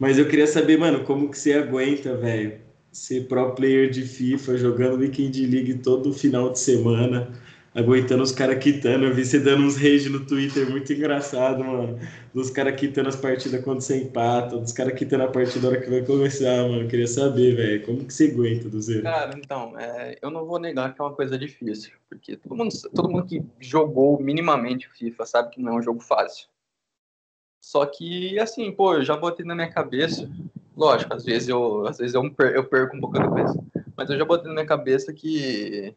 Mas 0.00 0.18
eu 0.18 0.26
queria 0.26 0.46
saber, 0.46 0.78
mano, 0.78 1.04
como 1.04 1.30
que 1.30 1.38
você 1.38 1.52
aguenta, 1.52 2.16
velho, 2.16 2.58
ser 2.90 3.28
pro 3.28 3.54
player 3.54 3.88
de 3.88 4.02
FIFA, 4.02 4.56
jogando 4.56 4.98
Weekend 4.98 5.46
League 5.46 5.74
todo 5.74 6.12
final 6.12 6.50
de 6.50 6.58
semana 6.58 7.30
aguentando 7.74 8.22
os 8.22 8.30
caras 8.30 8.62
quitando. 8.62 9.04
Eu 9.04 9.14
vi 9.14 9.24
você 9.24 9.40
dando 9.40 9.64
uns 9.64 9.76
rage 9.76 10.08
no 10.08 10.24
Twitter 10.24 10.70
muito 10.70 10.92
engraçado, 10.92 11.64
mano. 11.64 11.98
Dos 12.32 12.50
caras 12.50 12.78
quitando 12.78 13.08
as 13.08 13.16
partidas 13.16 13.62
quando 13.64 13.80
você 13.80 14.02
empata, 14.02 14.56
dos 14.58 14.72
caras 14.72 14.94
quitando 14.94 15.22
a 15.22 15.28
partida 15.28 15.62
na 15.62 15.68
hora 15.68 15.80
que 15.80 15.90
vai 15.90 16.04
começar, 16.04 16.68
mano. 16.68 16.88
queria 16.88 17.08
saber, 17.08 17.56
velho, 17.56 17.84
como 17.84 18.04
que 18.04 18.14
você 18.14 18.30
aguenta 18.30 18.68
do 18.68 18.80
zero? 18.80 19.02
Cara, 19.02 19.36
então, 19.36 19.78
é, 19.78 20.16
eu 20.22 20.30
não 20.30 20.46
vou 20.46 20.58
negar 20.58 20.94
que 20.94 21.00
é 21.00 21.04
uma 21.04 21.14
coisa 21.14 21.36
difícil, 21.36 21.92
porque 22.08 22.36
todo 22.36 22.56
mundo, 22.56 22.70
todo 22.94 23.10
mundo 23.10 23.26
que 23.26 23.42
jogou 23.58 24.20
minimamente 24.20 24.88
FIFA 24.88 25.26
sabe 25.26 25.50
que 25.50 25.60
não 25.60 25.74
é 25.74 25.76
um 25.76 25.82
jogo 25.82 26.00
fácil. 26.00 26.48
Só 27.60 27.84
que, 27.86 28.38
assim, 28.38 28.70
pô, 28.70 28.94
eu 28.94 29.02
já 29.02 29.16
botei 29.16 29.44
na 29.44 29.54
minha 29.54 29.70
cabeça, 29.70 30.30
lógico, 30.76 31.14
às 31.14 31.24
vezes 31.24 31.48
eu, 31.48 31.86
às 31.86 31.98
vezes 31.98 32.14
eu, 32.14 32.30
perco 32.64 32.96
um 32.96 33.00
pouco 33.00 33.16
a 33.16 33.22
cabeça, 33.22 33.58
mas 33.96 34.10
eu 34.10 34.18
já 34.18 34.24
botei 34.24 34.48
na 34.48 34.54
minha 34.54 34.66
cabeça 34.66 35.14
que 35.14 35.94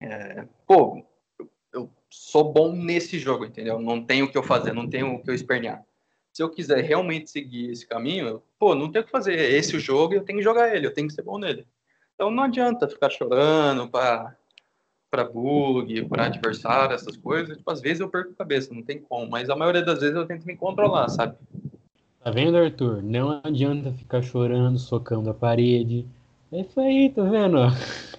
é, 0.00 0.46
pô, 0.66 1.04
eu 1.72 1.90
sou 2.08 2.52
bom 2.52 2.72
nesse 2.72 3.18
jogo, 3.18 3.44
entendeu? 3.44 3.78
Não 3.78 4.04
tenho 4.04 4.26
o 4.26 4.30
que 4.30 4.38
eu 4.38 4.42
fazer, 4.42 4.72
não 4.72 4.88
tenho 4.88 5.14
o 5.14 5.22
que 5.22 5.30
eu 5.30 5.34
espernear. 5.34 5.84
Se 6.32 6.42
eu 6.42 6.50
quiser 6.50 6.84
realmente 6.84 7.30
seguir 7.30 7.70
esse 7.70 7.86
caminho, 7.86 8.42
pô, 8.58 8.74
não 8.74 8.90
tenho 8.90 9.02
o 9.02 9.06
que 9.06 9.10
fazer. 9.10 9.34
Esse 9.34 9.76
o 9.76 9.80
jogo 9.80 10.14
eu 10.14 10.22
tenho 10.22 10.38
que 10.38 10.44
jogar 10.44 10.74
ele, 10.74 10.86
eu 10.86 10.94
tenho 10.94 11.08
que 11.08 11.14
ser 11.14 11.22
bom 11.22 11.38
nele. 11.38 11.66
Então 12.14 12.30
não 12.30 12.44
adianta 12.44 12.88
ficar 12.88 13.10
chorando 13.10 13.88
para 13.88 14.36
para 15.10 15.24
bug, 15.24 16.06
para 16.06 16.26
adversário, 16.26 16.94
essas 16.94 17.16
coisas. 17.16 17.56
Tipo, 17.56 17.70
às 17.70 17.80
vezes 17.80 18.00
eu 18.00 18.10
perco 18.10 18.32
a 18.32 18.36
cabeça, 18.36 18.74
não 18.74 18.82
tem 18.82 19.00
como. 19.00 19.30
Mas 19.30 19.48
a 19.48 19.56
maioria 19.56 19.82
das 19.82 20.00
vezes 20.00 20.14
eu 20.14 20.26
tento 20.26 20.44
me 20.44 20.54
controlar, 20.54 21.08
sabe? 21.08 21.34
Tá 22.22 22.30
vendo, 22.30 22.58
Arthur? 22.58 23.02
Não 23.02 23.40
adianta 23.42 23.90
ficar 23.92 24.20
chorando, 24.20 24.78
socando 24.78 25.30
a 25.30 25.34
parede. 25.34 26.06
É 26.52 26.60
isso 26.60 26.78
aí, 26.78 27.08
tá 27.08 27.22
vendo? 27.22 27.58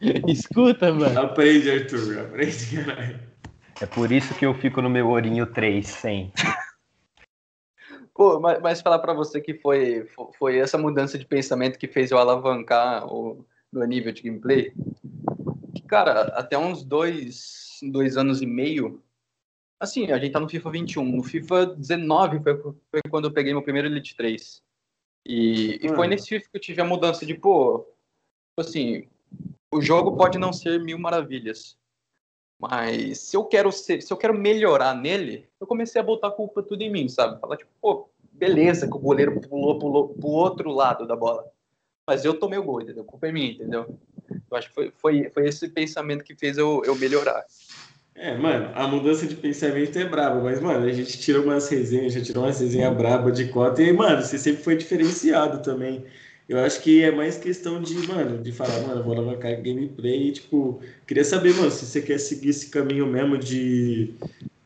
Escuta, 0.28 0.92
mano. 0.92 1.20
Aprende, 1.20 1.70
Arthur. 1.70 2.20
Aprende, 2.20 2.84
caralho. 2.84 3.28
É 3.80 3.86
por 3.86 4.10
isso 4.10 4.34
que 4.34 4.44
eu 4.44 4.54
fico 4.54 4.82
no 4.82 4.90
meu 4.90 5.08
ourinho 5.08 5.46
3 5.46 5.86
sem. 5.86 6.32
Pô, 8.12 8.40
mas, 8.40 8.60
mas 8.60 8.80
falar 8.80 8.98
para 8.98 9.12
você 9.12 9.40
que 9.40 9.54
foi, 9.54 10.08
foi 10.36 10.58
essa 10.58 10.76
mudança 10.76 11.16
de 11.16 11.24
pensamento 11.24 11.78
que 11.78 11.86
fez 11.86 12.10
eu 12.10 12.18
alavancar 12.18 13.06
o 13.06 13.46
meu 13.72 13.86
nível 13.86 14.10
de 14.12 14.22
gameplay. 14.22 14.72
Cara, 15.86 16.22
até 16.36 16.58
uns 16.58 16.82
dois, 16.82 17.78
dois 17.82 18.16
anos 18.16 18.42
e 18.42 18.46
meio. 18.46 19.00
Assim, 19.80 20.10
a 20.10 20.18
gente 20.18 20.32
tá 20.32 20.40
no 20.40 20.48
FIFA 20.48 20.70
21. 20.70 21.04
No 21.04 21.22
FIFA 21.22 21.66
19 21.66 22.40
foi, 22.42 22.60
foi 22.60 23.00
quando 23.08 23.26
eu 23.26 23.32
peguei 23.32 23.52
meu 23.52 23.62
primeiro 23.62 23.86
Elite 23.86 24.16
3. 24.16 24.60
E, 25.24 25.78
e 25.80 25.88
foi 25.90 26.08
nesse 26.08 26.28
FIFA 26.28 26.48
que 26.50 26.56
eu 26.56 26.60
tive 26.60 26.80
a 26.80 26.84
mudança 26.84 27.24
de, 27.24 27.34
pô, 27.34 27.86
assim, 28.58 29.06
o 29.72 29.80
jogo 29.80 30.16
pode 30.16 30.38
não 30.38 30.52
ser 30.52 30.80
mil 30.80 30.98
maravilhas, 30.98 31.76
mas 32.58 33.20
se 33.20 33.36
eu 33.36 33.44
quero 33.44 33.70
ser, 33.70 34.02
se 34.02 34.12
eu 34.12 34.16
quero 34.16 34.34
melhorar 34.36 34.94
nele, 34.94 35.48
eu 35.60 35.66
comecei 35.66 36.00
a 36.00 36.04
botar 36.04 36.28
a 36.28 36.32
culpa 36.32 36.62
tudo 36.62 36.82
em 36.82 36.90
mim, 36.90 37.08
sabe? 37.08 37.40
Falar 37.40 37.56
tipo, 37.56 37.70
pô, 37.80 38.08
beleza 38.32 38.88
que 38.88 38.96
o 38.96 39.00
goleiro 39.00 39.40
pulou, 39.40 39.78
pulou 39.78 40.08
pro 40.08 40.28
outro 40.28 40.70
lado 40.70 41.06
da 41.06 41.14
bola, 41.14 41.44
mas 42.06 42.24
eu 42.24 42.38
tomei 42.38 42.58
o 42.58 42.64
gol, 42.64 42.80
entendeu? 42.80 43.02
A 43.02 43.06
culpa 43.06 43.28
é 43.28 43.32
minha, 43.32 43.52
entendeu? 43.52 43.98
Eu 44.50 44.56
acho 44.56 44.68
que 44.68 44.74
foi, 44.74 44.92
foi, 44.96 45.30
foi 45.30 45.46
esse 45.46 45.68
pensamento 45.68 46.24
que 46.24 46.34
fez 46.34 46.58
eu, 46.58 46.82
eu 46.84 46.96
melhorar. 46.96 47.44
É, 48.14 48.36
mano, 48.36 48.72
a 48.74 48.88
mudança 48.88 49.26
de 49.26 49.36
pensamento 49.36 49.96
é 49.96 50.04
braba, 50.04 50.40
mas, 50.42 50.60
mano, 50.60 50.84
a 50.84 50.92
gente 50.92 51.16
tira 51.18 51.40
umas 51.40 51.68
resenhas, 51.68 52.12
já 52.12 52.20
tirou 52.20 52.42
umas 52.42 52.58
resenhas 52.58 52.96
braba 52.96 53.30
de 53.30 53.46
cota, 53.48 53.80
e, 53.80 53.92
mano, 53.92 54.20
você 54.22 54.36
sempre 54.36 54.64
foi 54.64 54.76
diferenciado 54.76 55.62
também. 55.62 56.04
Eu 56.48 56.60
acho 56.60 56.82
que 56.82 57.02
é 57.02 57.10
mais 57.10 57.36
questão 57.36 57.82
de, 57.82 57.94
mano, 58.08 58.38
de 58.38 58.52
falar, 58.52 58.80
mano, 58.80 59.04
vou 59.04 59.12
alavancar 59.12 59.60
gameplay 59.60 60.28
e, 60.28 60.32
tipo, 60.32 60.80
queria 61.06 61.24
saber, 61.24 61.54
mano, 61.54 61.70
se 61.70 61.84
você 61.84 62.00
quer 62.00 62.18
seguir 62.18 62.48
esse 62.48 62.70
caminho 62.70 63.06
mesmo 63.06 63.36
de, 63.36 64.14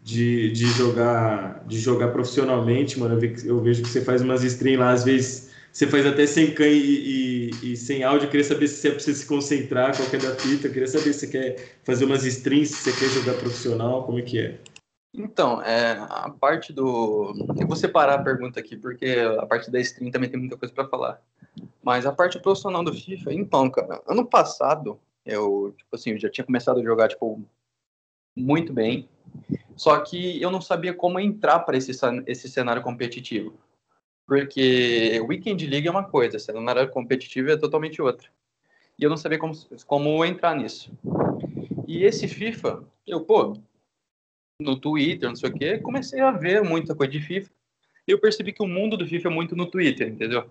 de, 0.00 0.52
de 0.52 0.66
jogar 0.66 1.64
de 1.66 1.80
jogar 1.80 2.08
profissionalmente, 2.08 2.98
mano. 3.00 3.18
Eu, 3.44 3.60
vejo 3.60 3.82
que 3.82 3.88
você 3.88 4.00
faz 4.00 4.22
umas 4.22 4.44
streams 4.44 4.78
lá, 4.78 4.92
às 4.92 5.04
vezes 5.04 5.50
você 5.72 5.86
faz 5.86 6.06
até 6.06 6.26
sem 6.26 6.54
can 6.54 6.68
e, 6.68 7.50
e, 7.50 7.72
e, 7.72 7.76
sem 7.76 8.04
áudio. 8.04 8.26
Eu 8.26 8.30
queria 8.30 8.44
saber 8.44 8.68
se 8.68 8.90
você 8.90 9.14
se 9.14 9.26
concentrar, 9.26 9.96
qual 9.96 10.08
que 10.08 10.16
é 10.16 10.18
da 10.18 10.36
fita. 10.36 10.68
Eu 10.68 10.72
queria 10.72 10.88
saber 10.88 11.12
se 11.12 11.20
você 11.20 11.26
quer 11.26 11.78
fazer 11.82 12.04
umas 12.04 12.24
streams, 12.24 12.68
se 12.68 12.92
você 12.92 12.92
quer 12.92 13.10
jogar 13.10 13.38
profissional, 13.38 14.04
como 14.04 14.18
é 14.18 14.22
que 14.22 14.38
é? 14.38 14.58
Então, 15.14 15.62
é, 15.62 15.92
a 15.98 16.30
parte 16.30 16.72
do. 16.72 17.34
Eu 17.58 17.66
vou 17.66 17.76
separar 17.76 18.14
a 18.14 18.22
pergunta 18.22 18.60
aqui, 18.60 18.76
porque 18.76 19.16
a 19.38 19.46
parte 19.46 19.70
da 19.70 19.80
stream 19.80 20.10
também 20.10 20.30
tem 20.30 20.38
muita 20.38 20.56
coisa 20.56 20.72
para 20.72 20.88
falar. 20.88 21.20
Mas 21.82 22.06
a 22.06 22.12
parte 22.12 22.38
profissional 22.38 22.82
do 22.82 22.94
FIFA, 22.94 23.32
então, 23.32 23.70
cara, 23.70 24.02
ano 24.06 24.24
passado, 24.24 24.98
eu, 25.24 25.74
tipo 25.76 25.94
assim, 25.94 26.10
eu 26.10 26.18
já 26.18 26.30
tinha 26.30 26.44
começado 26.44 26.80
a 26.80 26.82
jogar, 26.82 27.08
tipo, 27.08 27.42
muito 28.36 28.72
bem. 28.72 29.08
Só 29.76 29.98
que 30.00 30.40
eu 30.40 30.50
não 30.50 30.60
sabia 30.60 30.94
como 30.94 31.18
entrar 31.18 31.60
para 31.60 31.76
esse, 31.76 31.92
esse 32.26 32.48
cenário 32.48 32.82
competitivo. 32.82 33.54
Porque 34.26 35.20
Weekend 35.26 35.66
League 35.66 35.88
é 35.88 35.90
uma 35.90 36.04
coisa, 36.04 36.38
cenário 36.38 36.88
competitivo 36.90 37.50
é 37.50 37.56
totalmente 37.56 38.00
outra. 38.00 38.28
E 38.98 39.04
eu 39.04 39.10
não 39.10 39.16
sabia 39.16 39.38
como, 39.38 39.52
como 39.86 40.24
entrar 40.24 40.54
nisso. 40.56 40.92
E 41.86 42.04
esse 42.04 42.28
FIFA, 42.28 42.84
eu, 43.06 43.22
pô, 43.22 43.58
no 44.60 44.76
Twitter, 44.76 45.28
não 45.28 45.36
sei 45.36 45.50
o 45.50 45.52
quê, 45.52 45.78
comecei 45.78 46.20
a 46.20 46.30
ver 46.30 46.62
muita 46.62 46.94
coisa 46.94 47.12
de 47.12 47.20
FIFA. 47.20 47.50
E 48.06 48.12
eu 48.12 48.18
percebi 48.18 48.52
que 48.52 48.62
o 48.62 48.68
mundo 48.68 48.96
do 48.96 49.06
FIFA 49.06 49.28
é 49.28 49.32
muito 49.32 49.56
no 49.56 49.66
Twitter, 49.66 50.08
entendeu? 50.08 50.48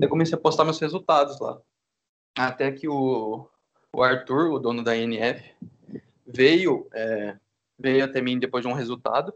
Eu 0.00 0.08
comecei 0.08 0.36
a 0.36 0.40
postar 0.40 0.64
meus 0.64 0.78
resultados 0.78 1.40
lá. 1.40 1.60
Até 2.36 2.70
que 2.70 2.88
o, 2.88 3.48
o 3.92 4.02
Arthur, 4.02 4.52
o 4.52 4.58
dono 4.58 4.82
da 4.82 4.96
NF, 4.96 5.54
veio, 6.26 6.88
é, 6.92 7.36
veio 7.78 8.04
até 8.04 8.20
mim 8.20 8.38
depois 8.38 8.62
de 8.62 8.68
um 8.68 8.74
resultado 8.74 9.32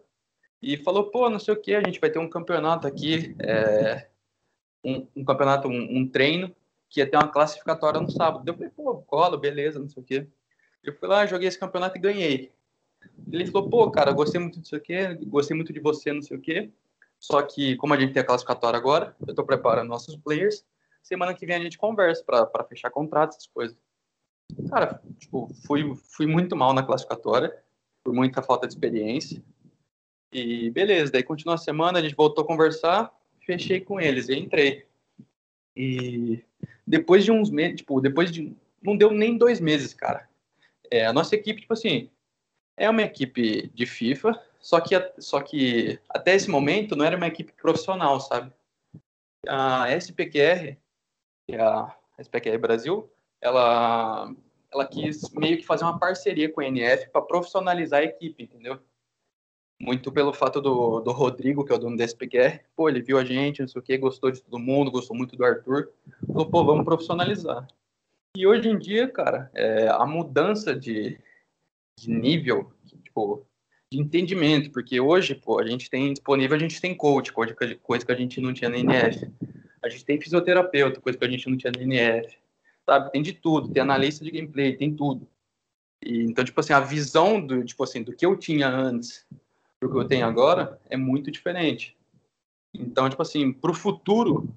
e 0.60 0.76
falou, 0.76 1.10
pô, 1.10 1.28
não 1.28 1.38
sei 1.38 1.54
o 1.54 1.60
que, 1.60 1.74
a 1.74 1.82
gente 1.82 1.98
vai 1.98 2.10
ter 2.10 2.20
um 2.20 2.28
campeonato 2.28 2.86
aqui, 2.86 3.34
é, 3.40 4.08
um, 4.84 5.06
um, 5.16 5.24
campeonato, 5.24 5.66
um, 5.66 5.98
um, 5.98 6.08
treino, 6.08 6.54
que 6.88 7.00
ia 7.00 7.10
ter 7.10 7.16
uma 7.16 7.28
classificatória 7.28 8.00
no 8.00 8.10
sábado. 8.10 8.46
Eu 8.46 8.54
falei, 8.54 8.70
pô, 8.70 8.96
cola, 8.98 9.36
beleza, 9.36 9.80
não 9.80 9.88
sei 9.88 10.02
o 10.02 10.06
que. 10.06 10.26
Eu 10.84 10.94
fui 10.94 11.08
lá, 11.08 11.26
joguei 11.26 11.48
esse 11.48 11.58
campeonato 11.58 11.96
e 11.96 12.00
ganhei. 12.00 12.52
Ele 13.30 13.46
falou, 13.46 13.68
pô, 13.68 13.90
cara, 13.90 14.12
gostei 14.12 14.40
muito 14.40 14.60
disso 14.60 14.76
aqui, 14.76 14.94
gostei 15.26 15.56
muito 15.56 15.72
de 15.72 15.80
você, 15.80 16.12
não 16.12 16.22
sei 16.22 16.36
o 16.36 16.40
quê. 16.40 16.70
Só 17.22 17.40
que, 17.40 17.76
como 17.76 17.94
a 17.94 18.00
gente 18.00 18.12
tem 18.12 18.20
a 18.20 18.26
classificatória 18.26 18.76
agora, 18.76 19.16
eu 19.26 19.32
tô 19.32 19.44
preparando 19.44 19.88
nossos 19.88 20.16
players. 20.16 20.64
Semana 21.04 21.32
que 21.32 21.46
vem 21.46 21.54
a 21.54 21.60
gente 21.60 21.78
conversa 21.78 22.24
para 22.24 22.64
fechar 22.64 22.90
contrato, 22.90 23.30
essas 23.30 23.46
coisas. 23.46 23.76
Cara, 24.68 25.00
tipo, 25.20 25.48
fui, 25.64 25.94
fui 26.16 26.26
muito 26.26 26.56
mal 26.56 26.74
na 26.74 26.82
classificatória, 26.82 27.56
por 28.02 28.12
muita 28.12 28.42
falta 28.42 28.66
de 28.66 28.74
experiência. 28.74 29.40
E 30.32 30.68
beleza, 30.70 31.12
daí 31.12 31.22
continuou 31.22 31.54
a 31.54 31.58
semana, 31.58 32.00
a 32.00 32.02
gente 32.02 32.16
voltou 32.16 32.42
a 32.42 32.46
conversar, 32.46 33.14
fechei 33.46 33.80
com 33.80 34.00
eles 34.00 34.28
e 34.28 34.34
entrei. 34.34 34.84
E 35.76 36.42
depois 36.84 37.24
de 37.24 37.30
uns 37.30 37.50
meses, 37.50 37.76
tipo, 37.76 38.00
depois 38.00 38.32
de. 38.32 38.52
Não 38.82 38.96
deu 38.96 39.12
nem 39.12 39.38
dois 39.38 39.60
meses, 39.60 39.94
cara. 39.94 40.28
É, 40.90 41.06
a 41.06 41.12
nossa 41.12 41.36
equipe, 41.36 41.60
tipo 41.60 41.72
assim, 41.72 42.10
é 42.76 42.90
uma 42.90 43.02
equipe 43.02 43.70
de 43.72 43.86
FIFA, 43.86 44.32
só 44.62 44.80
que, 44.80 44.94
só 45.18 45.42
que 45.42 45.98
até 46.08 46.36
esse 46.36 46.48
momento 46.48 46.94
não 46.94 47.04
era 47.04 47.16
uma 47.16 47.26
equipe 47.26 47.52
profissional, 47.52 48.20
sabe? 48.20 48.52
A 49.48 49.90
SPQR, 49.90 50.78
que 51.44 51.56
é 51.56 51.60
a 51.60 51.92
SPQR 52.16 52.58
Brasil, 52.58 53.10
ela, 53.40 54.32
ela 54.72 54.86
quis 54.86 55.28
meio 55.34 55.58
que 55.58 55.66
fazer 55.66 55.82
uma 55.82 55.98
parceria 55.98 56.50
com 56.50 56.60
a 56.60 56.64
NF 56.64 57.10
para 57.10 57.22
profissionalizar 57.22 58.00
a 58.00 58.04
equipe, 58.04 58.44
entendeu? 58.44 58.78
Muito 59.80 60.12
pelo 60.12 60.32
fato 60.32 60.60
do, 60.60 61.00
do 61.00 61.10
Rodrigo, 61.10 61.64
que 61.64 61.72
é 61.72 61.74
o 61.74 61.78
dono 61.78 61.96
da 61.96 62.04
SPQR, 62.04 62.60
pô, 62.76 62.88
ele 62.88 63.02
viu 63.02 63.18
a 63.18 63.24
gente, 63.24 63.60
não 63.60 63.66
sei 63.66 63.80
o 63.80 63.82
que, 63.82 63.98
gostou 63.98 64.30
de 64.30 64.40
todo 64.40 64.60
mundo, 64.60 64.92
gostou 64.92 65.16
muito 65.16 65.34
do 65.34 65.44
Arthur, 65.44 65.90
falou, 66.24 66.48
pô, 66.48 66.64
vamos 66.64 66.84
profissionalizar. 66.84 67.66
E 68.36 68.46
hoje 68.46 68.68
em 68.68 68.78
dia, 68.78 69.08
cara, 69.08 69.50
é, 69.54 69.88
a 69.88 70.06
mudança 70.06 70.72
de, 70.72 71.18
de 71.98 72.08
nível, 72.08 72.72
tipo, 72.86 73.44
de 73.92 74.00
entendimento, 74.00 74.70
porque 74.70 74.98
hoje, 74.98 75.34
pô, 75.34 75.60
a 75.60 75.66
gente 75.66 75.90
tem 75.90 76.14
disponível, 76.14 76.56
a 76.56 76.58
gente 76.58 76.80
tem 76.80 76.94
coach, 76.94 77.30
coisa 77.32 77.54
que, 77.54 78.12
a 78.12 78.14
gente 78.14 78.40
não 78.40 78.54
tinha 78.54 78.70
na 78.70 78.78
NF. 78.78 79.30
A 79.82 79.88
gente 79.88 80.04
tem 80.04 80.18
fisioterapeuta, 80.18 81.00
coisa 81.00 81.18
que 81.18 81.24
a 81.24 81.28
gente 81.28 81.48
não 81.48 81.56
tinha 81.56 81.72
na 81.72 81.82
NF. 81.82 82.38
Sabe? 82.86 83.12
Tem 83.12 83.22
de 83.22 83.34
tudo, 83.34 83.70
tem 83.70 83.82
analista 83.82 84.24
de 84.24 84.30
gameplay, 84.30 84.76
tem 84.76 84.94
tudo. 84.94 85.28
E, 86.02 86.22
então, 86.22 86.42
tipo 86.42 86.58
assim, 86.58 86.72
a 86.72 86.80
visão 86.80 87.44
do, 87.44 87.62
tipo 87.64 87.84
assim, 87.84 88.02
do 88.02 88.14
que 88.14 88.24
eu 88.24 88.34
tinha 88.36 88.66
antes 88.66 89.26
pro 89.78 89.90
que 89.90 89.98
eu 89.98 90.06
tenho 90.06 90.26
agora 90.26 90.80
é 90.88 90.96
muito 90.96 91.30
diferente. 91.30 91.94
Então, 92.72 93.10
tipo 93.10 93.20
assim, 93.20 93.52
pro 93.52 93.74
futuro, 93.74 94.48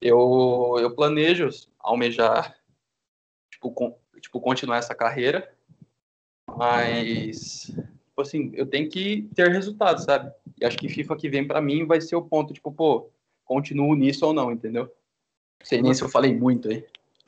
eu, 0.00 0.76
eu 0.80 0.94
planejo 0.94 1.48
almejar, 1.78 2.54
tipo, 3.50 3.70
com, 3.70 3.96
tipo, 4.20 4.38
continuar 4.38 4.76
essa 4.76 4.94
carreira 4.94 5.50
mas, 6.56 7.70
tipo 8.22 8.28
assim, 8.28 8.50
eu 8.54 8.66
tenho 8.66 8.88
que 8.88 9.28
ter 9.34 9.50
resultados, 9.50 10.04
sabe? 10.04 10.32
E 10.60 10.64
acho 10.64 10.78
que 10.78 10.88
FIFA 10.88 11.16
que 11.16 11.28
vem 11.28 11.46
para 11.46 11.60
mim 11.60 11.84
vai 11.84 12.00
ser 12.00 12.16
o 12.16 12.22
ponto, 12.22 12.54
tipo, 12.54 12.70
pô, 12.72 13.10
continuo 13.44 13.94
nisso 13.94 14.24
ou 14.26 14.32
não, 14.32 14.50
entendeu? 14.50 14.84
Não 14.84 15.66
sei 15.66 15.82
nem 15.82 15.92
se 15.92 16.02
eu 16.02 16.08
falei 16.08 16.34
muito 16.34 16.68
aí. 16.68 16.84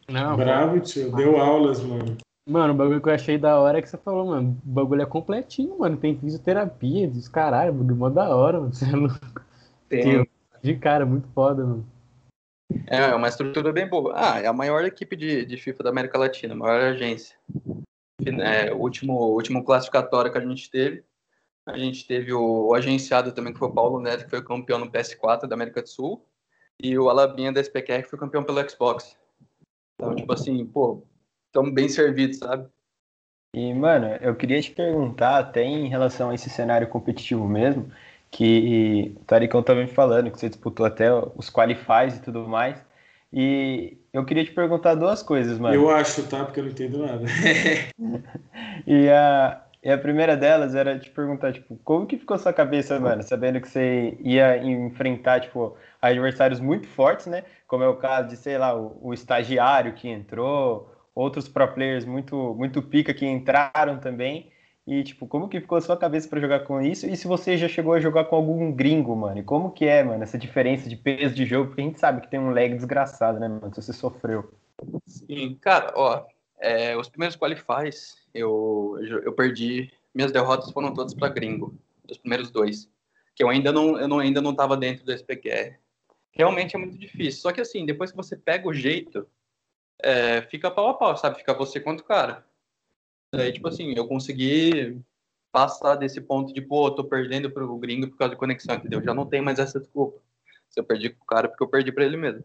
Não, 0.08 0.36
Bravo, 0.36 0.80
tio. 0.80 1.14
Deu 1.14 1.38
aulas, 1.38 1.82
mano. 1.82 2.16
Mano, 2.46 2.74
o 2.74 2.76
bagulho 2.76 3.00
que 3.00 3.08
eu 3.08 3.14
achei 3.14 3.38
da 3.38 3.58
hora 3.58 3.78
é 3.78 3.82
que 3.82 3.88
você 3.88 3.96
falou, 3.96 4.26
mano. 4.26 4.60
O 4.64 4.68
bagulho 4.68 5.02
é 5.02 5.06
completinho, 5.06 5.78
mano. 5.78 5.96
Tem 5.96 6.18
fisioterapia, 6.18 7.08
dos 7.08 7.26
caralho, 7.26 7.72
do 7.72 7.96
modo 7.96 8.14
da 8.14 8.34
hora, 8.34 8.60
mano. 8.60 8.74
Você 8.74 8.86
não... 8.86 9.08
Tem. 9.88 10.28
De 10.62 10.76
cara, 10.76 11.06
muito 11.06 11.28
foda, 11.28 11.64
mano. 11.64 11.86
É, 12.86 12.96
é 12.96 13.14
uma 13.14 13.28
estrutura 13.28 13.72
bem 13.72 13.88
boa. 13.88 14.12
Ah, 14.14 14.40
é 14.40 14.46
a 14.46 14.52
maior 14.52 14.84
equipe 14.84 15.16
de, 15.16 15.44
de 15.46 15.56
FIFA 15.56 15.84
da 15.84 15.90
América 15.90 16.18
Latina, 16.18 16.54
a 16.54 16.56
maior 16.56 16.80
agência 16.80 17.36
né, 18.32 18.72
o 18.72 18.78
último, 18.78 19.14
último 19.34 19.64
classificatório 19.64 20.30
que 20.32 20.38
a 20.38 20.40
gente 20.40 20.70
teve. 20.70 21.04
A 21.66 21.78
gente 21.78 22.06
teve 22.06 22.32
o, 22.32 22.68
o, 22.68 22.74
agenciado 22.74 23.32
também, 23.32 23.52
que 23.52 23.58
foi 23.58 23.68
o 23.68 23.74
Paulo 23.74 24.00
Neto, 24.00 24.24
que 24.24 24.30
foi 24.30 24.44
campeão 24.44 24.78
no 24.78 24.90
PS4 24.90 25.46
da 25.46 25.54
América 25.54 25.80
do 25.80 25.88
Sul, 25.88 26.26
e 26.82 26.98
o 26.98 27.08
Alabinha 27.08 27.52
da 27.52 27.60
SPQR, 27.60 28.02
que 28.02 28.10
foi 28.10 28.18
campeão 28.18 28.44
pelo 28.44 28.68
Xbox. 28.68 29.16
Então, 29.94 30.14
tipo 30.14 30.32
assim, 30.32 30.64
pô, 30.66 31.06
estamos 31.46 31.72
bem 31.72 31.88
servidos, 31.88 32.38
sabe? 32.38 32.68
E, 33.54 33.72
mano, 33.72 34.06
eu 34.20 34.34
queria 34.34 34.60
te 34.60 34.72
perguntar, 34.72 35.38
até 35.38 35.62
em 35.62 35.88
relação 35.88 36.30
a 36.30 36.34
esse 36.34 36.50
cenário 36.50 36.88
competitivo 36.88 37.46
mesmo, 37.48 37.90
que 38.30 39.14
o 39.16 39.24
Taricão 39.24 39.62
também 39.62 39.86
falando, 39.86 40.30
que 40.30 40.38
você 40.38 40.48
disputou 40.48 40.84
até 40.84 41.08
os 41.14 41.48
qualifies 41.48 42.16
e 42.16 42.22
tudo 42.22 42.48
mais. 42.48 42.84
E 43.36 43.98
eu 44.12 44.24
queria 44.24 44.44
te 44.44 44.52
perguntar 44.52 44.94
duas 44.94 45.20
coisas, 45.20 45.58
mano. 45.58 45.74
Eu 45.74 45.90
acho, 45.90 46.22
tá? 46.28 46.44
Porque 46.44 46.60
eu 46.60 46.64
não 46.64 46.70
entendo 46.70 46.98
nada. 46.98 47.24
e, 48.86 49.08
a, 49.10 49.60
e 49.82 49.90
a 49.90 49.98
primeira 49.98 50.36
delas 50.36 50.76
era 50.76 50.96
te 50.96 51.10
perguntar, 51.10 51.52
tipo, 51.52 51.76
como 51.82 52.06
que 52.06 52.16
ficou 52.16 52.38
sua 52.38 52.52
cabeça, 52.52 53.00
mano, 53.00 53.24
sabendo 53.24 53.60
que 53.60 53.68
você 53.68 54.16
ia 54.20 54.56
enfrentar, 54.58 55.40
tipo, 55.40 55.76
adversários 56.00 56.60
muito 56.60 56.86
fortes, 56.86 57.26
né? 57.26 57.42
Como 57.66 57.82
é 57.82 57.88
o 57.88 57.96
caso 57.96 58.28
de, 58.28 58.36
sei 58.36 58.56
lá, 58.56 58.72
o, 58.72 58.96
o 59.02 59.12
estagiário 59.12 59.94
que 59.94 60.08
entrou, 60.08 60.94
outros 61.12 61.48
pro 61.48 61.66
players 61.66 62.04
muito, 62.04 62.54
muito 62.56 62.80
pica 62.82 63.12
que 63.12 63.26
entraram 63.26 63.98
também. 63.98 64.48
E, 64.86 65.02
tipo, 65.02 65.26
como 65.26 65.48
que 65.48 65.60
ficou 65.60 65.78
a 65.78 65.80
sua 65.80 65.96
cabeça 65.96 66.28
para 66.28 66.40
jogar 66.40 66.60
com 66.60 66.80
isso? 66.80 67.06
E 67.06 67.16
se 67.16 67.26
você 67.26 67.56
já 67.56 67.66
chegou 67.66 67.94
a 67.94 68.00
jogar 68.00 68.24
com 68.24 68.36
algum 68.36 68.70
gringo, 68.70 69.16
mano? 69.16 69.38
E 69.38 69.42
como 69.42 69.72
que 69.72 69.86
é, 69.86 70.04
mano, 70.04 70.22
essa 70.22 70.36
diferença 70.36 70.88
de 70.88 70.96
peso 70.96 71.34
de 71.34 71.46
jogo? 71.46 71.68
Porque 71.68 71.80
a 71.80 71.84
gente 71.84 71.98
sabe 71.98 72.20
que 72.20 72.28
tem 72.28 72.38
um 72.38 72.50
lag 72.50 72.68
desgraçado, 72.74 73.40
né, 73.40 73.48
mano? 73.48 73.74
Se 73.74 73.80
você 73.80 73.92
sofreu. 73.94 74.52
Sim, 75.06 75.56
cara, 75.60 75.92
ó, 75.96 76.26
é, 76.58 76.96
os 76.96 77.08
primeiros 77.08 77.36
qualifies, 77.36 78.16
eu, 78.34 78.98
eu 79.24 79.32
perdi, 79.32 79.90
minhas 80.14 80.32
derrotas 80.32 80.70
foram 80.70 80.92
todas 80.92 81.14
para 81.14 81.28
gringo, 81.28 81.74
os 82.10 82.18
primeiros 82.18 82.50
dois, 82.50 82.90
que 83.34 83.42
eu 83.42 83.48
ainda 83.48 83.72
não, 83.72 83.98
eu 83.98 84.06
não, 84.06 84.18
ainda 84.18 84.42
não 84.42 84.54
tava 84.54 84.76
dentro 84.76 85.04
do 85.04 85.12
SPQR. 85.12 85.78
Realmente 86.32 86.76
é 86.76 86.78
muito 86.78 86.98
difícil, 86.98 87.40
só 87.40 87.52
que 87.52 87.60
assim, 87.60 87.86
depois 87.86 88.10
que 88.10 88.16
você 88.16 88.36
pega 88.36 88.68
o 88.68 88.74
jeito, 88.74 89.26
é, 90.02 90.42
fica 90.42 90.70
pau 90.70 90.88
a 90.88 90.94
pau, 90.94 91.16
sabe? 91.16 91.38
Fica 91.38 91.54
você 91.54 91.80
quanto 91.80 92.04
cara. 92.04 92.44
Daí, 93.36 93.52
tipo 93.52 93.68
assim, 93.68 93.92
eu 93.96 94.06
consegui 94.06 95.00
passar 95.52 95.94
desse 95.94 96.20
ponto 96.20 96.52
de, 96.52 96.60
pô, 96.60 96.90
tô 96.90 97.04
perdendo 97.04 97.50
pro 97.50 97.78
gringo 97.78 98.08
por 98.08 98.16
causa 98.16 98.34
de 98.34 98.38
conexão, 98.38 98.74
entendeu? 98.74 99.02
Já 99.02 99.14
não 99.14 99.26
tem 99.26 99.40
mais 99.40 99.58
essa 99.58 99.78
desculpa. 99.78 100.20
Se 100.68 100.80
eu 100.80 100.84
perdi 100.84 101.10
com 101.10 101.22
o 101.22 101.26
cara, 101.26 101.48
porque 101.48 101.62
eu 101.62 101.68
perdi 101.68 101.92
para 101.92 102.04
ele 102.04 102.16
mesmo. 102.16 102.44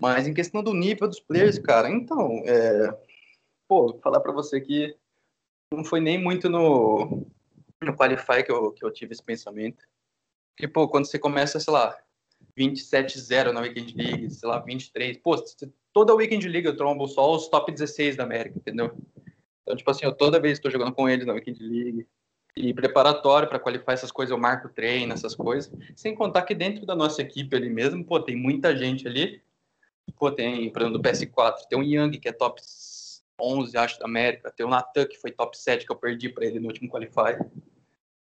Mas 0.00 0.26
em 0.26 0.34
questão 0.34 0.62
do 0.62 0.72
nível 0.72 1.08
dos 1.08 1.20
players, 1.20 1.58
cara, 1.58 1.90
então, 1.90 2.42
é... 2.44 2.96
pô, 3.68 3.98
falar 4.02 4.20
para 4.20 4.32
você 4.32 4.60
que 4.60 4.96
não 5.72 5.84
foi 5.84 6.00
nem 6.00 6.16
muito 6.16 6.48
no, 6.48 7.26
no 7.82 7.96
Qualify 7.96 8.44
que 8.44 8.52
eu, 8.52 8.72
que 8.72 8.84
eu 8.84 8.92
tive 8.92 9.12
esse 9.12 9.22
pensamento. 9.22 9.84
Porque, 10.56 10.68
pô, 10.68 10.88
quando 10.88 11.06
você 11.06 11.18
começa, 11.18 11.58
sei 11.58 11.72
lá, 11.72 11.98
27-0 12.56 13.52
na 13.52 13.60
Weekend 13.60 13.96
League, 13.96 14.30
sei 14.30 14.48
lá, 14.48 14.60
23, 14.60 15.16
pô, 15.18 15.34
toda 15.92 16.14
Weekend 16.14 16.48
League 16.48 16.66
eu 16.66 16.76
trombo 16.76 17.08
só 17.08 17.34
os 17.34 17.48
top 17.48 17.72
16 17.72 18.16
da 18.16 18.22
América, 18.22 18.56
entendeu? 18.56 18.96
Então, 19.64 19.74
tipo 19.74 19.90
assim, 19.90 20.04
eu 20.04 20.12
toda 20.12 20.38
vez 20.38 20.58
estou 20.58 20.70
jogando 20.70 20.92
com 20.92 21.08
ele 21.08 21.24
na 21.24 21.32
Weekend 21.32 21.62
League. 21.62 22.06
E 22.56 22.72
preparatório 22.72 23.48
para 23.48 23.58
qualificar 23.58 23.94
essas 23.94 24.12
coisas, 24.12 24.30
eu 24.30 24.38
marco 24.38 24.68
treino, 24.68 25.12
essas 25.12 25.34
coisas. 25.34 25.72
Sem 25.96 26.14
contar 26.14 26.42
que 26.42 26.54
dentro 26.54 26.86
da 26.86 26.94
nossa 26.94 27.20
equipe 27.20 27.56
ali 27.56 27.68
mesmo, 27.68 28.04
pô, 28.04 28.20
tem 28.20 28.36
muita 28.36 28.76
gente 28.76 29.08
ali. 29.08 29.42
Pô, 30.16 30.30
tem, 30.30 30.70
por 30.70 30.82
exemplo, 30.82 30.98
do 30.98 31.08
PS4, 31.08 31.66
tem 31.68 31.78
o 31.78 31.82
Young, 31.82 32.12
que 32.20 32.28
é 32.28 32.32
top 32.32 32.60
11, 33.40 33.76
acho, 33.76 33.98
da 33.98 34.04
América. 34.04 34.52
Tem 34.52 34.64
o 34.64 34.68
Natan, 34.68 35.06
que 35.06 35.18
foi 35.18 35.32
top 35.32 35.58
7, 35.58 35.84
que 35.84 35.90
eu 35.90 35.96
perdi 35.96 36.28
para 36.28 36.44
ele 36.46 36.60
no 36.60 36.68
último 36.68 36.88
Qualify. 36.88 37.42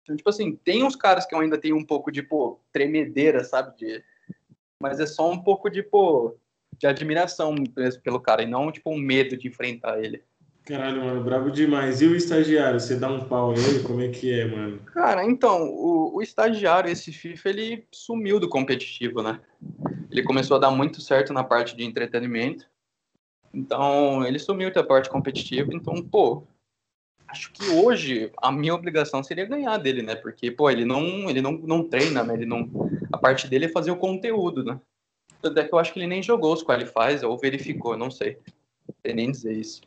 Então, 0.04 0.18
tipo 0.18 0.30
assim, 0.30 0.56
tem 0.56 0.84
uns 0.84 0.96
caras 0.96 1.26
que 1.26 1.34
eu 1.34 1.40
ainda 1.40 1.58
tenho 1.58 1.78
um 1.78 1.86
pouco 1.86 2.12
de, 2.12 2.22
pô, 2.22 2.60
tremedeira, 2.74 3.44
sabe? 3.44 3.78
De... 3.78 4.04
Mas 4.82 5.00
é 5.00 5.06
só 5.06 5.30
um 5.32 5.42
pouco 5.42 5.70
de, 5.70 5.82
pô, 5.82 6.36
de 6.78 6.88
admiração 6.88 7.56
pelo 8.04 8.20
cara, 8.20 8.44
e 8.44 8.48
não, 8.48 8.72
tipo, 8.72 8.90
um 8.90 8.98
medo 8.98 9.38
de 9.38 9.48
enfrentar 9.48 10.04
ele. 10.04 10.24
Caralho, 10.70 11.04
mano, 11.04 11.24
brabo 11.24 11.50
demais. 11.50 12.00
E 12.00 12.06
o 12.06 12.16
estagiário, 12.16 12.80
você 12.80 12.96
dá 12.96 13.10
um 13.10 13.26
pau 13.26 13.54
nele? 13.54 13.82
Como 13.82 14.02
é 14.02 14.10
que 14.10 14.32
é, 14.32 14.46
mano? 14.46 14.78
Cara, 14.94 15.26
então, 15.26 15.64
o, 15.64 16.18
o 16.18 16.22
estagiário, 16.22 16.92
esse 16.92 17.12
FIFA, 17.12 17.50
ele 17.50 17.88
sumiu 17.92 18.40
do 18.40 18.48
competitivo, 18.48 19.24
né? 19.24 19.42
Ele 20.12 20.22
começou 20.22 20.58
a 20.58 20.60
dar 20.60 20.70
muito 20.70 21.02
certo 21.02 21.34
na 21.34 21.44
parte 21.44 21.76
de 21.76 21.84
entretenimento. 21.84 22.70
Então, 23.52 24.24
ele 24.24 24.38
sumiu 24.38 24.72
da 24.72 24.84
parte 24.84 25.10
competitiva. 25.10 25.74
Então, 25.74 26.04
pô, 26.04 26.44
acho 27.28 27.52
que 27.52 27.68
hoje 27.70 28.32
a 28.38 28.52
minha 28.52 28.76
obrigação 28.76 29.24
seria 29.24 29.46
ganhar 29.46 29.76
dele, 29.78 30.04
né? 30.04 30.14
Porque, 30.14 30.52
pô, 30.52 30.70
ele 30.70 30.86
não, 30.86 31.28
ele 31.28 31.42
não, 31.42 31.54
não 31.54 31.84
treina, 31.84 32.24
né? 32.24 32.36
Ele 32.36 32.46
não, 32.46 32.70
a 33.12 33.18
parte 33.18 33.48
dele 33.48 33.66
é 33.66 33.70
fazer 33.70 33.90
o 33.90 33.98
conteúdo, 33.98 34.64
né? 34.64 34.80
Tanto 35.42 35.60
é 35.60 35.68
que 35.68 35.74
eu 35.74 35.80
acho 35.80 35.92
que 35.92 35.98
ele 35.98 36.06
nem 36.06 36.22
jogou 36.22 36.54
os 36.54 36.62
qualifies 36.62 37.24
ou 37.24 37.36
verificou, 37.40 37.98
não 37.98 38.12
sei. 38.12 38.38
Não 38.88 38.96
sei 39.04 39.16
nem 39.16 39.32
dizer 39.32 39.54
isso. 39.54 39.82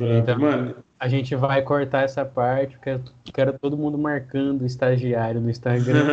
Então, 0.00 0.38
mano. 0.38 0.76
A 1.00 1.06
gente 1.06 1.34
vai 1.36 1.62
cortar 1.62 2.02
essa 2.02 2.24
parte, 2.24 2.76
quero, 2.82 3.04
quero 3.32 3.52
todo 3.56 3.76
mundo 3.76 3.96
marcando 3.96 4.62
o 4.62 4.66
estagiário 4.66 5.40
no 5.40 5.48
Instagram. 5.48 6.04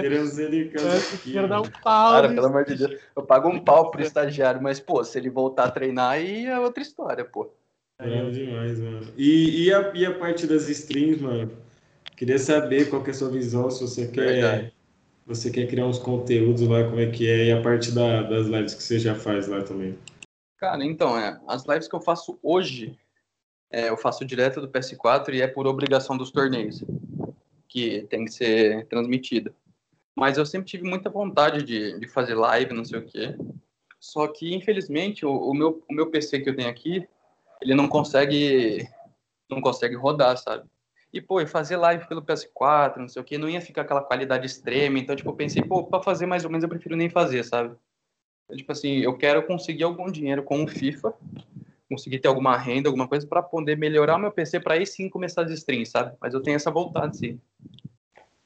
Queremos 0.00 0.36
ele 0.38 0.72
aqui. 1.12 1.32
Quero 1.32 1.48
dar 1.48 1.60
um 1.60 1.70
pau. 1.82 2.12
Cara, 2.14 2.28
pelo 2.28 2.46
amor 2.46 2.64
de 2.64 2.74
Deus. 2.74 2.96
Eu 3.14 3.22
pago 3.22 3.48
um 3.48 3.60
pau 3.60 3.90
pro 3.92 4.02
estagiário, 4.02 4.60
mas, 4.60 4.80
pô, 4.80 5.04
se 5.04 5.16
ele 5.16 5.30
voltar 5.30 5.64
a 5.64 5.70
treinar, 5.70 6.10
aí 6.10 6.46
é 6.46 6.58
outra 6.58 6.82
história, 6.82 7.24
pô. 7.24 7.48
É 8.00 8.30
demais, 8.30 8.80
mano. 8.80 9.06
E, 9.16 9.66
e, 9.66 9.72
a, 9.72 9.92
e 9.94 10.04
a 10.04 10.12
parte 10.12 10.46
das 10.46 10.68
streams, 10.68 11.22
mano? 11.22 11.52
Queria 12.16 12.38
saber 12.38 12.90
qual 12.90 13.02
que 13.02 13.10
é 13.10 13.12
a 13.12 13.16
sua 13.16 13.30
visão, 13.30 13.70
se 13.70 13.80
você 13.80 14.08
quer. 14.08 14.26
Verdade. 14.26 14.72
Você 15.26 15.50
quer 15.50 15.66
criar 15.66 15.86
uns 15.86 15.98
conteúdos 15.98 16.62
lá, 16.62 16.84
como 16.84 17.00
é 17.00 17.06
que 17.06 17.28
é, 17.28 17.46
e 17.46 17.52
a 17.52 17.60
parte 17.60 17.90
da, 17.90 18.22
das 18.22 18.46
lives 18.46 18.74
que 18.74 18.82
você 18.82 18.98
já 18.98 19.14
faz 19.14 19.48
lá 19.48 19.60
também. 19.62 19.96
Cara, 20.66 20.84
então, 20.84 21.16
é, 21.16 21.40
as 21.46 21.64
lives 21.64 21.86
que 21.86 21.94
eu 21.94 22.00
faço 22.00 22.40
hoje, 22.42 22.98
é, 23.70 23.88
eu 23.88 23.96
faço 23.96 24.24
direto 24.24 24.60
do 24.60 24.68
PS4 24.68 25.32
e 25.32 25.40
é 25.40 25.46
por 25.46 25.64
obrigação 25.64 26.16
dos 26.16 26.32
torneios, 26.32 26.82
que 27.68 28.02
tem 28.10 28.24
que 28.24 28.32
ser 28.32 28.84
transmitida. 28.88 29.54
Mas 30.16 30.36
eu 30.36 30.44
sempre 30.44 30.66
tive 30.66 30.82
muita 30.82 31.08
vontade 31.08 31.62
de, 31.62 32.00
de 32.00 32.08
fazer 32.08 32.34
live, 32.34 32.74
não 32.74 32.84
sei 32.84 32.98
o 32.98 33.06
quê. 33.06 33.36
Só 34.00 34.26
que, 34.26 34.52
infelizmente, 34.56 35.24
o, 35.24 35.30
o, 35.30 35.54
meu, 35.54 35.84
o 35.88 35.94
meu 35.94 36.10
PC 36.10 36.40
que 36.40 36.50
eu 36.50 36.56
tenho 36.56 36.68
aqui, 36.68 37.08
ele 37.62 37.76
não 37.76 37.86
consegue 37.86 38.88
não 39.48 39.60
consegue 39.60 39.94
rodar, 39.94 40.36
sabe? 40.36 40.68
E, 41.12 41.20
pô, 41.20 41.46
fazer 41.46 41.76
live 41.76 42.08
pelo 42.08 42.24
PS4, 42.24 42.96
não 42.96 43.08
sei 43.08 43.22
o 43.22 43.24
que, 43.24 43.38
não 43.38 43.48
ia 43.48 43.60
ficar 43.60 43.82
aquela 43.82 44.02
qualidade 44.02 44.46
extrema. 44.46 44.98
Então, 44.98 45.14
tipo, 45.14 45.30
eu 45.30 45.36
pensei, 45.36 45.62
pô, 45.62 45.84
pra 45.84 46.02
fazer 46.02 46.26
mais 46.26 46.44
ou 46.44 46.50
menos 46.50 46.64
eu 46.64 46.68
prefiro 46.68 46.96
nem 46.96 47.08
fazer, 47.08 47.44
sabe? 47.44 47.76
Tipo 48.54 48.70
assim, 48.70 48.98
eu 48.98 49.16
quero 49.16 49.42
conseguir 49.46 49.84
algum 49.84 50.10
dinheiro 50.10 50.42
com 50.42 50.62
o 50.62 50.68
FIFA, 50.68 51.12
conseguir 51.88 52.18
ter 52.18 52.28
alguma 52.28 52.56
renda, 52.56 52.88
alguma 52.88 53.08
coisa 53.08 53.26
para 53.26 53.42
poder 53.42 53.76
melhorar 53.76 54.18
meu 54.18 54.30
PC 54.30 54.60
para 54.60 54.74
aí 54.74 54.86
sim 54.86 55.08
começar 55.08 55.42
as 55.42 55.50
streams, 55.50 55.90
sabe? 55.90 56.14
Mas 56.20 56.34
eu 56.34 56.42
tenho 56.42 56.56
essa 56.56 56.70
vontade, 56.70 57.16
sim. 57.16 57.40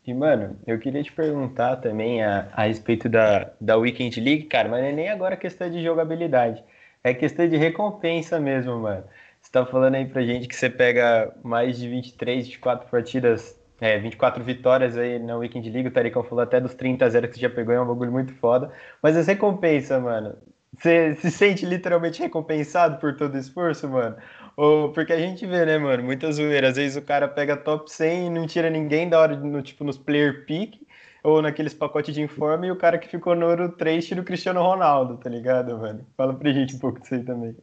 E, 0.07 0.14
mano, 0.14 0.59
eu 0.66 0.78
queria 0.78 1.03
te 1.03 1.12
perguntar 1.12 1.76
também 1.76 2.22
a, 2.24 2.48
a 2.53 2.64
respeito 2.64 3.09
da, 3.09 3.53
da 3.61 3.76
Weekend 3.76 4.20
League, 4.20 4.44
cara, 4.44 4.68
mas 4.68 4.80
não 4.80 4.88
é 4.88 4.92
nem 4.92 5.09
agora 5.09 5.36
questão 5.36 5.70
de 5.70 5.82
jogabilidade, 5.82 6.64
é 7.05 7.12
questão 7.12 7.48
de 7.48 7.57
recompensa 7.57 8.40
mesmo, 8.40 8.78
mano. 8.78 9.05
Você 9.40 9.53
tá 9.53 9.64
falando 9.64 9.94
aí 9.94 10.07
pra 10.07 10.22
gente 10.22 10.48
que 10.48 10.57
você 10.57 10.68
pega 10.68 11.34
mais 11.42 11.78
de 11.78 11.88
23, 11.88 12.46
24 12.46 12.88
partidas 12.88 13.59
é, 13.80 13.98
24 13.98 14.42
vitórias 14.44 14.96
aí 14.96 15.18
na 15.18 15.36
Weekend 15.36 15.70
League, 15.70 15.88
o 15.88 15.92
Taricão 15.92 16.22
falou 16.22 16.42
até 16.42 16.60
dos 16.60 16.74
30 16.74 17.04
a 17.04 17.08
0 17.08 17.28
que 17.28 17.34
você 17.34 17.40
já 17.40 17.50
pegou, 17.50 17.74
é 17.74 17.80
um 17.80 17.86
bagulho 17.86 18.12
muito 18.12 18.34
foda. 18.34 18.70
Mas 19.02 19.16
essa 19.16 19.32
recompensa, 19.32 19.98
mano, 19.98 20.36
você 20.76 21.14
se 21.16 21.30
sente 21.30 21.66
literalmente 21.66 22.20
recompensado 22.20 22.98
por 22.98 23.16
todo 23.16 23.34
o 23.34 23.38
esforço, 23.38 23.88
mano? 23.88 24.16
Ou, 24.56 24.92
porque 24.92 25.12
a 25.12 25.18
gente 25.18 25.46
vê, 25.46 25.64
né, 25.64 25.78
mano, 25.78 26.02
muita 26.02 26.30
zoeira. 26.32 26.68
Às 26.68 26.76
vezes 26.76 26.96
o 26.96 27.02
cara 27.02 27.26
pega 27.28 27.56
top 27.56 27.90
100 27.90 28.26
e 28.26 28.30
não 28.30 28.46
tira 28.46 28.70
ninguém 28.70 29.08
da 29.08 29.18
hora, 29.20 29.36
no, 29.36 29.62
tipo, 29.62 29.84
nos 29.84 29.98
player 29.98 30.44
pick, 30.46 30.80
ou 31.22 31.42
naqueles 31.42 31.74
pacotes 31.74 32.14
de 32.14 32.22
informe, 32.22 32.68
e 32.68 32.72
o 32.72 32.76
cara 32.76 32.98
que 32.98 33.08
ficou 33.08 33.34
no 33.34 33.46
ouro 33.46 33.70
3 33.76 34.06
tira 34.06 34.20
o 34.20 34.24
Cristiano 34.24 34.62
Ronaldo, 34.62 35.18
tá 35.18 35.28
ligado, 35.30 35.78
mano? 35.78 36.06
Fala 36.16 36.34
pra 36.34 36.52
gente 36.52 36.76
um 36.76 36.78
pouco 36.78 37.00
disso 37.00 37.14
aí 37.14 37.24
também. 37.24 37.56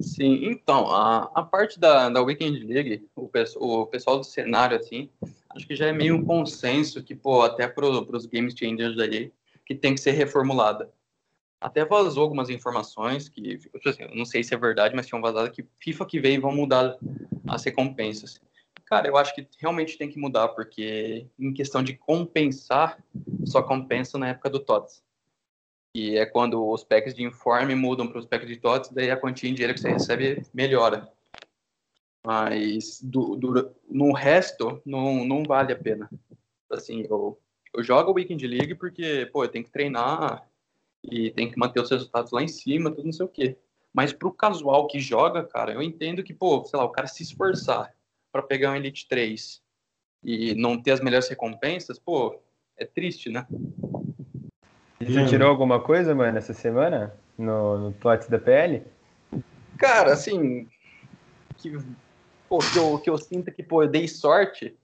Sim, 0.00 0.44
então, 0.44 0.88
a, 0.88 1.30
a 1.34 1.42
parte 1.42 1.78
da, 1.78 2.08
da 2.08 2.22
Weekend 2.22 2.64
League, 2.64 3.08
o, 3.14 3.28
o 3.56 3.86
pessoal 3.86 4.18
do 4.18 4.24
cenário, 4.24 4.76
assim, 4.76 5.10
acho 5.50 5.66
que 5.66 5.74
já 5.74 5.86
é 5.86 5.92
meio 5.92 6.16
um 6.16 6.24
consenso 6.24 7.02
que, 7.02 7.14
pô, 7.14 7.42
até 7.42 7.66
para 7.68 7.86
os 7.86 8.26
Game 8.26 8.50
Changers 8.56 8.96
daí, 8.96 9.32
que 9.66 9.74
tem 9.74 9.94
que 9.94 10.00
ser 10.00 10.12
reformulada. 10.12 10.90
Até 11.60 11.84
vazou 11.84 12.22
algumas 12.22 12.48
informações 12.48 13.28
que, 13.28 13.58
tipo 13.58 13.88
assim, 13.88 14.06
não 14.14 14.24
sei 14.24 14.42
se 14.42 14.54
é 14.54 14.56
verdade, 14.56 14.96
mas 14.96 15.06
tinham 15.06 15.20
vazado 15.20 15.50
que 15.50 15.66
FIFA 15.78 16.06
que 16.06 16.20
vem 16.20 16.40
vão 16.40 16.52
mudar 16.52 16.96
as 17.46 17.64
recompensas. 17.64 18.40
Cara, 18.86 19.06
eu 19.06 19.16
acho 19.16 19.34
que 19.34 19.46
realmente 19.58 19.98
tem 19.98 20.08
que 20.08 20.18
mudar, 20.18 20.48
porque 20.48 21.26
em 21.38 21.52
questão 21.52 21.82
de 21.82 21.94
compensar, 21.94 22.98
só 23.44 23.62
compensa 23.62 24.18
na 24.18 24.28
época 24.28 24.48
do 24.48 24.58
TOTS 24.58 25.02
que 25.92 26.16
é 26.16 26.24
quando 26.24 26.66
os 26.68 26.84
packs 26.84 27.14
de 27.14 27.22
informe 27.22 27.74
mudam 27.74 28.06
para 28.06 28.18
os 28.18 28.26
packs 28.26 28.48
de 28.48 28.56
TOTS, 28.56 28.90
daí 28.90 29.10
a 29.10 29.16
quantia 29.16 29.50
em 29.50 29.54
dinheiro 29.54 29.74
que 29.74 29.80
você 29.80 29.90
recebe 29.90 30.46
melhora. 30.54 31.10
Mas 32.24 33.00
do, 33.02 33.34
do, 33.36 33.74
no 33.88 34.12
resto, 34.12 34.80
não, 34.84 35.24
não 35.24 35.42
vale 35.42 35.72
a 35.72 35.78
pena. 35.78 36.08
Assim, 36.70 37.06
eu, 37.08 37.40
eu 37.74 37.82
jogo 37.82 38.10
o 38.10 38.14
Weekend 38.14 38.46
League 38.46 38.74
porque, 38.74 39.28
pô, 39.32 39.44
eu 39.44 39.48
tenho 39.48 39.64
que 39.64 39.70
treinar 39.70 40.46
e 41.02 41.30
tem 41.30 41.50
que 41.50 41.58
manter 41.58 41.80
os 41.80 41.90
resultados 41.90 42.30
lá 42.30 42.42
em 42.42 42.48
cima, 42.48 42.90
tudo 42.90 43.06
não 43.06 43.12
sei 43.12 43.26
o 43.26 43.28
quê. 43.28 43.56
Mas 43.92 44.12
pro 44.12 44.32
casual 44.32 44.86
que 44.86 45.00
joga, 45.00 45.42
cara, 45.44 45.72
eu 45.72 45.82
entendo 45.82 46.22
que, 46.22 46.32
pô, 46.32 46.62
sei 46.64 46.78
lá, 46.78 46.84
o 46.84 46.90
cara 46.90 47.08
se 47.08 47.22
esforçar 47.22 47.92
para 48.30 48.42
pegar 48.42 48.70
um 48.70 48.76
Elite 48.76 49.08
3 49.08 49.60
e 50.22 50.54
não 50.54 50.80
ter 50.80 50.92
as 50.92 51.00
melhores 51.00 51.28
recompensas, 51.28 51.98
pô, 51.98 52.38
é 52.76 52.84
triste, 52.84 53.30
né? 53.30 53.46
Você 55.02 55.24
tirou 55.26 55.48
alguma 55.48 55.80
coisa, 55.80 56.14
mano, 56.14 56.36
essa 56.36 56.52
semana? 56.52 57.14
No, 57.38 57.78
no 57.78 57.92
TOTS 57.92 58.28
da 58.28 58.38
PL? 58.38 58.82
Cara, 59.78 60.12
assim. 60.12 60.68
Que, 61.56 61.72
pô, 62.46 62.58
que, 62.58 62.78
eu, 62.78 62.98
que 62.98 63.08
eu 63.08 63.16
sinto 63.16 63.50
que, 63.50 63.62
pô, 63.62 63.82
eu 63.82 63.88
dei 63.88 64.06
sorte. 64.06 64.76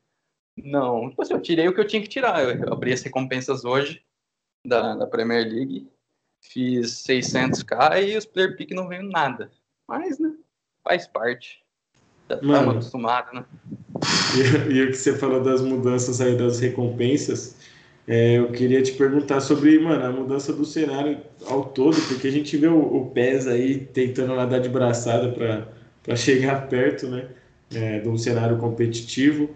Não. 0.56 1.10
Tipo 1.10 1.20
assim, 1.20 1.34
eu 1.34 1.42
tirei 1.42 1.68
o 1.68 1.74
que 1.74 1.80
eu 1.80 1.86
tinha 1.86 2.00
que 2.00 2.08
tirar. 2.08 2.42
Eu 2.42 2.72
abri 2.72 2.94
as 2.94 3.02
recompensas 3.02 3.64
hoje 3.66 4.02
da, 4.64 4.94
da 4.94 5.06
Premier 5.06 5.46
League. 5.46 5.86
Fiz 6.40 7.04
600k 7.06 8.02
e 8.08 8.16
os 8.16 8.24
player 8.24 8.56
pick 8.56 8.70
não 8.70 8.88
veio 8.88 9.02
nada. 9.02 9.50
Mas, 9.86 10.18
né? 10.18 10.34
Faz 10.82 11.06
parte. 11.06 11.62
Já 12.28 12.36
estamos 12.36 12.68
acostumados, 12.68 13.34
né? 13.34 13.44
E, 14.34 14.72
e 14.72 14.82
o 14.82 14.86
que 14.88 14.96
você 14.96 15.16
falou 15.16 15.42
das 15.42 15.60
mudanças 15.60 16.20
aí 16.20 16.36
das 16.36 16.58
recompensas 16.58 17.55
é, 18.06 18.38
eu 18.38 18.52
queria 18.52 18.82
te 18.82 18.92
perguntar 18.92 19.40
sobre, 19.40 19.78
mano, 19.78 20.04
a 20.04 20.12
mudança 20.12 20.52
do 20.52 20.64
cenário 20.64 21.18
ao 21.46 21.64
todo, 21.64 21.96
porque 22.08 22.28
a 22.28 22.30
gente 22.30 22.56
vê 22.56 22.68
o, 22.68 22.78
o 22.78 23.10
PES 23.10 23.46
aí 23.48 23.78
tentando 23.78 24.34
nadar 24.34 24.60
de 24.60 24.68
braçada 24.68 25.32
para 25.32 26.16
chegar 26.16 26.68
perto, 26.68 27.08
né, 27.08 27.28
é, 27.74 27.98
de 28.00 28.08
um 28.08 28.16
cenário 28.16 28.56
competitivo 28.58 29.50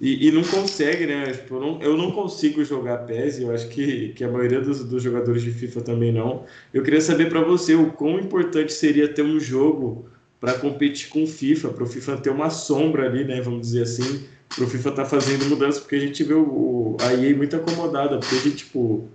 e, 0.00 0.28
e 0.28 0.32
não 0.32 0.42
consegue, 0.42 1.04
né? 1.06 1.30
Tipo, 1.30 1.56
eu, 1.56 1.60
não, 1.60 1.82
eu 1.82 1.96
não 1.96 2.10
consigo 2.10 2.64
jogar 2.64 3.04
PES, 3.04 3.40
eu 3.40 3.52
acho 3.52 3.68
que, 3.68 4.08
que 4.14 4.24
a 4.24 4.30
maioria 4.30 4.60
dos, 4.60 4.82
dos 4.82 5.02
jogadores 5.02 5.42
de 5.42 5.50
FIFA 5.50 5.82
também 5.82 6.10
não. 6.10 6.46
Eu 6.72 6.82
queria 6.82 7.02
saber 7.02 7.28
para 7.28 7.42
você 7.42 7.74
o 7.74 7.92
quão 7.92 8.18
importante 8.18 8.72
seria 8.72 9.08
ter 9.08 9.22
um 9.22 9.38
jogo 9.38 10.08
para 10.40 10.54
competir 10.54 11.10
com 11.10 11.24
o 11.24 11.26
FIFA, 11.26 11.68
para 11.68 11.84
o 11.84 11.86
FIFA 11.86 12.16
ter 12.16 12.30
uma 12.30 12.48
sombra 12.48 13.04
ali, 13.06 13.24
né, 13.24 13.42
vamos 13.42 13.60
dizer 13.60 13.82
assim, 13.82 14.24
pro 14.54 14.68
FIFA 14.68 14.92
tá 14.92 15.04
fazendo 15.04 15.48
mudança, 15.48 15.80
porque 15.80 15.96
a 15.96 16.00
gente 16.00 16.22
vê 16.24 16.34
o, 16.34 16.96
a 17.00 17.12
EA 17.14 17.36
muito 17.36 17.56
acomodada, 17.56 18.18
porque 18.18 18.34
a 18.34 18.38
gente, 18.38 18.56
tipo, 18.56 19.08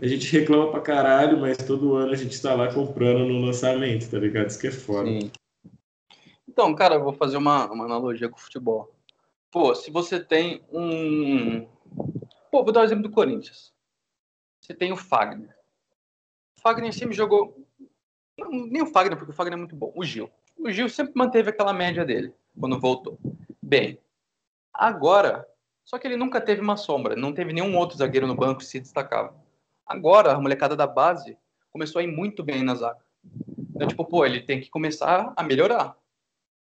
a 0.00 0.06
gente 0.06 0.30
reclama 0.30 0.70
pra 0.70 0.80
caralho, 0.80 1.40
mas 1.40 1.56
todo 1.56 1.94
ano 1.94 2.12
a 2.12 2.16
gente 2.16 2.40
tá 2.40 2.54
lá 2.54 2.72
comprando 2.72 3.24
no 3.24 3.40
lançamento, 3.40 4.10
tá 4.10 4.18
ligado? 4.18 4.48
Isso 4.48 4.60
que 4.60 4.66
é 4.66 4.70
foda. 4.70 5.08
Sim. 5.08 5.30
Então, 6.48 6.74
cara, 6.74 6.96
eu 6.96 7.02
vou 7.02 7.12
fazer 7.12 7.36
uma, 7.36 7.70
uma 7.70 7.84
analogia 7.84 8.28
com 8.28 8.36
o 8.36 8.40
futebol. 8.40 8.94
Pô, 9.50 9.74
se 9.74 9.90
você 9.90 10.20
tem 10.20 10.62
um. 10.72 11.66
Pô, 12.50 12.62
vou 12.62 12.72
dar 12.72 12.80
o 12.80 12.82
um 12.82 12.86
exemplo 12.86 13.04
do 13.04 13.10
Corinthians. 13.10 13.72
Você 14.60 14.74
tem 14.74 14.92
o 14.92 14.96
Fagner. 14.96 15.56
O 16.58 16.60
Fagner 16.60 16.92
sempre 16.92 17.14
jogou. 17.14 17.56
Não, 18.38 18.50
nem 18.50 18.82
o 18.82 18.86
Fagner, 18.86 19.16
porque 19.16 19.32
o 19.32 19.34
Fagner 19.34 19.54
é 19.54 19.60
muito 19.60 19.76
bom. 19.76 19.92
O 19.94 20.04
Gil. 20.04 20.30
O 20.58 20.70
Gil 20.70 20.88
sempre 20.88 21.12
manteve 21.16 21.50
aquela 21.50 21.72
média 21.72 22.04
dele 22.04 22.32
quando 22.58 22.78
voltou. 22.78 23.18
Bem, 23.62 23.98
Agora, 24.74 25.46
só 25.84 25.98
que 25.98 26.06
ele 26.06 26.16
nunca 26.16 26.40
teve 26.40 26.60
uma 26.60 26.76
sombra, 26.76 27.14
não 27.14 27.32
teve 27.32 27.52
nenhum 27.52 27.76
outro 27.76 27.96
zagueiro 27.96 28.26
no 28.26 28.34
banco 28.34 28.58
que 28.58 28.66
se 28.66 28.80
destacava. 28.80 29.34
Agora, 29.86 30.32
a 30.32 30.40
molecada 30.40 30.74
da 30.74 30.86
base 30.86 31.38
começou 31.70 32.00
a 32.00 32.02
ir 32.02 32.08
muito 32.08 32.42
bem 32.42 32.64
na 32.64 32.74
zaga. 32.74 33.04
Então, 33.74 33.86
tipo, 33.86 34.04
pô, 34.04 34.24
ele 34.24 34.40
tem 34.40 34.60
que 34.60 34.70
começar 34.70 35.32
a 35.36 35.42
melhorar. 35.42 35.96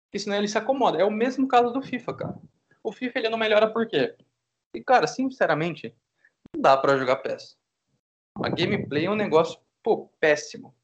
Porque 0.05 0.19
senão 0.19 0.37
ele 0.37 0.49
se 0.49 0.59
acomoda. 0.59 0.99
É 0.99 1.05
o 1.05 1.11
mesmo 1.11 1.49
caso 1.49 1.73
do 1.73 1.83
FIFA, 1.83 2.15
cara. 2.15 2.39
O 2.83 2.93
FIFA 2.93 3.19
ele 3.19 3.29
não 3.29 3.39
melhora 3.39 3.71
por 3.71 3.87
quê? 3.87 4.17
E, 4.75 4.83
cara, 4.83 5.07
sinceramente, 5.07 5.95
não 6.55 6.63
dá 6.63 6.77
para 6.77 6.97
jogar 6.97 7.17
PES. 7.17 7.57
A 8.43 8.49
gameplay 8.49 9.07
é 9.07 9.11
um 9.11 9.17
negócio, 9.17 9.59
pô, 9.83 10.09
péssimo. 10.21 10.75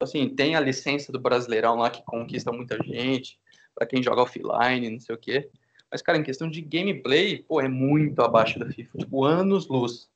Assim, 0.00 0.28
tem 0.28 0.54
a 0.56 0.60
licença 0.60 1.10
do 1.10 1.20
Brasileirão 1.20 1.76
lá 1.76 1.90
que 1.90 2.02
conquista 2.04 2.52
muita 2.52 2.76
gente, 2.82 3.38
para 3.74 3.86
quem 3.86 4.02
joga 4.02 4.22
offline, 4.22 4.90
não 4.90 5.00
sei 5.00 5.14
o 5.14 5.18
quê. 5.18 5.50
Mas, 5.90 6.02
cara, 6.02 6.18
em 6.18 6.22
questão 6.22 6.48
de 6.48 6.60
gameplay, 6.60 7.42
pô, 7.42 7.60
é 7.60 7.68
muito 7.68 8.20
abaixo 8.22 8.58
da 8.58 8.66
FIFA. 8.66 8.98
Tipo, 8.98 9.24
anos 9.24 9.68
luz. 9.68 10.10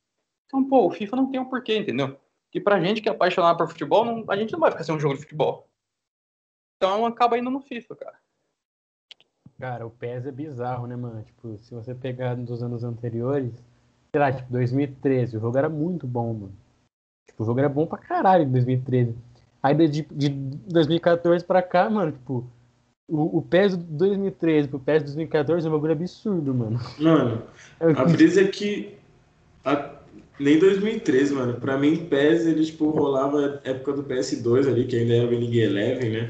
Então, 0.47 0.65
pô, 0.65 0.87
o 0.87 0.91
FIFA 0.91 1.17
não 1.17 1.31
tem 1.31 1.41
um 1.41 1.49
porquê, 1.49 1.79
entendeu? 1.79 2.19
Que 2.51 2.61
pra 2.61 2.81
gente 2.81 3.01
que 3.01 3.09
é 3.09 3.13
apaixonado 3.13 3.57
por 3.57 3.69
futebol, 3.69 4.05
não, 4.05 4.25
a 4.29 4.37
gente 4.37 4.53
não 4.53 4.61
vai 4.61 4.71
ficar 4.71 4.83
sem 4.83 4.95
um 4.95 5.01
jogo 5.01 5.15
de 5.15 5.21
futebol. 5.21 5.69
Então 6.77 7.07
acaba 7.07 7.39
indo 7.39 7.51
no 7.51 7.61
FIFA, 7.61 7.95
cara. 7.95 8.19
Cara, 9.59 9.87
o 9.87 9.91
PES 9.91 10.27
é 10.27 10.33
bizarro, 10.33 10.87
né, 10.87 10.97
mano? 10.97 11.23
Tipo, 11.23 11.59
se 11.59 11.75
você 11.75 11.95
pegar 11.95 12.35
dos 12.35 12.63
anos 12.63 12.83
anteriores, 12.83 13.53
sei 14.11 14.21
lá, 14.21 14.33
tipo, 14.33 14.51
2013, 14.51 15.37
o 15.37 15.41
jogo 15.41 15.59
era 15.59 15.69
muito 15.69 16.07
bom, 16.07 16.33
mano. 16.33 16.57
Tipo, 17.29 17.43
o 17.43 17.47
jogo 17.47 17.61
era 17.61 17.69
bom 17.69 17.87
pra 17.87 17.99
caralho 17.99 18.45
em 18.45 18.51
2013. 18.51 19.15
Aí 19.63 19.75
de, 19.89 20.03
de 20.03 20.29
2014 20.31 21.45
pra 21.45 21.63
cá, 21.63 21.91
mano, 21.91 22.13
tipo, 22.13 22.51
o, 23.11 23.39
o 23.39 23.43
PES 23.43 23.77
de 23.77 23.85
2013 23.85 24.69
pro 24.69 24.79
PES 24.79 24.99
de 24.99 25.05
2014 25.07 25.67
é 25.67 25.71
um 25.71 25.73
bagulho 25.73 25.93
absurdo, 25.93 26.55
mano. 26.55 26.81
Mano, 26.99 27.43
a 27.81 28.05
brisa 28.05 28.43
é 28.43 28.45
que 28.49 28.95
a, 29.65 29.91
nem 30.39 30.59
2013, 30.59 31.35
mano. 31.35 31.55
Pra 31.55 31.77
mim, 31.77 32.07
PES, 32.09 32.47
ele, 32.47 32.65
tipo, 32.65 32.89
rolava 32.91 33.61
época 33.65 33.93
do 33.93 34.05
PS2 34.05 34.69
ali, 34.69 34.85
que 34.85 34.97
ainda 34.97 35.15
era 35.15 35.27
o 35.27 35.31
League 35.31 35.61
Eleven, 35.61 36.11
né? 36.11 36.29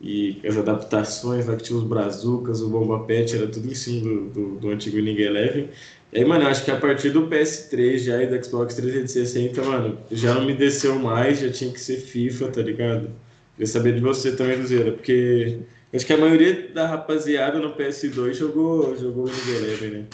E 0.00 0.40
as 0.44 0.56
adaptações 0.56 1.46
lá 1.46 1.56
que 1.56 1.62
tinha 1.62 1.78
os 1.78 1.84
Brazucas, 1.84 2.60
o 2.60 2.68
Bomba 2.68 3.04
Pet, 3.04 3.36
era 3.36 3.46
tudo 3.46 3.70
em 3.70 3.74
cima 3.74 4.02
do, 4.02 4.28
do, 4.30 4.56
do 4.56 4.70
antigo 4.70 4.96
League 4.96 5.22
Eleven. 5.22 5.68
E 6.12 6.18
aí, 6.18 6.24
mano, 6.24 6.46
acho 6.46 6.64
que 6.64 6.70
a 6.70 6.76
partir 6.76 7.10
do 7.10 7.28
PS3 7.28 7.98
já 7.98 8.22
e 8.22 8.26
do 8.26 8.44
Xbox 8.44 8.74
360, 8.74 9.62
mano, 9.62 9.98
já 10.10 10.34
não 10.34 10.44
me 10.44 10.54
desceu 10.54 10.98
mais, 10.98 11.40
já 11.40 11.50
tinha 11.50 11.72
que 11.72 11.80
ser 11.80 11.96
FIFA, 11.96 12.48
tá 12.48 12.62
ligado? 12.62 13.10
Queria 13.54 13.66
saber 13.66 13.94
de 13.94 14.00
você 14.00 14.32
também, 14.34 14.56
Luzeira, 14.56 14.92
porque 14.92 15.60
acho 15.92 16.06
que 16.06 16.12
a 16.12 16.18
maioria 16.18 16.72
da 16.72 16.86
rapaziada 16.86 17.58
no 17.58 17.76
PS2 17.76 18.34
jogou, 18.34 18.96
jogou 18.96 19.26
o 19.26 19.28
Eleven, 19.28 19.90
né? 19.90 20.08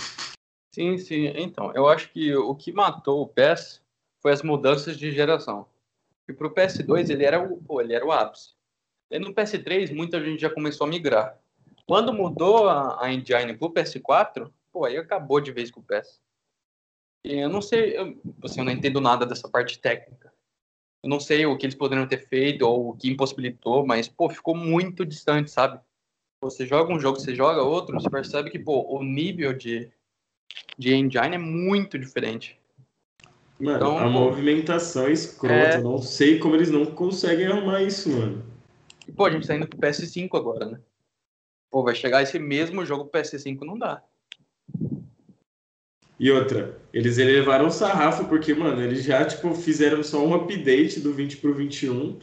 Sim, 0.74 0.98
sim. 0.98 1.26
Então, 1.36 1.72
eu 1.74 1.88
acho 1.88 2.10
que 2.12 2.34
o 2.34 2.54
que 2.54 2.72
matou 2.72 3.22
o 3.22 3.28
PES 3.28 3.82
foi 4.20 4.32
as 4.32 4.42
mudanças 4.42 4.96
de 4.96 5.10
geração. 5.10 5.66
E 6.28 6.32
pro 6.32 6.52
PS2 6.52 7.10
ele 7.10 7.24
era 7.24 7.42
o, 7.42 7.56
pô, 7.62 7.80
ele 7.80 7.94
era 7.94 8.04
o 8.04 8.12
ápice. 8.12 8.52
E 9.10 9.18
no 9.18 9.34
PS3 9.34 9.94
muita 9.94 10.22
gente 10.22 10.40
já 10.40 10.50
começou 10.50 10.86
a 10.86 10.90
migrar. 10.90 11.38
Quando 11.86 12.12
mudou 12.12 12.68
a, 12.68 13.02
a 13.04 13.12
engine 13.12 13.56
pro 13.56 13.72
PS4, 13.72 14.50
pô, 14.70 14.84
aí 14.84 14.96
acabou 14.96 15.40
de 15.40 15.50
vez 15.50 15.70
com 15.70 15.80
o 15.80 15.82
PES. 15.82 16.20
E 17.24 17.38
eu 17.38 17.48
não 17.48 17.62
sei, 17.62 17.96
eu, 17.96 18.20
assim, 18.44 18.60
eu 18.60 18.64
não 18.64 18.72
entendo 18.72 19.00
nada 19.00 19.24
dessa 19.24 19.48
parte 19.48 19.78
técnica. 19.78 20.27
Eu 21.02 21.10
não 21.10 21.20
sei 21.20 21.46
o 21.46 21.56
que 21.56 21.66
eles 21.66 21.76
poderiam 21.76 22.06
ter 22.06 22.26
feito 22.26 22.62
ou 22.62 22.90
o 22.90 22.96
que 22.96 23.08
impossibilitou, 23.08 23.86
mas, 23.86 24.08
pô, 24.08 24.28
ficou 24.28 24.54
muito 24.54 25.06
distante, 25.06 25.50
sabe? 25.50 25.80
Você 26.42 26.66
joga 26.66 26.92
um 26.92 27.00
jogo, 27.00 27.18
você 27.18 27.34
joga 27.34 27.62
outro, 27.62 28.00
você 28.00 28.10
percebe 28.10 28.50
que, 28.50 28.58
pô, 28.58 28.84
o 28.96 29.02
nível 29.02 29.52
de, 29.52 29.90
de 30.76 30.94
engine 30.94 31.34
é 31.34 31.38
muito 31.38 31.98
diferente. 31.98 32.58
Mano, 33.58 33.76
então, 33.76 33.98
a 33.98 34.08
movimentação 34.08 35.06
é 35.06 35.12
escrota. 35.12 35.54
É... 35.54 35.80
Não 35.80 35.98
sei 35.98 36.38
como 36.38 36.54
eles 36.54 36.70
não 36.70 36.86
conseguem 36.86 37.46
arrumar 37.46 37.82
isso, 37.82 38.08
mano. 38.10 38.44
E, 39.06 39.12
pô, 39.12 39.26
a 39.26 39.30
gente 39.30 39.46
tá 39.46 39.56
indo 39.56 39.66
pro 39.66 39.78
PS5 39.78 40.36
agora, 40.36 40.66
né? 40.66 40.80
Pô, 41.70 41.82
vai 41.82 41.94
chegar 41.94 42.22
esse 42.22 42.38
mesmo 42.38 42.84
jogo 42.84 43.06
pro 43.06 43.20
PS5, 43.20 43.60
não 43.62 43.76
dá. 43.76 44.02
E 46.18 46.30
outra, 46.30 46.76
eles 46.92 47.18
elevaram 47.18 47.68
o 47.68 47.70
sarrafo 47.70 48.24
porque, 48.24 48.52
mano, 48.52 48.82
eles 48.82 49.04
já, 49.04 49.24
tipo, 49.24 49.54
fizeram 49.54 50.02
só 50.02 50.24
um 50.24 50.34
update 50.34 51.00
do 51.00 51.12
20 51.12 51.36
pro 51.36 51.54
21, 51.54 52.18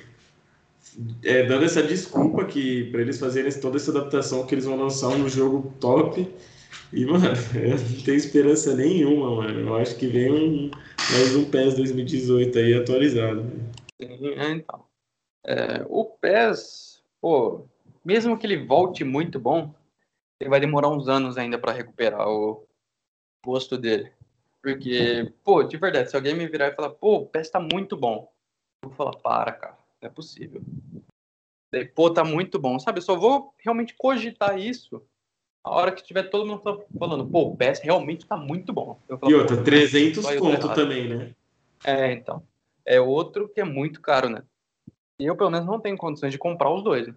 é, 1.23 1.43
dando 1.43 1.65
essa 1.65 1.81
desculpa 1.81 2.45
que 2.45 2.85
para 2.91 3.01
eles 3.01 3.19
fazerem 3.19 3.51
toda 3.59 3.77
essa 3.77 3.91
adaptação 3.91 4.45
que 4.45 4.53
eles 4.53 4.65
vão 4.65 4.77
lançar 4.77 5.09
um 5.09 5.29
jogo 5.29 5.73
top 5.79 6.27
e, 6.91 7.05
mano, 7.05 7.25
eu 7.55 7.69
não 7.69 8.03
tenho 8.03 8.17
esperança 8.17 8.75
nenhuma, 8.75 9.35
mano. 9.35 9.59
Eu 9.59 9.75
acho 9.75 9.97
que 9.97 10.07
vem 10.07 10.31
um, 10.31 10.71
mais 11.11 11.35
um 11.35 11.49
PES 11.49 11.75
2018 11.75 12.57
aí 12.57 12.73
atualizado. 12.73 13.45
Sim, 14.01 14.29
é, 14.29 14.51
então. 14.51 14.85
É, 15.45 15.85
o 15.87 16.05
PES, 16.05 17.01
pô, 17.21 17.65
mesmo 18.03 18.37
que 18.37 18.47
ele 18.47 18.65
volte 18.65 19.03
muito 19.03 19.39
bom, 19.39 19.73
ele 20.39 20.49
vai 20.49 20.59
demorar 20.59 20.89
uns 20.89 21.07
anos 21.07 21.37
ainda 21.37 21.57
para 21.57 21.71
recuperar 21.71 22.27
o 22.27 22.65
posto 23.45 23.77
dele. 23.77 24.11
Porque, 24.61 25.31
pô, 25.43 25.63
de 25.63 25.77
verdade, 25.77 26.09
se 26.09 26.15
alguém 26.15 26.33
me 26.33 26.47
virar 26.47 26.69
e 26.69 26.75
falar, 26.75 26.89
pô, 26.89 27.17
o 27.17 27.25
PES 27.27 27.51
tá 27.51 27.59
muito 27.59 27.95
bom, 27.95 28.31
eu 28.83 28.89
vou 28.89 28.97
falar, 28.97 29.15
para, 29.17 29.51
cara, 29.51 29.77
não 30.01 30.09
é 30.09 30.11
possível. 30.11 30.61
Daí, 31.71 31.85
pô, 31.85 32.09
tá 32.09 32.23
muito 32.23 32.57
bom, 32.57 32.79
sabe? 32.79 32.97
Eu 32.97 33.03
só 33.03 33.15
vou 33.15 33.53
realmente 33.59 33.93
cogitar 33.95 34.59
isso 34.59 35.05
a 35.63 35.71
hora 35.71 35.91
que 35.91 36.03
tiver 36.03 36.23
todo 36.23 36.45
mundo 36.45 36.61
falando, 36.97 37.27
pô, 37.27 37.49
o 37.49 37.55
PES 37.55 37.79
realmente 37.79 38.25
tá 38.25 38.37
muito 38.37 38.71
bom. 38.71 38.99
E 39.27 39.33
outra, 39.33 39.63
300 39.63 40.23
conto 40.37 40.73
também, 40.73 41.09
né? 41.09 41.35
É, 41.83 42.11
então. 42.11 42.43
É 42.85 43.01
outro 43.01 43.49
que 43.49 43.59
é 43.59 43.63
muito 43.63 43.99
caro, 43.99 44.29
né? 44.29 44.43
E 45.19 45.25
eu, 45.25 45.35
pelo 45.35 45.49
menos, 45.49 45.65
não 45.65 45.79
tenho 45.79 45.97
condições 45.97 46.31
de 46.31 46.37
comprar 46.37 46.71
os 46.71 46.83
dois. 46.83 47.07
Né? 47.07 47.15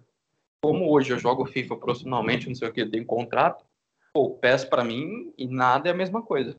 Como 0.63 0.91
hoje 0.91 1.13
eu 1.13 1.19
jogo 1.19 1.45
FIFA 1.45 1.75
profissionalmente, 1.77 2.47
não 2.47 2.55
sei 2.55 2.67
o 2.67 2.73
que, 2.73 2.81
eu 2.81 2.89
tenho 2.89 3.05
contrato, 3.05 3.65
o 4.13 4.29
PES 4.31 4.65
pra 4.65 4.83
mim 4.83 5.33
e 5.37 5.47
nada 5.47 5.89
é 5.89 5.91
a 5.91 5.95
mesma 5.95 6.21
coisa. 6.21 6.55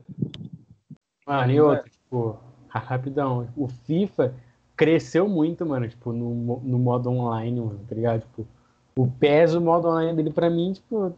Mano, 1.25 1.51
e 1.51 1.61
outro, 1.61 1.89
tipo, 1.89 2.39
rapidão, 2.69 3.47
o 3.55 3.67
FIFA 3.67 4.33
cresceu 4.75 5.27
muito, 5.27 5.65
mano, 5.65 5.87
tipo, 5.87 6.11
no, 6.11 6.59
no 6.59 6.79
modo 6.79 7.09
online, 7.09 7.59
mano, 7.59 7.79
tá 7.87 7.95
ligado? 7.95 8.21
Tipo, 8.21 8.47
o 8.95 9.07
PES, 9.07 9.53
o 9.53 9.61
modo 9.61 9.87
online 9.87 10.15
dele 10.15 10.31
pra 10.31 10.49
mim, 10.49 10.73
tipo, 10.73 11.13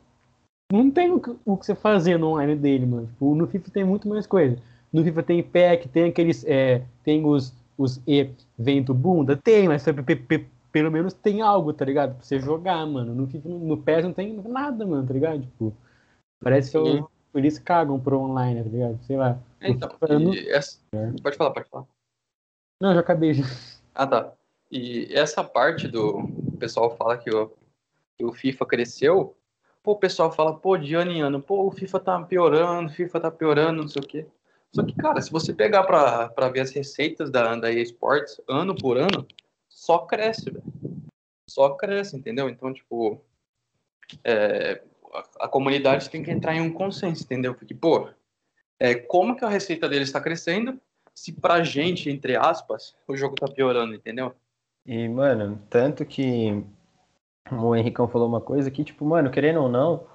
não 0.71 0.89
tem 0.89 1.11
o 1.11 1.19
que, 1.19 1.35
o 1.45 1.57
que 1.57 1.65
você 1.65 1.75
fazer 1.75 2.17
no 2.17 2.29
online 2.29 2.55
dele, 2.55 2.85
mano. 2.85 3.07
Tipo, 3.07 3.35
no 3.35 3.47
FIFA 3.47 3.71
tem 3.71 3.83
muito 3.83 4.07
mais 4.07 4.25
coisa. 4.25 4.57
No 4.91 5.03
FIFA 5.03 5.23
tem 5.23 5.43
pack, 5.43 5.87
tem 5.87 6.05
aqueles. 6.05 6.43
É, 6.45 6.83
tem 7.03 7.25
os, 7.25 7.53
os 7.77 8.01
evento 8.07 8.93
bunda? 8.93 9.37
Tem, 9.37 9.67
mas 9.67 9.85
pelo 10.71 10.91
menos 10.91 11.13
tem 11.13 11.41
algo, 11.41 11.73
tá 11.73 11.85
ligado? 11.85 12.15
Pra 12.15 12.23
você 12.23 12.39
jogar, 12.39 12.85
mano. 12.85 13.13
No 13.13 13.27
FIFA, 13.27 13.49
no 13.49 13.77
PES 13.77 14.03
não 14.05 14.13
tem 14.13 14.33
nada, 14.47 14.85
mano, 14.85 15.05
tá 15.07 15.13
ligado? 15.13 15.41
Tipo, 15.41 15.73
parece 16.43 16.71
que 16.71 16.77
eu, 16.77 17.09
eles 17.33 17.57
cagam 17.57 17.99
pro 17.99 18.19
online, 18.19 18.63
tá 18.63 18.69
ligado? 18.69 18.99
Sei 19.03 19.17
lá. 19.17 19.39
Então, 19.61 19.89
essa... 20.49 20.79
pode 21.21 21.37
falar, 21.37 21.51
pode 21.51 21.69
falar. 21.69 21.85
Não, 22.81 22.93
já 22.93 22.99
acabei 22.99 23.33
já. 23.33 23.43
Ah, 23.95 24.07
tá. 24.07 24.33
E 24.71 25.07
essa 25.13 25.43
parte 25.43 25.87
do. 25.87 26.17
O 26.17 26.57
pessoal 26.57 26.95
fala 26.95 27.17
que 27.17 27.29
o, 27.33 27.51
que 28.17 28.25
o 28.25 28.33
FIFA 28.33 28.65
cresceu 28.65 29.35
Pô, 29.83 29.91
o 29.91 29.97
pessoal 29.97 30.31
fala, 30.31 30.57
pô, 30.57 30.77
de 30.77 30.95
ano 30.95 31.11
em 31.11 31.21
ano, 31.21 31.41
pô, 31.41 31.67
o 31.67 31.71
FIFA 31.71 31.99
tá 31.99 32.23
piorando, 32.23 32.89
o 32.89 32.93
FIFA 32.93 33.19
tá 33.19 33.29
piorando, 33.29 33.81
não 33.81 33.89
sei 33.89 34.01
o 34.01 34.07
quê. 34.07 34.25
Só 34.73 34.81
que, 34.81 34.95
cara, 34.95 35.21
se 35.21 35.29
você 35.29 35.53
pegar 35.53 35.83
pra, 35.83 36.29
pra 36.29 36.47
ver 36.47 36.61
as 36.61 36.71
receitas 36.71 37.29
da, 37.29 37.53
da 37.57 37.71
EA 37.71 37.83
Sports 37.83 38.41
ano 38.47 38.73
por 38.73 38.97
ano, 38.97 39.27
só 39.67 39.99
cresce, 39.99 40.49
velho. 40.49 40.63
Só 41.49 41.71
cresce, 41.71 42.15
entendeu? 42.15 42.47
Então, 42.47 42.73
tipo, 42.73 43.21
é, 44.23 44.81
a, 45.39 45.47
comunidade 45.47 46.09
tem 46.09 46.23
que 46.23 46.31
entrar 46.31 46.55
em 46.55 46.61
um 46.61 46.71
consenso, 46.71 47.23
entendeu? 47.23 47.53
Porque, 47.53 47.73
pô, 47.73 48.09
é, 48.79 48.95
como 48.95 49.35
que 49.35 49.45
a 49.45 49.49
receita 49.49 49.87
deles 49.87 50.09
está 50.09 50.19
crescendo 50.19 50.79
se 51.13 51.31
pra 51.31 51.63
gente, 51.63 52.09
entre 52.09 52.35
aspas, 52.35 52.95
o 53.07 53.15
jogo 53.15 53.35
tá 53.35 53.47
piorando, 53.47 53.93
entendeu? 53.93 54.33
E, 54.85 55.07
mano, 55.07 55.61
tanto 55.69 56.05
que 56.05 56.63
o 57.51 57.75
Henricão 57.75 58.07
falou 58.07 58.27
uma 58.27 58.41
coisa 58.41 58.71
que, 58.71 58.83
tipo, 58.83 59.05
mano, 59.05 59.29
querendo 59.29 59.61
ou 59.61 59.69
não, 59.69 60.05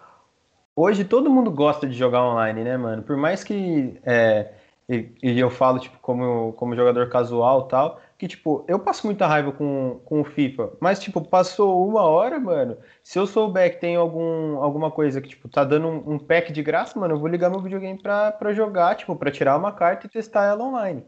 hoje 0.75 1.05
todo 1.05 1.31
mundo 1.31 1.51
gosta 1.51 1.87
de 1.87 1.97
jogar 1.97 2.25
online, 2.25 2.65
né, 2.65 2.77
mano? 2.77 3.03
Por 3.03 3.17
mais 3.17 3.45
que. 3.45 3.99
É, 4.03 4.53
e, 4.89 5.13
e, 5.23 5.39
eu 5.39 5.51
falo, 5.51 5.79
tipo, 5.79 5.99
como, 5.99 6.53
como 6.55 6.75
jogador 6.75 7.11
casual 7.11 7.69
tal, 7.69 8.01
que, 8.17 8.27
tipo, 8.27 8.65
eu 8.67 8.79
passo 8.79 9.07
muita 9.07 9.27
raiva 9.27 9.53
com, 9.53 10.01
com 10.05 10.21
o 10.23 10.25
FIFA, 10.25 10.73
mas, 10.81 10.99
tipo, 10.99 11.21
passou 11.21 11.87
uma 11.87 12.03
hora, 12.03 12.41
mano, 12.41 12.79
se 13.03 13.19
eu 13.19 13.27
souber 13.27 13.71
que 13.75 13.81
tem 13.81 13.97
algum, 13.97 14.57
alguma 14.63 14.91
coisa 14.91 15.21
que, 15.21 15.29
tipo, 15.29 15.47
tá 15.49 15.63
dando 15.63 15.89
um, 15.89 16.15
um 16.15 16.19
pack 16.19 16.53
de 16.53 16.63
graça, 16.63 16.99
mano, 16.99 17.15
eu 17.15 17.19
vou 17.19 17.29
ligar 17.29 17.51
meu 17.51 17.61
videogame 17.61 18.01
pra, 18.01 18.33
pra 18.33 18.53
jogar, 18.55 18.97
tipo, 18.97 19.15
pra 19.15 19.31
tirar 19.31 19.59
uma 19.59 19.73
carta 19.73 20.07
e 20.07 20.11
testar 20.11 20.47
ela 20.47 20.65
online. 20.65 21.05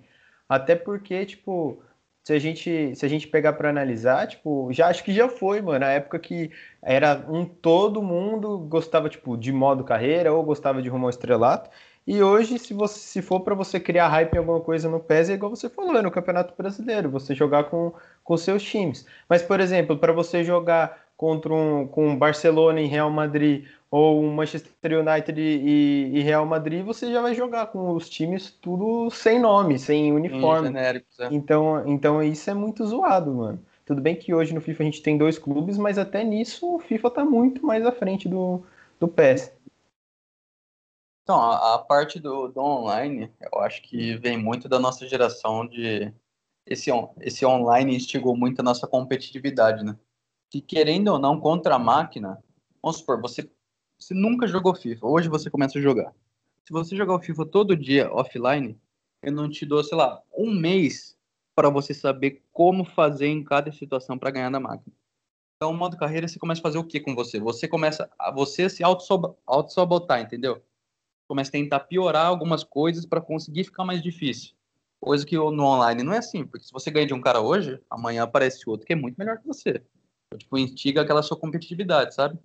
Até 0.49 0.77
porque, 0.77 1.25
tipo, 1.25 1.83
se 2.23 2.33
a 2.35 2.39
gente, 2.39 2.95
se 2.95 3.07
a 3.07 3.09
gente 3.09 3.27
pegar 3.29 3.55
para 3.55 3.71
analisar, 3.71 4.27
tipo, 4.27 4.69
já 4.73 4.89
acho 4.89 5.03
que 5.03 5.13
já 5.13 5.29
foi, 5.29 5.61
mano, 5.63 5.85
a 5.85 5.89
época 5.89 6.19
que 6.19 6.51
era 6.83 7.25
um 7.29 7.45
todo 7.47 8.03
mundo 8.03 8.59
gostava 8.59 9.09
tipo 9.09 9.37
de 9.37 9.53
modo 9.53 9.85
carreira 9.85 10.33
ou 10.33 10.43
gostava 10.45 10.83
de 10.83 10.89
rumo 10.89 11.07
ao 11.07 11.11
estrelato. 11.11 11.71
E 12.11 12.25
hoje, 12.25 12.59
se 12.59 12.75
você 12.75 12.99
se 12.99 13.23
for 13.23 13.39
para 13.39 13.55
você 13.55 13.79
criar 13.79 14.09
hype 14.09 14.35
em 14.35 14.39
alguma 14.39 14.59
coisa 14.59 14.89
no 14.89 14.99
PES, 14.99 15.31
é 15.31 15.35
igual 15.35 15.55
você 15.55 15.69
falou, 15.69 15.97
é 15.97 16.03
no 16.03 16.11
Campeonato 16.11 16.53
Brasileiro, 16.59 17.09
você 17.09 17.37
jogar 17.37 17.65
com 17.71 17.93
com 18.25 18.37
seus 18.37 18.65
times. 18.65 19.07
Mas 19.29 19.43
por 19.43 19.61
exemplo, 19.61 19.97
para 19.97 20.13
você 20.13 20.43
jogar 20.43 21.01
contra 21.17 21.55
um 21.55 21.87
com 21.87 22.17
Barcelona 22.17 22.81
e 22.81 22.87
Real 22.87 23.09
Madrid 23.13 23.65
ou 23.89 24.21
um 24.25 24.33
Manchester 24.33 24.99
United 24.99 25.41
e, 25.41 26.11
e, 26.13 26.21
Real 26.21 26.45
Madrid, 26.45 26.85
você 26.85 27.13
já 27.13 27.23
vai 27.23 27.33
jogar 27.33 27.69
com 27.69 27.93
os 27.93 28.09
times 28.09 28.51
tudo 28.61 29.09
sem 29.11 29.39
nome, 29.39 29.79
sem 29.79 30.13
uniforme. 30.13 30.67
Genéricos, 30.67 31.21
é. 31.21 31.29
Então, 31.31 31.87
então 31.87 32.21
isso 32.21 32.51
é 32.51 32.55
muito 32.55 32.85
zoado, 32.85 33.33
mano. 33.33 33.61
Tudo 33.87 34.01
bem 34.01 34.17
que 34.17 34.35
hoje 34.35 34.53
no 34.53 34.61
FIFA 34.61 34.83
a 34.83 34.87
gente 34.87 35.01
tem 35.03 35.17
dois 35.17 35.39
clubes, 35.39 35.79
mas 35.79 35.97
até 35.97 36.25
nisso 36.25 36.75
o 36.75 36.81
FIFA 36.81 37.07
está 37.07 37.25
muito 37.25 37.65
mais 37.65 37.87
à 37.87 37.93
frente 37.93 38.29
do, 38.29 38.65
do 38.99 39.07
PES. 39.07 39.53
Então, 41.31 41.41
a, 41.41 41.75
a 41.77 41.79
parte 41.79 42.19
do, 42.19 42.49
do, 42.49 42.61
online, 42.61 43.33
eu 43.41 43.61
acho 43.61 43.81
que 43.83 44.17
vem 44.17 44.37
muito 44.37 44.69
da 44.69 44.81
nossa 44.81 45.07
geração 45.07 45.65
de. 45.65 46.13
Esse, 46.67 46.91
esse 47.21 47.47
online 47.47 47.95
instigou 47.95 48.37
muito 48.37 48.59
a 48.59 48.65
nossa 48.65 48.85
competitividade, 48.89 49.85
né? 49.85 49.97
Que 50.51 50.61
querendo 50.61 51.07
ou 51.07 51.21
não, 51.21 51.39
contra 51.39 51.77
a 51.77 51.79
máquina, 51.79 52.43
vamos 52.83 52.97
supor, 52.97 53.21
você, 53.21 53.49
você 53.97 54.13
nunca 54.13 54.49
jogou 54.49 54.75
FIFA, 54.75 55.07
hoje 55.07 55.29
você 55.29 55.49
começa 55.49 55.79
a 55.79 55.81
jogar. 55.81 56.13
Se 56.67 56.73
você 56.73 56.97
jogar 56.97 57.15
o 57.15 57.21
FIFA 57.21 57.47
todo 57.47 57.77
dia 57.77 58.13
offline, 58.13 58.77
eu 59.23 59.31
não 59.31 59.49
te 59.49 59.65
dou, 59.65 59.85
sei 59.85 59.97
lá, 59.97 60.21
um 60.37 60.53
mês 60.53 61.17
para 61.55 61.71
você 61.71 61.95
saber 61.95 62.43
como 62.51 62.85
fazer 62.85 63.29
em 63.29 63.45
cada 63.45 63.71
situação 63.71 64.19
para 64.19 64.33
ganhar 64.33 64.51
da 64.51 64.59
máquina. 64.59 64.93
Então, 65.55 65.71
o 65.71 65.77
modo 65.77 65.97
carreira, 65.97 66.27
você 66.27 66.41
começa 66.41 66.61
a 66.61 66.65
fazer 66.65 66.79
o 66.79 66.85
que 66.85 66.99
com 66.99 67.15
você? 67.15 67.39
Você 67.39 67.69
começa 67.69 68.11
a 68.19 68.33
você 68.33 68.69
se 68.69 68.83
auto-sabotar, 68.83 70.21
entendeu? 70.21 70.61
Começa 71.31 71.51
a 71.51 71.53
tentar 71.53 71.79
piorar 71.79 72.27
algumas 72.27 72.65
coisas 72.65 73.07
para 73.07 73.21
conseguir 73.21 73.63
ficar 73.63 73.85
mais 73.85 74.03
difícil. 74.03 74.51
Coisa 75.01 75.25
que 75.25 75.37
no 75.37 75.63
online 75.63 76.03
não 76.03 76.13
é 76.13 76.19
assim, 76.19 76.45
porque 76.45 76.67
se 76.67 76.73
você 76.73 76.91
ganha 76.91 77.07
de 77.07 77.15
um 77.15 77.21
cara 77.21 77.41
hoje, 77.41 77.81
amanhã 77.89 78.25
aparece 78.25 78.69
outro 78.69 78.85
que 78.85 78.95
é 78.95 78.97
muito 78.97 79.15
melhor 79.17 79.39
que 79.39 79.47
você. 79.47 79.81
Tipo, 80.37 80.59
instiga 80.59 81.03
aquela 81.03 81.23
sua 81.23 81.39
competitividade, 81.39 82.17
sabe? 82.17 82.37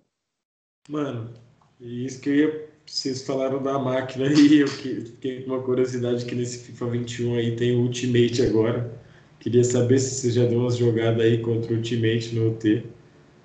Mano, 0.88 1.34
isso 1.80 2.20
que 2.20 2.30
eu 2.30 2.34
ia 2.36 2.68
vocês 2.86 3.26
falaram 3.26 3.60
da 3.60 3.76
máquina 3.76 4.28
aí, 4.28 4.58
eu 4.62 4.68
fiquei 4.68 5.42
com 5.42 5.54
uma 5.54 5.62
curiosidade 5.64 6.24
que 6.24 6.36
nesse 6.36 6.58
FIFA 6.66 6.86
21 6.90 7.34
aí 7.34 7.56
tem 7.56 7.74
o 7.74 7.80
Ultimate 7.80 8.40
agora. 8.42 9.02
Queria 9.40 9.64
saber 9.64 9.98
se 9.98 10.14
você 10.14 10.30
já 10.30 10.46
deu 10.46 10.60
umas 10.60 10.76
jogadas 10.76 11.20
aí 11.20 11.38
contra 11.42 11.72
o 11.72 11.76
Ultimate 11.78 12.36
no 12.36 12.52
UT. 12.52 12.86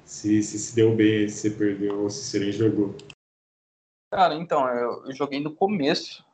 Se, 0.06 0.44
se 0.44 0.60
se 0.60 0.76
deu 0.76 0.96
bem, 0.96 1.28
se 1.28 1.38
você 1.38 1.50
perdeu 1.50 2.00
ou 2.00 2.12
se 2.12 2.26
você 2.26 2.40
nem 2.42 2.52
jogou. 2.52 2.96
Cara, 4.12 4.36
então, 4.36 4.68
eu, 4.68 5.14
joguei 5.14 5.40
no 5.40 5.56
começo, 5.56 6.26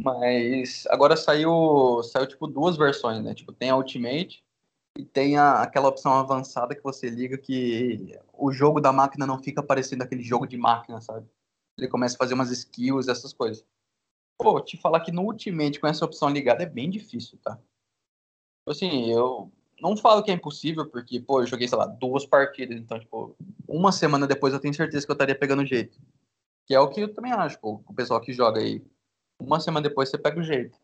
mas 0.00 0.84
agora 0.88 1.16
saiu, 1.16 2.02
saiu 2.02 2.26
tipo 2.26 2.46
duas 2.46 2.76
versões, 2.76 3.22
né? 3.22 3.34
Tipo, 3.34 3.52
tem 3.52 3.70
a 3.70 3.76
Ultimate 3.76 4.44
e 4.98 5.04
tem 5.04 5.38
a, 5.38 5.62
aquela 5.62 5.88
opção 5.88 6.12
avançada 6.12 6.74
que 6.74 6.82
você 6.82 7.08
liga 7.08 7.38
que 7.38 8.18
o 8.32 8.50
jogo 8.52 8.80
da 8.80 8.92
máquina 8.92 9.26
não 9.26 9.40
fica 9.40 9.62
parecendo 9.62 10.02
aquele 10.02 10.22
jogo 10.22 10.46
de 10.46 10.56
máquina, 10.56 11.00
sabe? 11.00 11.28
ele 11.78 11.88
começa 11.88 12.14
a 12.14 12.18
fazer 12.18 12.34
umas 12.34 12.50
skills, 12.50 13.08
essas 13.08 13.32
coisas. 13.32 13.64
Pô, 14.38 14.60
te 14.60 14.76
falar 14.76 15.00
que 15.00 15.12
no 15.12 15.22
Ultimate 15.22 15.80
com 15.80 15.86
essa 15.86 16.04
opção 16.04 16.28
ligada 16.28 16.62
é 16.62 16.66
bem 16.66 16.90
difícil, 16.90 17.38
tá? 17.38 17.56
Tipo 17.56 18.70
assim, 18.70 19.10
eu 19.10 19.52
não 19.80 19.96
falo 19.96 20.22
que 20.22 20.30
é 20.30 20.34
impossível, 20.34 20.88
porque, 20.88 21.20
pô, 21.20 21.40
eu 21.40 21.46
joguei, 21.46 21.68
sei 21.68 21.78
lá, 21.78 21.86
duas 21.86 22.24
partidas, 22.24 22.76
então, 22.76 22.98
tipo, 22.98 23.36
uma 23.68 23.92
semana 23.92 24.26
depois 24.26 24.52
eu 24.52 24.60
tenho 24.60 24.74
certeza 24.74 25.04
que 25.04 25.10
eu 25.10 25.14
estaria 25.14 25.38
pegando 25.38 25.66
jeito. 25.66 25.98
Que 26.66 26.74
é 26.74 26.80
o 26.80 26.88
que 26.88 27.00
eu 27.00 27.12
também 27.12 27.32
acho, 27.32 27.58
pô, 27.60 27.82
o 27.86 27.94
pessoal 27.94 28.20
que 28.20 28.32
joga 28.32 28.60
aí. 28.60 28.82
Uma 29.40 29.60
semana 29.60 29.88
depois 29.88 30.08
você 30.08 30.18
pega 30.18 30.40
o 30.40 30.44
jeito. 30.44 30.78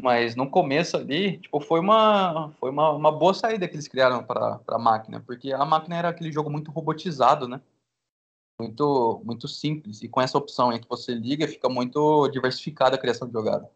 Mas 0.00 0.34
no 0.34 0.50
começo 0.50 0.96
ali, 0.96 1.38
tipo, 1.38 1.60
foi 1.60 1.80
uma, 1.80 2.50
foi 2.58 2.70
uma, 2.70 2.90
uma 2.90 3.12
boa 3.12 3.32
saída 3.32 3.68
que 3.68 3.74
eles 3.74 3.88
criaram 3.88 4.24
para 4.24 4.60
a 4.66 4.78
máquina, 4.78 5.20
porque 5.20 5.52
a 5.52 5.64
máquina 5.64 5.96
era 5.96 6.08
aquele 6.08 6.32
jogo 6.32 6.50
muito 6.50 6.70
robotizado, 6.70 7.46
né? 7.46 7.60
muito, 8.58 9.20
muito 9.24 9.48
simples. 9.48 10.02
E 10.02 10.08
com 10.08 10.20
essa 10.20 10.38
opção 10.38 10.70
aí 10.70 10.78
que 10.78 10.88
você 10.88 11.12
liga, 11.14 11.48
fica 11.48 11.68
muito 11.68 12.28
diversificada 12.28 12.96
a 12.96 12.98
criação 12.98 13.26
de 13.26 13.34
jogada. 13.34 13.68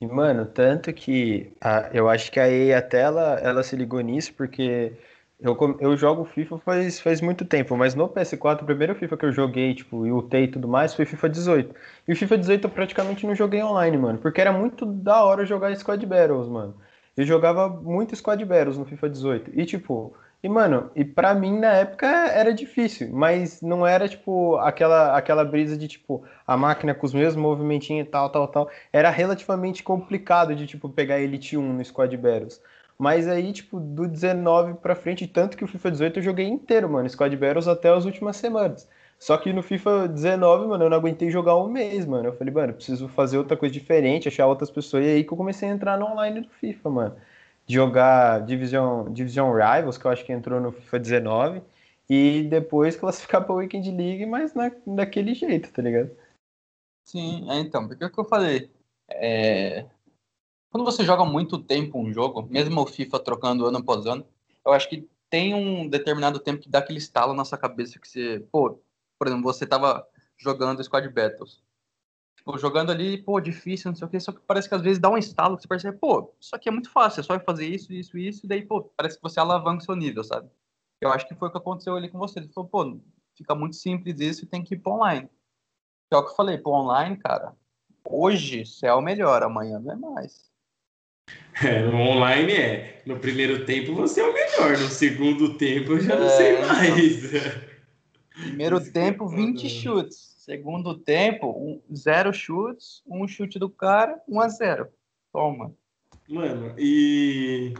E, 0.00 0.06
mano, 0.06 0.46
tanto 0.46 0.92
que 0.92 1.52
a, 1.60 1.90
eu 1.92 2.08
acho 2.08 2.30
que 2.30 2.38
a 2.38 2.48
EA 2.48 2.78
até 2.78 3.00
ela 3.00 3.62
se 3.62 3.74
ligou 3.74 4.00
nisso, 4.00 4.32
porque 4.34 4.92
eu, 5.40 5.56
eu 5.80 5.96
jogo 5.96 6.24
FIFA 6.24 6.58
faz, 6.58 7.00
faz 7.00 7.20
muito 7.20 7.44
tempo, 7.44 7.76
mas 7.76 7.94
no 7.94 8.08
PS4, 8.08 8.62
o 8.62 8.64
primeiro 8.64 8.94
FIFA 8.94 9.16
que 9.16 9.26
eu 9.26 9.32
joguei, 9.32 9.74
tipo, 9.74 10.04
e 10.06 10.10
ultei 10.10 10.44
e 10.44 10.48
tudo 10.48 10.66
mais, 10.66 10.94
foi 10.94 11.04
FIFA 11.04 11.28
18. 11.28 11.74
E 12.08 12.12
o 12.12 12.16
FIFA 12.16 12.38
18 12.38 12.64
eu 12.66 12.70
praticamente 12.70 13.26
não 13.26 13.34
joguei 13.34 13.62
online, 13.62 13.96
mano, 13.96 14.18
porque 14.18 14.40
era 14.40 14.52
muito 14.52 14.84
da 14.84 15.22
hora 15.24 15.46
jogar 15.46 15.74
Squad 15.76 16.04
Battles, 16.04 16.48
mano. 16.48 16.74
Eu 17.16 17.24
jogava 17.24 17.68
muito 17.68 18.16
Squad 18.16 18.44
Battles 18.44 18.78
no 18.78 18.84
FIFA 18.84 19.08
18. 19.10 19.50
E, 19.54 19.64
tipo, 19.64 20.14
e, 20.42 20.48
mano, 20.48 20.90
e 20.94 21.04
pra 21.04 21.34
mim 21.34 21.58
na 21.58 21.72
época 21.72 22.06
era 22.06 22.52
difícil, 22.54 23.10
mas 23.12 23.60
não 23.60 23.84
era 23.84 24.08
tipo 24.08 24.56
aquela, 24.58 25.16
aquela 25.16 25.44
brisa 25.44 25.76
de 25.76 25.88
tipo 25.88 26.24
a 26.46 26.56
máquina 26.56 26.94
com 26.94 27.04
os 27.06 27.12
mesmos 27.12 27.42
movimentinhos 27.42 28.06
e 28.06 28.10
tal, 28.10 28.30
tal, 28.30 28.46
tal. 28.46 28.70
Era 28.92 29.10
relativamente 29.10 29.82
complicado 29.82 30.54
de 30.54 30.66
tipo 30.66 30.88
pegar 30.88 31.20
Elite 31.20 31.56
1 31.56 31.72
no 31.72 31.84
Squad 31.84 32.16
Battles. 32.16 32.60
Mas 32.98 33.28
aí, 33.28 33.52
tipo, 33.52 33.78
do 33.78 34.08
19 34.08 34.74
pra 34.74 34.96
frente, 34.96 35.26
tanto 35.26 35.56
que 35.56 35.64
o 35.64 35.68
FIFA 35.68 35.90
18 35.92 36.18
eu 36.18 36.22
joguei 36.22 36.46
inteiro, 36.46 36.88
mano, 36.90 37.08
Squad 37.08 37.36
Battles 37.36 37.68
até 37.68 37.90
as 37.90 38.04
últimas 38.04 38.36
semanas. 38.36 38.88
Só 39.18 39.36
que 39.36 39.52
no 39.52 39.62
FIFA 39.62 40.08
19, 40.08 40.66
mano, 40.66 40.84
eu 40.84 40.90
não 40.90 40.96
aguentei 40.96 41.30
jogar 41.30 41.56
um 41.56 41.68
mês, 41.68 42.06
mano. 42.06 42.28
Eu 42.28 42.36
falei, 42.36 42.52
mano, 42.52 42.74
preciso 42.74 43.08
fazer 43.08 43.38
outra 43.38 43.56
coisa 43.56 43.72
diferente, 43.72 44.28
achar 44.28 44.46
outras 44.46 44.70
pessoas. 44.70 45.04
E 45.04 45.08
aí 45.08 45.24
que 45.24 45.32
eu 45.32 45.36
comecei 45.36 45.68
a 45.68 45.72
entrar 45.72 45.98
no 45.98 46.06
online 46.06 46.40
do 46.40 46.48
FIFA, 46.50 46.90
mano 46.90 47.16
jogar 47.68 48.44
Division, 48.46 49.12
Division 49.12 49.52
Rivals, 49.52 49.98
que 49.98 50.06
eu 50.06 50.10
acho 50.10 50.24
que 50.24 50.32
entrou 50.32 50.58
no 50.58 50.72
FIFA 50.72 50.98
19, 50.98 51.62
e 52.08 52.44
depois 52.44 52.96
classificar 52.96 53.44
para 53.44 53.52
a 53.52 53.56
Weekend 53.56 53.90
League, 53.90 54.24
mas 54.24 54.54
na, 54.54 54.72
daquele 54.86 55.34
jeito, 55.34 55.70
tá 55.70 55.82
ligado? 55.82 56.10
Sim, 57.04 57.50
é, 57.50 57.60
então, 57.60 57.86
porque 57.86 58.04
é 58.04 58.08
que 58.08 58.18
eu 58.18 58.24
falei, 58.24 58.70
é... 59.10 59.84
quando 60.70 60.84
você 60.84 61.04
joga 61.04 61.24
muito 61.24 61.58
tempo 61.58 61.98
um 61.98 62.12
jogo, 62.12 62.46
mesmo 62.50 62.80
o 62.80 62.86
FIFA 62.86 63.20
trocando 63.20 63.66
ano 63.66 63.78
após 63.78 64.06
ano, 64.06 64.26
eu 64.64 64.72
acho 64.72 64.88
que 64.88 65.08
tem 65.30 65.54
um 65.54 65.88
determinado 65.88 66.38
tempo 66.38 66.60
que 66.60 66.68
dá 66.68 66.78
aquele 66.78 66.98
estalo 66.98 67.34
na 67.34 67.44
sua 67.44 67.58
cabeça 67.58 67.98
que 67.98 68.08
você, 68.08 68.40
pô, 68.52 68.80
por 69.18 69.26
exemplo, 69.26 69.44
você 69.44 69.66
tava 69.66 70.06
jogando 70.36 70.82
Squad 70.82 71.08
Battles, 71.08 71.62
Tipo, 72.38 72.56
jogando 72.56 72.90
ali, 72.90 73.20
pô, 73.20 73.40
difícil, 73.40 73.90
não 73.90 73.96
sei 73.96 74.06
o 74.06 74.10
que, 74.10 74.18
só 74.20 74.32
que 74.32 74.40
parece 74.46 74.68
que 74.68 74.74
às 74.74 74.80
vezes 74.80 74.98
dá 74.98 75.10
um 75.10 75.18
estalo 75.18 75.56
que 75.56 75.62
você 75.62 75.68
percebe, 75.68 75.98
pô, 75.98 76.32
isso 76.40 76.54
aqui 76.54 76.68
é 76.68 76.72
muito 76.72 76.88
fácil, 76.88 77.20
é 77.20 77.22
só 77.24 77.38
fazer 77.40 77.66
isso, 77.66 77.92
isso, 77.92 78.16
isso, 78.16 78.46
e 78.46 78.48
daí, 78.48 78.64
pô, 78.64 78.84
parece 78.96 79.16
que 79.16 79.22
você 79.22 79.38
alavanca 79.38 79.82
o 79.82 79.84
seu 79.84 79.94
nível, 79.96 80.22
sabe? 80.22 80.48
Eu 81.00 81.10
acho 81.12 81.26
que 81.26 81.34
foi 81.34 81.48
o 81.48 81.50
que 81.50 81.58
aconteceu 81.58 81.94
ali 81.94 82.08
com 82.08 82.18
você. 82.18 82.38
Ele 82.38 82.48
falou, 82.48 82.70
pô, 82.70 83.00
fica 83.36 83.54
muito 83.54 83.76
simples 83.76 84.18
isso 84.20 84.44
e 84.44 84.48
tem 84.48 84.64
que 84.64 84.74
ir 84.74 84.78
pro 84.78 84.92
online. 84.92 85.28
Que 86.08 86.14
é 86.14 86.16
o 86.16 86.24
que 86.24 86.30
eu 86.30 86.36
falei, 86.36 86.58
pro 86.58 86.72
online, 86.72 87.16
cara, 87.16 87.54
hoje 88.08 88.62
o 88.96 89.00
melhor, 89.00 89.42
amanhã 89.42 89.78
não 89.78 89.92
é 89.92 89.96
mais. 89.96 90.50
É, 91.62 91.82
no 91.82 91.96
online 91.96 92.52
é. 92.52 93.02
No 93.04 93.18
primeiro 93.18 93.64
tempo 93.64 93.94
você 93.94 94.20
é 94.20 94.24
o 94.24 94.32
melhor, 94.32 94.78
no 94.78 94.88
segundo 94.88 95.54
tempo 95.54 95.92
eu 95.92 96.00
já 96.00 96.16
não 96.16 96.26
é, 96.26 96.28
sei 96.28 96.52
então. 96.54 96.68
mais. 96.68 97.68
Primeiro 98.40 98.80
tempo, 98.92 99.28
20 99.28 99.68
chutes. 99.68 100.36
Segundo 100.38 100.94
tempo, 100.96 101.50
um, 101.50 101.94
zero 101.94 102.32
chutes, 102.32 103.02
um 103.06 103.26
chute 103.26 103.58
do 103.58 103.68
cara, 103.68 104.18
um 104.28 104.40
a 104.40 104.48
zero. 104.48 104.88
Toma. 105.32 105.74
Mano, 106.28 106.74
e 106.78 107.74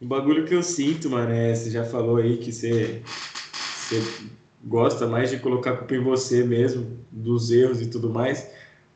o 0.00 0.06
bagulho 0.06 0.44
que 0.44 0.54
eu 0.54 0.62
sinto, 0.62 1.10
mano, 1.10 1.32
é, 1.32 1.54
você 1.54 1.70
já 1.70 1.84
falou 1.84 2.16
aí 2.16 2.38
que 2.38 2.50
você, 2.50 3.02
você 3.04 4.28
gosta 4.64 5.06
mais 5.06 5.30
de 5.30 5.38
colocar 5.38 5.72
a 5.72 5.76
culpa 5.76 5.94
em 5.94 6.02
você 6.02 6.42
mesmo, 6.42 6.98
dos 7.10 7.50
erros 7.50 7.80
e 7.80 7.88
tudo 7.88 8.10
mais. 8.10 8.51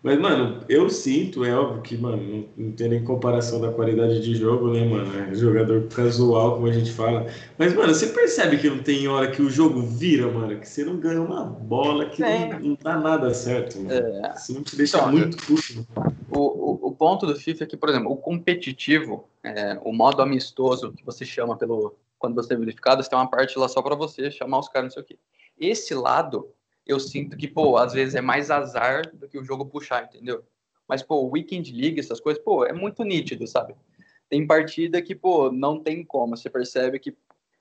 Mas, 0.06 0.20
mano, 0.20 0.60
eu 0.68 0.88
sinto, 0.88 1.44
é 1.44 1.52
óbvio 1.52 1.82
que, 1.82 1.96
mano, 1.96 2.22
não, 2.22 2.66
não 2.66 2.72
tem 2.76 2.88
nem 2.90 3.02
comparação 3.02 3.60
da 3.60 3.72
qualidade 3.72 4.22
de 4.22 4.36
jogo, 4.36 4.72
né, 4.72 4.84
mano? 4.84 5.12
É 5.18 5.34
jogador 5.34 5.88
casual, 5.88 6.54
como 6.54 6.68
a 6.68 6.72
gente 6.72 6.92
fala. 6.92 7.26
Mas, 7.58 7.74
mano, 7.74 7.92
você 7.92 8.06
percebe 8.06 8.56
que 8.56 8.70
não 8.70 8.78
tem 8.78 9.08
hora 9.08 9.28
que 9.32 9.42
o 9.42 9.50
jogo 9.50 9.82
vira, 9.82 10.30
mano? 10.30 10.60
Que 10.60 10.68
você 10.68 10.84
não 10.84 10.96
ganha 10.96 11.20
uma 11.20 11.42
bola, 11.42 12.08
que 12.08 12.22
não, 12.22 12.60
não, 12.60 12.78
dá 12.80 12.96
nada 12.96 13.34
certo, 13.34 13.78
mano. 13.80 13.90
É. 13.90 14.32
Isso 14.36 14.54
não 14.54 14.62
te 14.62 14.76
deixa 14.76 14.96
então, 14.96 15.10
muito 15.10 15.38
puto. 15.38 15.84
O, 16.30 16.38
o, 16.38 16.86
o, 16.86 16.92
ponto 16.92 17.26
do 17.26 17.34
FIFA 17.34 17.64
é 17.64 17.66
que, 17.66 17.76
por 17.76 17.88
exemplo, 17.88 18.12
o 18.12 18.16
competitivo, 18.16 19.28
é, 19.42 19.76
o 19.82 19.92
modo 19.92 20.22
amistoso, 20.22 20.92
que 20.92 21.04
você 21.04 21.24
chama 21.24 21.56
pelo. 21.56 21.96
Quando 22.16 22.36
você 22.36 22.54
é 22.54 22.56
verificado, 22.56 23.02
você 23.02 23.10
tem 23.10 23.18
uma 23.18 23.28
parte 23.28 23.58
lá 23.58 23.66
só 23.66 23.82
para 23.82 23.96
você 23.96 24.30
chamar 24.30 24.60
os 24.60 24.68
caras, 24.68 24.84
não 24.84 24.90
sei 24.92 25.02
o 25.02 25.04
quê. 25.04 25.18
Esse 25.58 25.94
lado 25.96 26.48
eu 26.86 27.00
sinto 27.00 27.36
que, 27.36 27.48
pô, 27.48 27.76
às 27.76 27.92
vezes 27.92 28.14
é 28.14 28.20
mais 28.20 28.50
azar 28.50 29.10
do 29.14 29.28
que 29.28 29.38
o 29.38 29.44
jogo 29.44 29.66
puxar, 29.66 30.04
entendeu? 30.04 30.44
Mas, 30.86 31.02
pô, 31.02 31.28
Weekend 31.28 31.72
League, 31.72 31.98
essas 31.98 32.20
coisas, 32.20 32.42
pô, 32.42 32.64
é 32.64 32.72
muito 32.72 33.02
nítido, 33.02 33.46
sabe? 33.46 33.74
Tem 34.28 34.46
partida 34.46 35.02
que, 35.02 35.14
pô, 35.14 35.50
não 35.50 35.82
tem 35.82 36.04
como. 36.04 36.36
Você 36.36 36.48
percebe 36.48 36.98
que, 37.00 37.16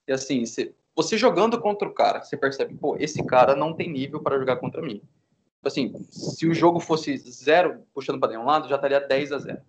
assim, 0.09 0.45
você, 0.45 0.73
você 0.95 1.17
jogando 1.17 1.59
contra 1.59 1.87
o 1.87 1.93
cara, 1.93 2.23
você 2.23 2.37
percebe, 2.37 2.75
pô, 2.75 2.95
esse 2.99 3.25
cara 3.25 3.55
não 3.55 3.73
tem 3.73 3.89
nível 3.89 4.21
para 4.21 4.37
jogar 4.37 4.57
contra 4.57 4.81
mim. 4.81 5.01
Tipo 5.55 5.67
assim, 5.67 6.07
se 6.11 6.47
o 6.47 6.53
jogo 6.53 6.79
fosse 6.79 7.17
zero, 7.17 7.83
puxando 7.93 8.19
para 8.19 8.29
nenhum 8.29 8.45
lado, 8.45 8.69
já 8.69 8.75
estaria 8.75 8.99
10 8.99 9.31
a 9.31 9.39
0. 9.39 9.61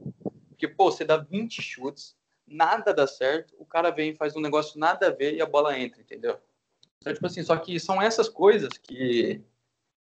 Porque, 0.50 0.68
pô, 0.68 0.90
você 0.90 1.04
dá 1.04 1.16
20 1.16 1.62
chutes, 1.62 2.14
nada 2.46 2.92
dá 2.92 3.06
certo, 3.06 3.54
o 3.58 3.64
cara 3.64 3.90
vem 3.90 4.10
e 4.10 4.16
faz 4.16 4.36
um 4.36 4.40
negócio 4.40 4.78
nada 4.78 5.08
a 5.08 5.10
ver 5.10 5.34
e 5.34 5.40
a 5.40 5.46
bola 5.46 5.78
entra, 5.78 6.02
entendeu? 6.02 6.38
Então, 7.00 7.12
tipo 7.12 7.26
assim, 7.26 7.42
só 7.42 7.56
que 7.56 7.78
são 7.78 8.00
essas 8.00 8.28
coisas 8.28 8.76
que, 8.78 9.40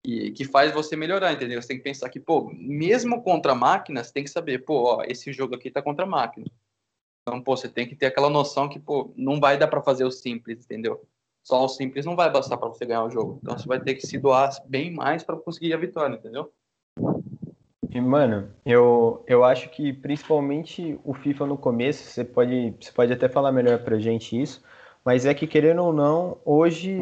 que, 0.04 0.32
que 0.32 0.46
faz 0.46 0.74
você 0.74 0.96
melhorar, 0.96 1.34
entendeu? 1.34 1.62
Você 1.62 1.70
tem 1.70 1.78
que 1.78 1.84
pensar 1.84 2.10
que, 2.10 2.20
pô, 2.20 2.52
mesmo 2.54 3.22
contra 3.22 3.54
máquinas, 3.54 4.12
tem 4.12 4.24
que 4.24 4.30
saber, 4.30 4.66
pô, 4.66 4.98
ó, 4.98 5.04
esse 5.04 5.32
jogo 5.32 5.56
aqui 5.56 5.70
tá 5.70 5.82
contra 5.82 6.06
máquina. 6.06 6.46
Então, 7.22 7.42
pô, 7.42 7.58
você 7.58 7.68
tem 7.68 7.88
que 7.88 7.96
ter 7.96 8.06
aquela 8.06 8.30
noção 8.30 8.70
que, 8.70 8.80
pô, 8.80 9.12
não 9.16 9.40
vai 9.40 9.58
dar 9.58 9.68
para 9.68 9.82
fazer 9.82 10.06
o 10.06 10.12
simples, 10.12 10.64
entendeu? 10.64 11.06
Só 11.44 11.64
o 11.64 11.70
simples 11.70 12.06
não 12.06 12.16
vai 12.16 12.32
bastar 12.32 12.58
para 12.58 12.70
você 12.70 12.86
ganhar 12.86 13.04
o 13.04 13.10
jogo. 13.10 13.40
Então, 13.42 13.58
você 13.58 13.68
vai 13.68 13.80
ter 13.80 13.96
que 13.96 14.06
se 14.06 14.18
doar 14.18 14.50
bem 14.66 14.92
mais 14.92 15.24
para 15.24 15.36
conseguir 15.38 15.74
a 15.74 15.78
vitória, 15.78 16.16
entendeu? 16.16 16.52
E, 17.90 18.02
mano, 18.02 18.50
eu, 18.66 19.24
eu 19.28 19.44
acho 19.44 19.70
que 19.70 19.94
principalmente 19.94 21.00
o 21.04 21.14
FIFA 21.14 21.48
no 21.48 21.58
começo, 21.58 22.04
você 22.04 22.24
pode, 22.24 22.76
você 22.80 22.92
pode 22.92 23.14
até 23.14 23.28
falar 23.30 23.52
melhor 23.52 23.80
pra 23.84 24.00
gente 24.00 24.40
isso, 24.40 24.64
mas 25.08 25.26
é 25.26 25.34
que, 25.34 25.48
querendo 25.48 25.82
ou 25.82 25.94
não, 25.94 26.38
hoje, 26.44 26.94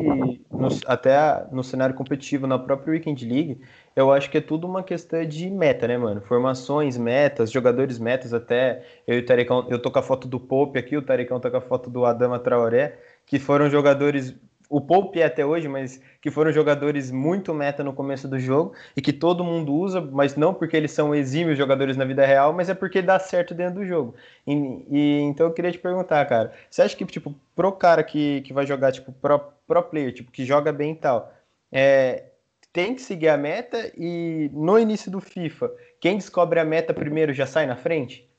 no, 0.52 0.68
até 0.86 1.44
no 1.52 1.64
cenário 1.64 1.96
competitivo, 1.96 2.46
na 2.46 2.60
própria 2.60 2.92
Weekend 2.92 3.26
League, 3.26 3.60
eu 3.96 4.12
acho 4.12 4.30
que 4.30 4.38
é 4.38 4.42
tudo 4.42 4.68
uma 4.68 4.84
questão 4.84 5.26
de 5.26 5.50
meta, 5.50 5.88
né, 5.88 5.98
mano? 5.98 6.22
Formações, 6.22 7.00
metas, 7.00 7.52
jogadores 7.52 7.98
metas, 7.98 8.32
até 8.32 8.84
eu 9.08 9.16
e 9.16 9.22
o 9.22 9.26
Tarecão, 9.26 9.66
eu 9.72 9.82
tô 9.82 9.90
com 9.90 9.98
a 9.98 10.04
foto 10.04 10.28
do 10.28 10.40
Pope 10.40 10.78
aqui, 10.78 10.96
o 10.96 11.02
Tarecão 11.02 11.40
tá 11.40 11.50
com 11.50 11.58
a 11.58 11.62
foto 11.62 11.90
do 11.90 12.06
Adama 12.06 12.38
Traoré, 12.38 12.96
que 13.26 13.40
foram 13.40 13.72
jogadores 13.72 14.36
o 14.70 14.82
Pope 14.82 15.22
é 15.22 15.26
até 15.26 15.46
hoje, 15.46 15.68
mas 15.68 16.02
que 16.22 16.32
foram 16.32 16.52
jogadores 16.52 17.12
muito 17.12 17.54
meta 17.54 17.84
no 17.84 17.94
começo 17.94 18.28
do 18.28 18.40
jogo 18.40 18.74
e 18.96 19.02
que 19.02 19.14
todo 19.14 19.44
mundo 19.44 19.74
usa, 19.74 20.02
mas 20.02 20.36
não 20.36 20.54
porque 20.54 20.76
eles 20.76 20.92
são 20.92 21.14
exímios 21.14 21.58
jogadores 21.58 21.96
na 21.98 22.06
vida 22.06 22.26
real, 22.26 22.54
mas 22.54 22.70
é 22.70 22.74
porque 22.74 23.02
dá 23.02 23.20
certo 23.20 23.54
dentro 23.54 23.76
do 23.76 23.86
jogo. 23.86 24.16
E, 24.46 24.54
e 24.90 25.20
então 25.22 25.48
eu 25.48 25.54
queria 25.54 25.72
te 25.72 25.80
perguntar, 25.80 26.26
cara, 26.26 26.54
você 26.70 26.82
acha 26.82 26.96
que 26.96 27.06
tipo 27.06 27.34
pro 27.56 27.72
cara 27.72 28.04
que, 28.04 28.42
que 28.42 28.54
vai 28.54 28.66
jogar 28.66 28.92
tipo 28.92 29.12
pro, 29.12 29.40
pro 29.68 29.84
player, 29.84 30.14
tipo 30.14 30.32
que 30.32 30.46
joga 30.46 30.72
bem 30.72 30.94
e 30.94 30.96
tal, 30.96 31.32
é, 31.72 32.32
tem 32.74 32.94
que 32.96 33.02
seguir 33.02 33.30
a 33.30 33.38
meta 33.38 33.92
e 33.96 34.50
no 34.54 34.78
início 34.78 35.10
do 35.10 35.22
FIFA, 35.22 35.72
quem 36.00 36.18
descobre 36.18 36.60
a 36.60 36.66
meta 36.66 36.94
primeiro 36.94 37.34
já 37.34 37.46
sai 37.46 37.66
na 37.66 37.76
frente? 37.76 38.30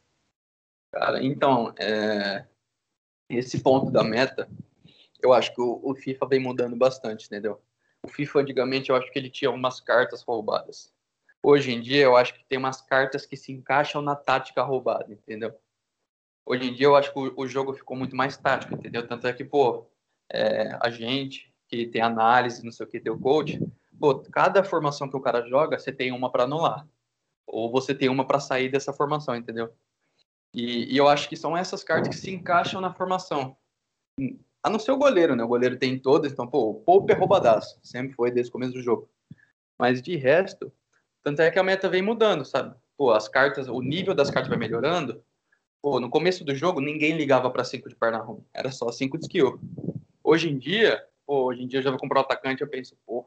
Cara, 0.93 1.23
então, 1.23 1.75
é... 1.79 2.45
esse 3.29 3.63
ponto 3.63 3.91
da 3.91 4.05
meta 4.05 4.49
eu 5.23 5.33
acho 5.33 5.55
que 5.55 5.61
o, 5.61 5.81
o, 5.83 5.95
FIFA 5.95 6.27
vem 6.27 6.41
mudando 6.41 6.77
bastante, 6.77 7.27
entendeu? 7.27 7.61
O 8.03 8.09
FIFA, 8.09 8.41
antigamente, 8.41 8.91
eu 8.91 8.97
acho 8.97 9.11
que 9.11 9.19
ele 9.19 9.31
tinha 9.31 9.51
umas 9.51 9.81
cartas 9.81 10.23
roubadas. 10.23 10.93
Hoje 11.43 11.73
em 11.73 11.81
dia, 11.81 12.03
eu 12.03 12.17
acho 12.17 12.35
que 12.35 12.45
tem 12.45 12.59
umas 12.59 12.81
cartas 12.81 13.27
que 13.27 13.37
se 13.37 13.53
encaixam 13.53 14.03
na 14.03 14.17
tática 14.17 14.63
roubada, 14.63 15.13
entendeu? 15.13 15.55
Hoje 16.45 16.69
em 16.69 16.75
dia, 16.75 16.87
eu 16.87 16.97
acho 16.97 17.13
que 17.13 17.19
o, 17.19 17.35
o 17.37 17.47
jogo 17.47 17.73
ficou 17.73 17.97
muito 17.97 18.15
mais 18.15 18.37
tático, 18.37 18.75
entendeu? 18.75 19.07
Tanto 19.07 19.27
é 19.27 19.33
que, 19.33 19.45
pô, 19.45 19.87
é, 20.33 20.77
a 20.81 20.91
gente 20.91 21.53
que 21.69 21.87
tem 21.87 22.01
análise, 22.01 22.65
não 22.65 22.71
sei 22.71 22.87
o 22.87 22.89
que, 22.89 23.01
tem 23.01 23.13
o 23.13 23.19
coach, 23.19 23.61
pô, 23.99 24.19
cada 24.31 24.63
formação 24.63 25.09
que 25.09 25.17
o 25.17 25.21
cara 25.21 25.47
joga, 25.49 25.79
você 25.79 25.93
tem 25.93 26.13
uma 26.13 26.31
para 26.31 26.45
anular. 26.45 26.87
Ou 27.47 27.71
você 27.71 27.95
tem 27.95 28.09
uma 28.09 28.27
para 28.27 28.41
sair 28.41 28.69
dessa 28.69 28.93
formação, 28.93 29.35
entendeu? 29.37 29.73
E, 30.53 30.93
e, 30.93 30.97
eu 30.97 31.09
acho 31.09 31.29
que 31.29 31.37
são 31.37 31.57
essas 31.57 31.85
cartas 31.85 32.09
que 32.09 32.21
se 32.21 32.31
encaixam 32.31 32.81
na 32.81 32.93
formação. 32.93 33.57
A 34.67 34.69
não 34.69 34.81
ser 34.81 34.91
o 34.91 34.97
goleiro, 34.97 35.37
né? 35.37 35.45
O 35.45 35.49
goleiro 35.49 35.79
tem 35.79 35.97
todas, 35.97 36.33
então, 36.33 36.45
pô, 36.45 36.71
o 36.71 36.75
Pope 36.75 37.13
é 37.13 37.15
roubadaço. 37.15 37.79
Sempre 37.85 38.17
foi 38.17 38.33
desde 38.33 38.51
o 38.51 38.53
começo 38.53 38.73
do 38.73 38.83
jogo. 38.83 39.09
Mas 39.79 40.03
de 40.03 40.17
resto, 40.17 40.73
tanto 41.23 41.41
é 41.41 41.53
que 41.53 41.59
a 41.61 41.63
meta 41.63 41.89
vem 41.89 42.03
mudando, 42.03 42.45
sabe? 42.45 42.75
Pô, 42.97 43.13
as 43.13 43.29
cartas, 43.29 43.69
o 43.69 43.81
nível 43.81 44.13
das 44.13 44.29
cartas 44.29 44.49
vai 44.49 44.59
melhorando. 44.59 45.23
Pô, 45.81 46.01
no 46.01 46.11
começo 46.11 46.45
do 46.45 46.53
jogo, 46.53 46.81
ninguém 46.81 47.17
ligava 47.17 47.49
para 47.49 47.63
5 47.63 47.89
de 47.89 47.95
perna 47.95 48.19
ruim. 48.19 48.45
Era 48.53 48.73
só 48.73 48.91
5 48.91 49.17
de 49.19 49.27
skill. 49.27 49.61
Hoje 50.25 50.51
em 50.51 50.59
dia, 50.59 51.01
pô, 51.25 51.45
hoje 51.45 51.63
em 51.63 51.69
dia 51.69 51.79
eu 51.79 51.85
já 51.85 51.91
vou 51.91 52.01
comprar 52.01 52.19
o 52.19 52.25
atacante, 52.25 52.61
eu 52.61 52.69
penso, 52.69 52.99
pô, 53.07 53.25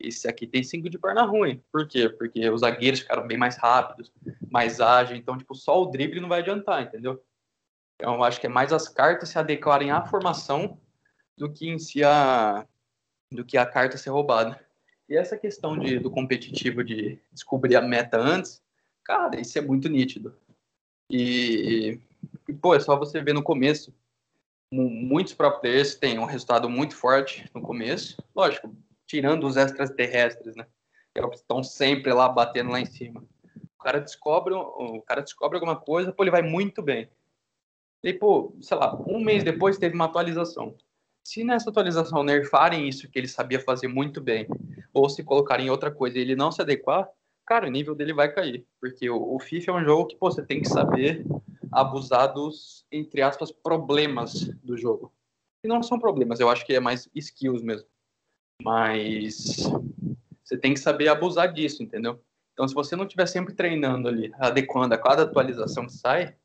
esse 0.00 0.26
aqui 0.26 0.46
tem 0.46 0.62
5 0.62 0.88
de 0.88 0.98
perna 0.98 1.22
ruim. 1.22 1.62
Por 1.70 1.86
quê? 1.86 2.08
Porque 2.08 2.48
os 2.48 2.62
zagueiros 2.62 3.00
ficaram 3.00 3.26
bem 3.26 3.36
mais 3.36 3.58
rápidos, 3.58 4.10
mais 4.50 4.80
ágeis. 4.80 5.20
Então, 5.20 5.36
tipo, 5.36 5.54
só 5.54 5.82
o 5.82 5.90
drible 5.90 6.18
não 6.18 6.30
vai 6.30 6.40
adiantar, 6.40 6.82
entendeu? 6.82 7.22
Então, 8.00 8.14
eu 8.14 8.22
acho 8.22 8.40
que 8.40 8.46
é 8.46 8.50
mais 8.50 8.72
as 8.72 8.88
cartas 8.88 9.30
se 9.30 9.38
adequarem 9.38 9.90
à 9.90 10.06
formação 10.06 10.78
do 11.36 11.52
que 11.52 11.68
em 11.68 11.78
si 11.78 12.04
a, 12.04 12.64
do 13.30 13.44
que 13.44 13.58
a 13.58 13.66
carta 13.66 13.98
ser 13.98 14.10
roubada. 14.10 14.58
E 15.08 15.16
essa 15.16 15.36
questão 15.36 15.76
de, 15.76 15.98
do 15.98 16.10
competitivo 16.10 16.84
de 16.84 17.18
descobrir 17.32 17.74
a 17.74 17.82
meta 17.82 18.16
antes, 18.16 18.62
cara, 19.02 19.40
isso 19.40 19.58
é 19.58 19.60
muito 19.60 19.88
nítido. 19.88 20.36
E, 21.10 21.98
e 22.46 22.52
pô, 22.52 22.74
é 22.74 22.80
só 22.80 22.96
você 22.96 23.20
ver 23.20 23.32
no 23.32 23.42
começo. 23.42 23.92
Muitos 24.70 25.32
próprios 25.32 25.60
players 25.60 25.94
têm 25.96 26.18
um 26.18 26.26
resultado 26.26 26.68
muito 26.68 26.94
forte 26.94 27.50
no 27.54 27.62
começo. 27.62 28.22
Lógico, 28.36 28.76
tirando 29.06 29.46
os 29.46 29.56
extraterrestres, 29.56 30.54
né? 30.54 30.66
Que 31.14 31.20
é 31.20 31.26
estão 31.30 31.64
sempre 31.64 32.12
lá 32.12 32.28
batendo 32.28 32.70
lá 32.70 32.78
em 32.78 32.86
cima. 32.86 33.24
O 33.78 33.82
cara 33.82 34.00
descobre, 34.00 34.52
o 34.54 35.00
cara 35.02 35.22
descobre 35.22 35.56
alguma 35.56 35.74
coisa, 35.74 36.12
pô, 36.12 36.22
ele 36.22 36.30
vai 36.30 36.42
muito 36.42 36.82
bem. 36.82 37.10
E, 38.02 38.12
pô, 38.12 38.54
sei 38.60 38.76
lá, 38.76 38.96
um 39.06 39.20
mês 39.20 39.42
depois 39.42 39.78
teve 39.78 39.94
uma 39.94 40.04
atualização. 40.04 40.76
Se 41.24 41.44
nessa 41.44 41.70
atualização 41.70 42.22
nerfarem 42.22 42.88
isso 42.88 43.08
que 43.10 43.18
ele 43.18 43.28
sabia 43.28 43.60
fazer 43.60 43.88
muito 43.88 44.20
bem, 44.20 44.46
ou 44.92 45.08
se 45.08 45.22
colocarem 45.22 45.68
outra 45.70 45.90
coisa 45.90 46.18
e 46.18 46.20
ele 46.20 46.36
não 46.36 46.50
se 46.50 46.62
adequar, 46.62 47.08
cara, 47.44 47.66
o 47.66 47.70
nível 47.70 47.94
dele 47.94 48.12
vai 48.12 48.32
cair. 48.32 48.64
Porque 48.80 49.10
o, 49.10 49.34
o 49.34 49.38
FIFA 49.38 49.70
é 49.70 49.74
um 49.74 49.84
jogo 49.84 50.06
que 50.06 50.16
pô, 50.16 50.30
você 50.30 50.44
tem 50.44 50.60
que 50.60 50.68
saber 50.68 51.24
abusar 51.72 52.32
dos, 52.32 52.86
entre 52.90 53.20
aspas, 53.20 53.52
problemas 53.52 54.44
do 54.62 54.76
jogo. 54.76 55.12
E 55.62 55.68
não 55.68 55.82
são 55.82 55.98
problemas, 55.98 56.40
eu 56.40 56.48
acho 56.48 56.64
que 56.64 56.74
é 56.74 56.80
mais 56.80 57.08
skills 57.14 57.62
mesmo. 57.62 57.88
Mas 58.62 59.58
você 60.44 60.56
tem 60.56 60.72
que 60.72 60.80
saber 60.80 61.08
abusar 61.08 61.52
disso, 61.52 61.82
entendeu? 61.82 62.20
Então, 62.52 62.66
se 62.66 62.74
você 62.74 62.96
não 62.96 63.04
estiver 63.04 63.26
sempre 63.26 63.54
treinando 63.54 64.08
ali, 64.08 64.32
adequando 64.38 64.94
a 64.94 64.98
cada 64.98 65.22
atualização 65.22 65.86
que 65.86 65.92
sai, 65.92 66.36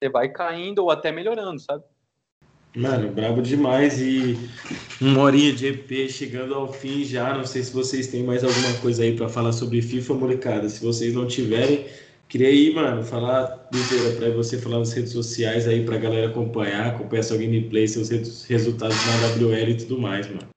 você 0.00 0.08
vai 0.08 0.30
caindo 0.30 0.78
ou 0.78 0.90
até 0.90 1.12
melhorando, 1.12 1.60
sabe? 1.60 1.84
Mano, 2.74 3.12
brabo 3.12 3.42
demais 3.42 4.00
e 4.00 4.38
uma 5.00 5.22
horinha 5.22 5.52
de 5.52 5.66
EP 5.66 6.08
chegando 6.08 6.54
ao 6.54 6.72
fim 6.72 7.04
já. 7.04 7.36
Não 7.36 7.44
sei 7.44 7.62
se 7.62 7.72
vocês 7.72 8.06
têm 8.06 8.22
mais 8.22 8.42
alguma 8.42 8.72
coisa 8.80 9.02
aí 9.02 9.14
para 9.14 9.28
falar 9.28 9.52
sobre 9.52 9.82
FIFA, 9.82 10.14
molecada. 10.14 10.68
Se 10.68 10.82
vocês 10.82 11.12
não 11.12 11.26
tiverem, 11.26 11.86
queria 12.28 12.48
aí, 12.48 12.72
mano, 12.72 13.02
falar 13.02 13.68
inteira 13.74 14.16
para 14.16 14.30
você 14.30 14.56
falar 14.56 14.78
nas 14.78 14.92
redes 14.92 15.12
sociais 15.12 15.68
aí 15.68 15.84
pra 15.84 15.98
galera 15.98 16.28
acompanhar, 16.28 16.94
acompanhar 16.94 17.24
seu 17.24 17.38
gameplay, 17.38 17.86
seus 17.86 18.08
resultados 18.44 18.96
na 19.06 19.44
WL 19.44 19.70
e 19.70 19.76
tudo 19.76 19.98
mais, 19.98 20.28
mano. 20.28 20.48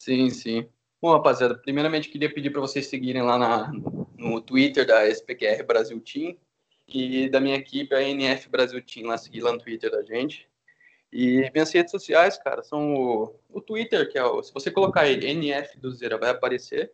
Sim, 0.00 0.30
sim. 0.30 0.66
Bom, 1.02 1.12
rapaziada, 1.12 1.56
primeiramente 1.56 2.08
queria 2.08 2.32
pedir 2.32 2.50
para 2.50 2.60
vocês 2.60 2.86
seguirem 2.86 3.22
lá 3.22 3.36
na, 3.36 3.72
no 4.16 4.40
Twitter 4.40 4.86
da 4.86 5.06
SPQR 5.08 5.64
Brasil 5.66 6.00
Team 6.00 6.36
e 6.88 7.28
da 7.28 7.40
minha 7.40 7.56
equipe, 7.56 7.94
a 7.94 8.02
NF 8.02 8.48
Brasil 8.48 8.82
Team, 8.82 9.06
lá 9.06 9.18
seguir 9.18 9.42
lá 9.42 9.52
no 9.52 9.58
Twitter 9.58 9.90
da 9.90 10.02
gente. 10.02 10.48
E 11.12 11.50
minhas 11.52 11.72
redes 11.72 11.90
sociais, 11.90 12.38
cara, 12.38 12.62
são 12.62 12.94
o, 12.94 13.34
o 13.50 13.60
Twitter, 13.60 14.10
que 14.10 14.18
é 14.18 14.24
o. 14.24 14.42
Se 14.42 14.52
você 14.52 14.70
colocar 14.70 15.02
aí 15.02 15.14
NF 15.14 15.78
do 15.78 15.90
Zera, 15.90 16.18
vai 16.18 16.30
aparecer. 16.30 16.92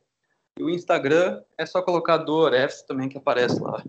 E 0.58 0.62
o 0.62 0.70
Instagram 0.70 1.42
é 1.58 1.66
só 1.66 1.82
colocar 1.82 2.18
do 2.18 2.32
Orefs 2.32 2.82
também 2.82 3.08
que 3.08 3.18
aparece 3.18 3.60
lá. 3.60 3.82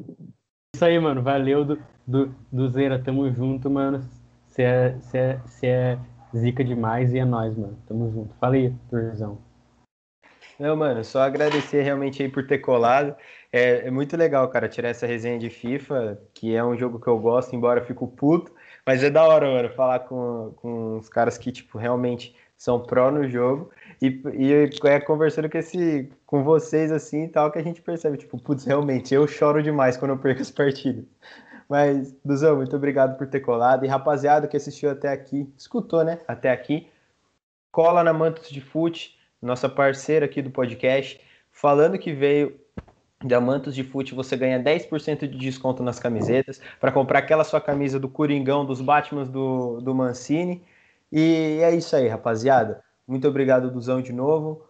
Isso 0.75 0.83
aí, 0.83 0.97
mano. 0.99 1.21
Valeu 1.21 1.63
do, 1.63 1.83
do, 2.07 2.35
do 2.51 2.69
Zera. 2.69 3.01
Tamo 3.01 3.31
junto, 3.31 3.69
mano. 3.69 4.09
Você 4.47 4.63
é, 4.63 4.97
é, 5.13 5.39
é 5.63 5.99
zica 6.35 6.63
demais 6.63 7.13
e 7.13 7.19
é 7.19 7.25
nóis, 7.25 7.55
mano. 7.55 7.77
Tamo 7.87 8.11
junto. 8.11 8.33
Fala 8.35 8.55
aí, 8.55 8.73
Turzão. 8.89 9.37
Não, 10.59 10.75
mano, 10.75 11.03
só 11.03 11.21
agradecer 11.21 11.81
realmente 11.81 12.23
aí 12.23 12.29
por 12.29 12.47
ter 12.47 12.59
colado. 12.59 13.15
É, 13.51 13.87
é, 13.87 13.91
muito 13.91 14.15
legal, 14.15 14.47
cara, 14.49 14.69
tirar 14.69 14.89
essa 14.89 15.05
resenha 15.05 15.37
de 15.37 15.49
FIFA, 15.49 16.19
que 16.33 16.55
é 16.55 16.63
um 16.63 16.77
jogo 16.77 16.99
que 16.99 17.07
eu 17.07 17.19
gosto, 17.19 17.55
embora 17.55 17.81
eu 17.81 17.85
fico 17.85 18.07
puto. 18.07 18.53
Mas 18.85 19.03
é 19.03 19.09
da 19.09 19.23
hora, 19.25 19.47
mano, 19.51 19.69
falar 19.69 19.99
com, 19.99 20.53
com 20.57 20.97
os 20.97 21.09
caras 21.09 21.37
que, 21.37 21.51
tipo, 21.51 21.77
realmente 21.77 22.35
são 22.57 22.79
pró 22.79 23.11
no 23.11 23.27
jogo. 23.29 23.69
E, 24.01 24.21
e 24.33 24.53
é 24.85 24.99
conversando 24.99 25.49
com, 25.49 25.57
esse, 25.57 26.09
com 26.25 26.43
vocês, 26.43 26.91
assim, 26.91 27.23
e 27.25 27.27
tal, 27.27 27.51
que 27.51 27.59
a 27.59 27.63
gente 27.63 27.81
percebe, 27.81 28.17
tipo, 28.17 28.37
putz, 28.37 28.63
realmente, 28.65 29.13
eu 29.13 29.27
choro 29.27 29.61
demais 29.61 29.97
quando 29.97 30.11
eu 30.11 30.17
perco 30.17 30.41
as 30.41 30.51
partidas. 30.51 31.05
Mas, 31.67 32.15
Duzão, 32.23 32.57
muito 32.57 32.75
obrigado 32.75 33.17
por 33.17 33.27
ter 33.27 33.39
colado. 33.41 33.83
E 33.85 33.87
rapaziada 33.87 34.47
que 34.47 34.55
assistiu 34.55 34.89
até 34.89 35.09
aqui, 35.11 35.51
escutou, 35.57 36.03
né? 36.03 36.19
Até 36.27 36.51
aqui, 36.51 36.87
cola 37.71 38.03
na 38.03 38.13
Mantos 38.13 38.49
de 38.49 38.61
Fute, 38.61 39.14
nossa 39.41 39.69
parceira 39.69 40.25
aqui 40.25 40.41
do 40.41 40.49
podcast, 40.49 41.19
falando 41.51 41.97
que 41.97 42.13
veio 42.13 42.59
Diamantos 43.23 43.73
de 43.73 43.83
Fute, 43.83 44.13
você 44.13 44.35
ganha 44.35 44.61
10% 44.61 45.27
de 45.27 45.37
desconto 45.37 45.81
nas 45.81 45.99
camisetas 45.99 46.61
para 46.79 46.91
comprar 46.91 47.19
aquela 47.19 47.43
sua 47.43 47.61
camisa 47.61 47.99
do 47.99 48.09
Coringão, 48.09 48.65
dos 48.65 48.81
Batmans 48.81 49.29
do, 49.29 49.79
do 49.81 49.95
Mancini. 49.95 50.63
E 51.11 51.59
é 51.61 51.75
isso 51.75 51.95
aí, 51.95 52.07
rapaziada. 52.07 52.83
Muito 53.07 53.27
obrigado, 53.27 53.71
Duzão, 53.71 54.01
de 54.01 54.11
novo. 54.11 54.63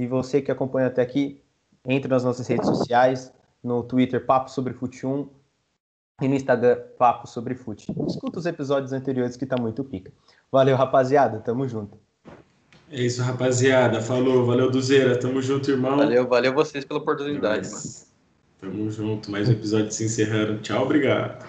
E 0.00 0.06
você 0.06 0.42
que 0.42 0.50
acompanha 0.50 0.88
até 0.88 1.02
aqui, 1.02 1.42
entre 1.86 2.08
nas 2.08 2.24
nossas 2.24 2.46
redes 2.46 2.66
sociais, 2.66 3.32
no 3.62 3.82
Twitter 3.82 4.24
Papo 4.24 4.50
Sobre 4.50 4.72
Fute 4.72 5.06
1 5.06 5.28
e 6.22 6.28
no 6.28 6.34
Instagram 6.34 6.80
Papo 6.98 7.26
Sobre 7.26 7.54
Fute. 7.54 7.86
Escuta 8.06 8.38
os 8.38 8.46
episódios 8.46 8.92
anteriores 8.92 9.36
que 9.36 9.46
tá 9.46 9.56
muito 9.60 9.84
pica. 9.84 10.12
Valeu, 10.50 10.76
rapaziada. 10.76 11.40
Tamo 11.40 11.68
junto. 11.68 12.11
É 12.92 13.00
isso, 13.00 13.22
rapaziada. 13.22 14.02
Falou, 14.02 14.44
valeu, 14.44 14.70
Duzeira. 14.70 15.18
Tamo 15.18 15.40
junto, 15.40 15.70
irmão. 15.70 15.96
Valeu, 15.96 16.28
valeu 16.28 16.52
vocês 16.52 16.84
pela 16.84 17.00
oportunidade, 17.00 17.70
mano. 17.70 17.82
Tamo 18.60 18.90
junto. 18.90 19.30
Mais 19.30 19.48
um 19.48 19.52
episódio 19.52 19.90
se 19.90 20.04
encerrando. 20.04 20.60
Tchau, 20.60 20.84
obrigado. 20.84 21.42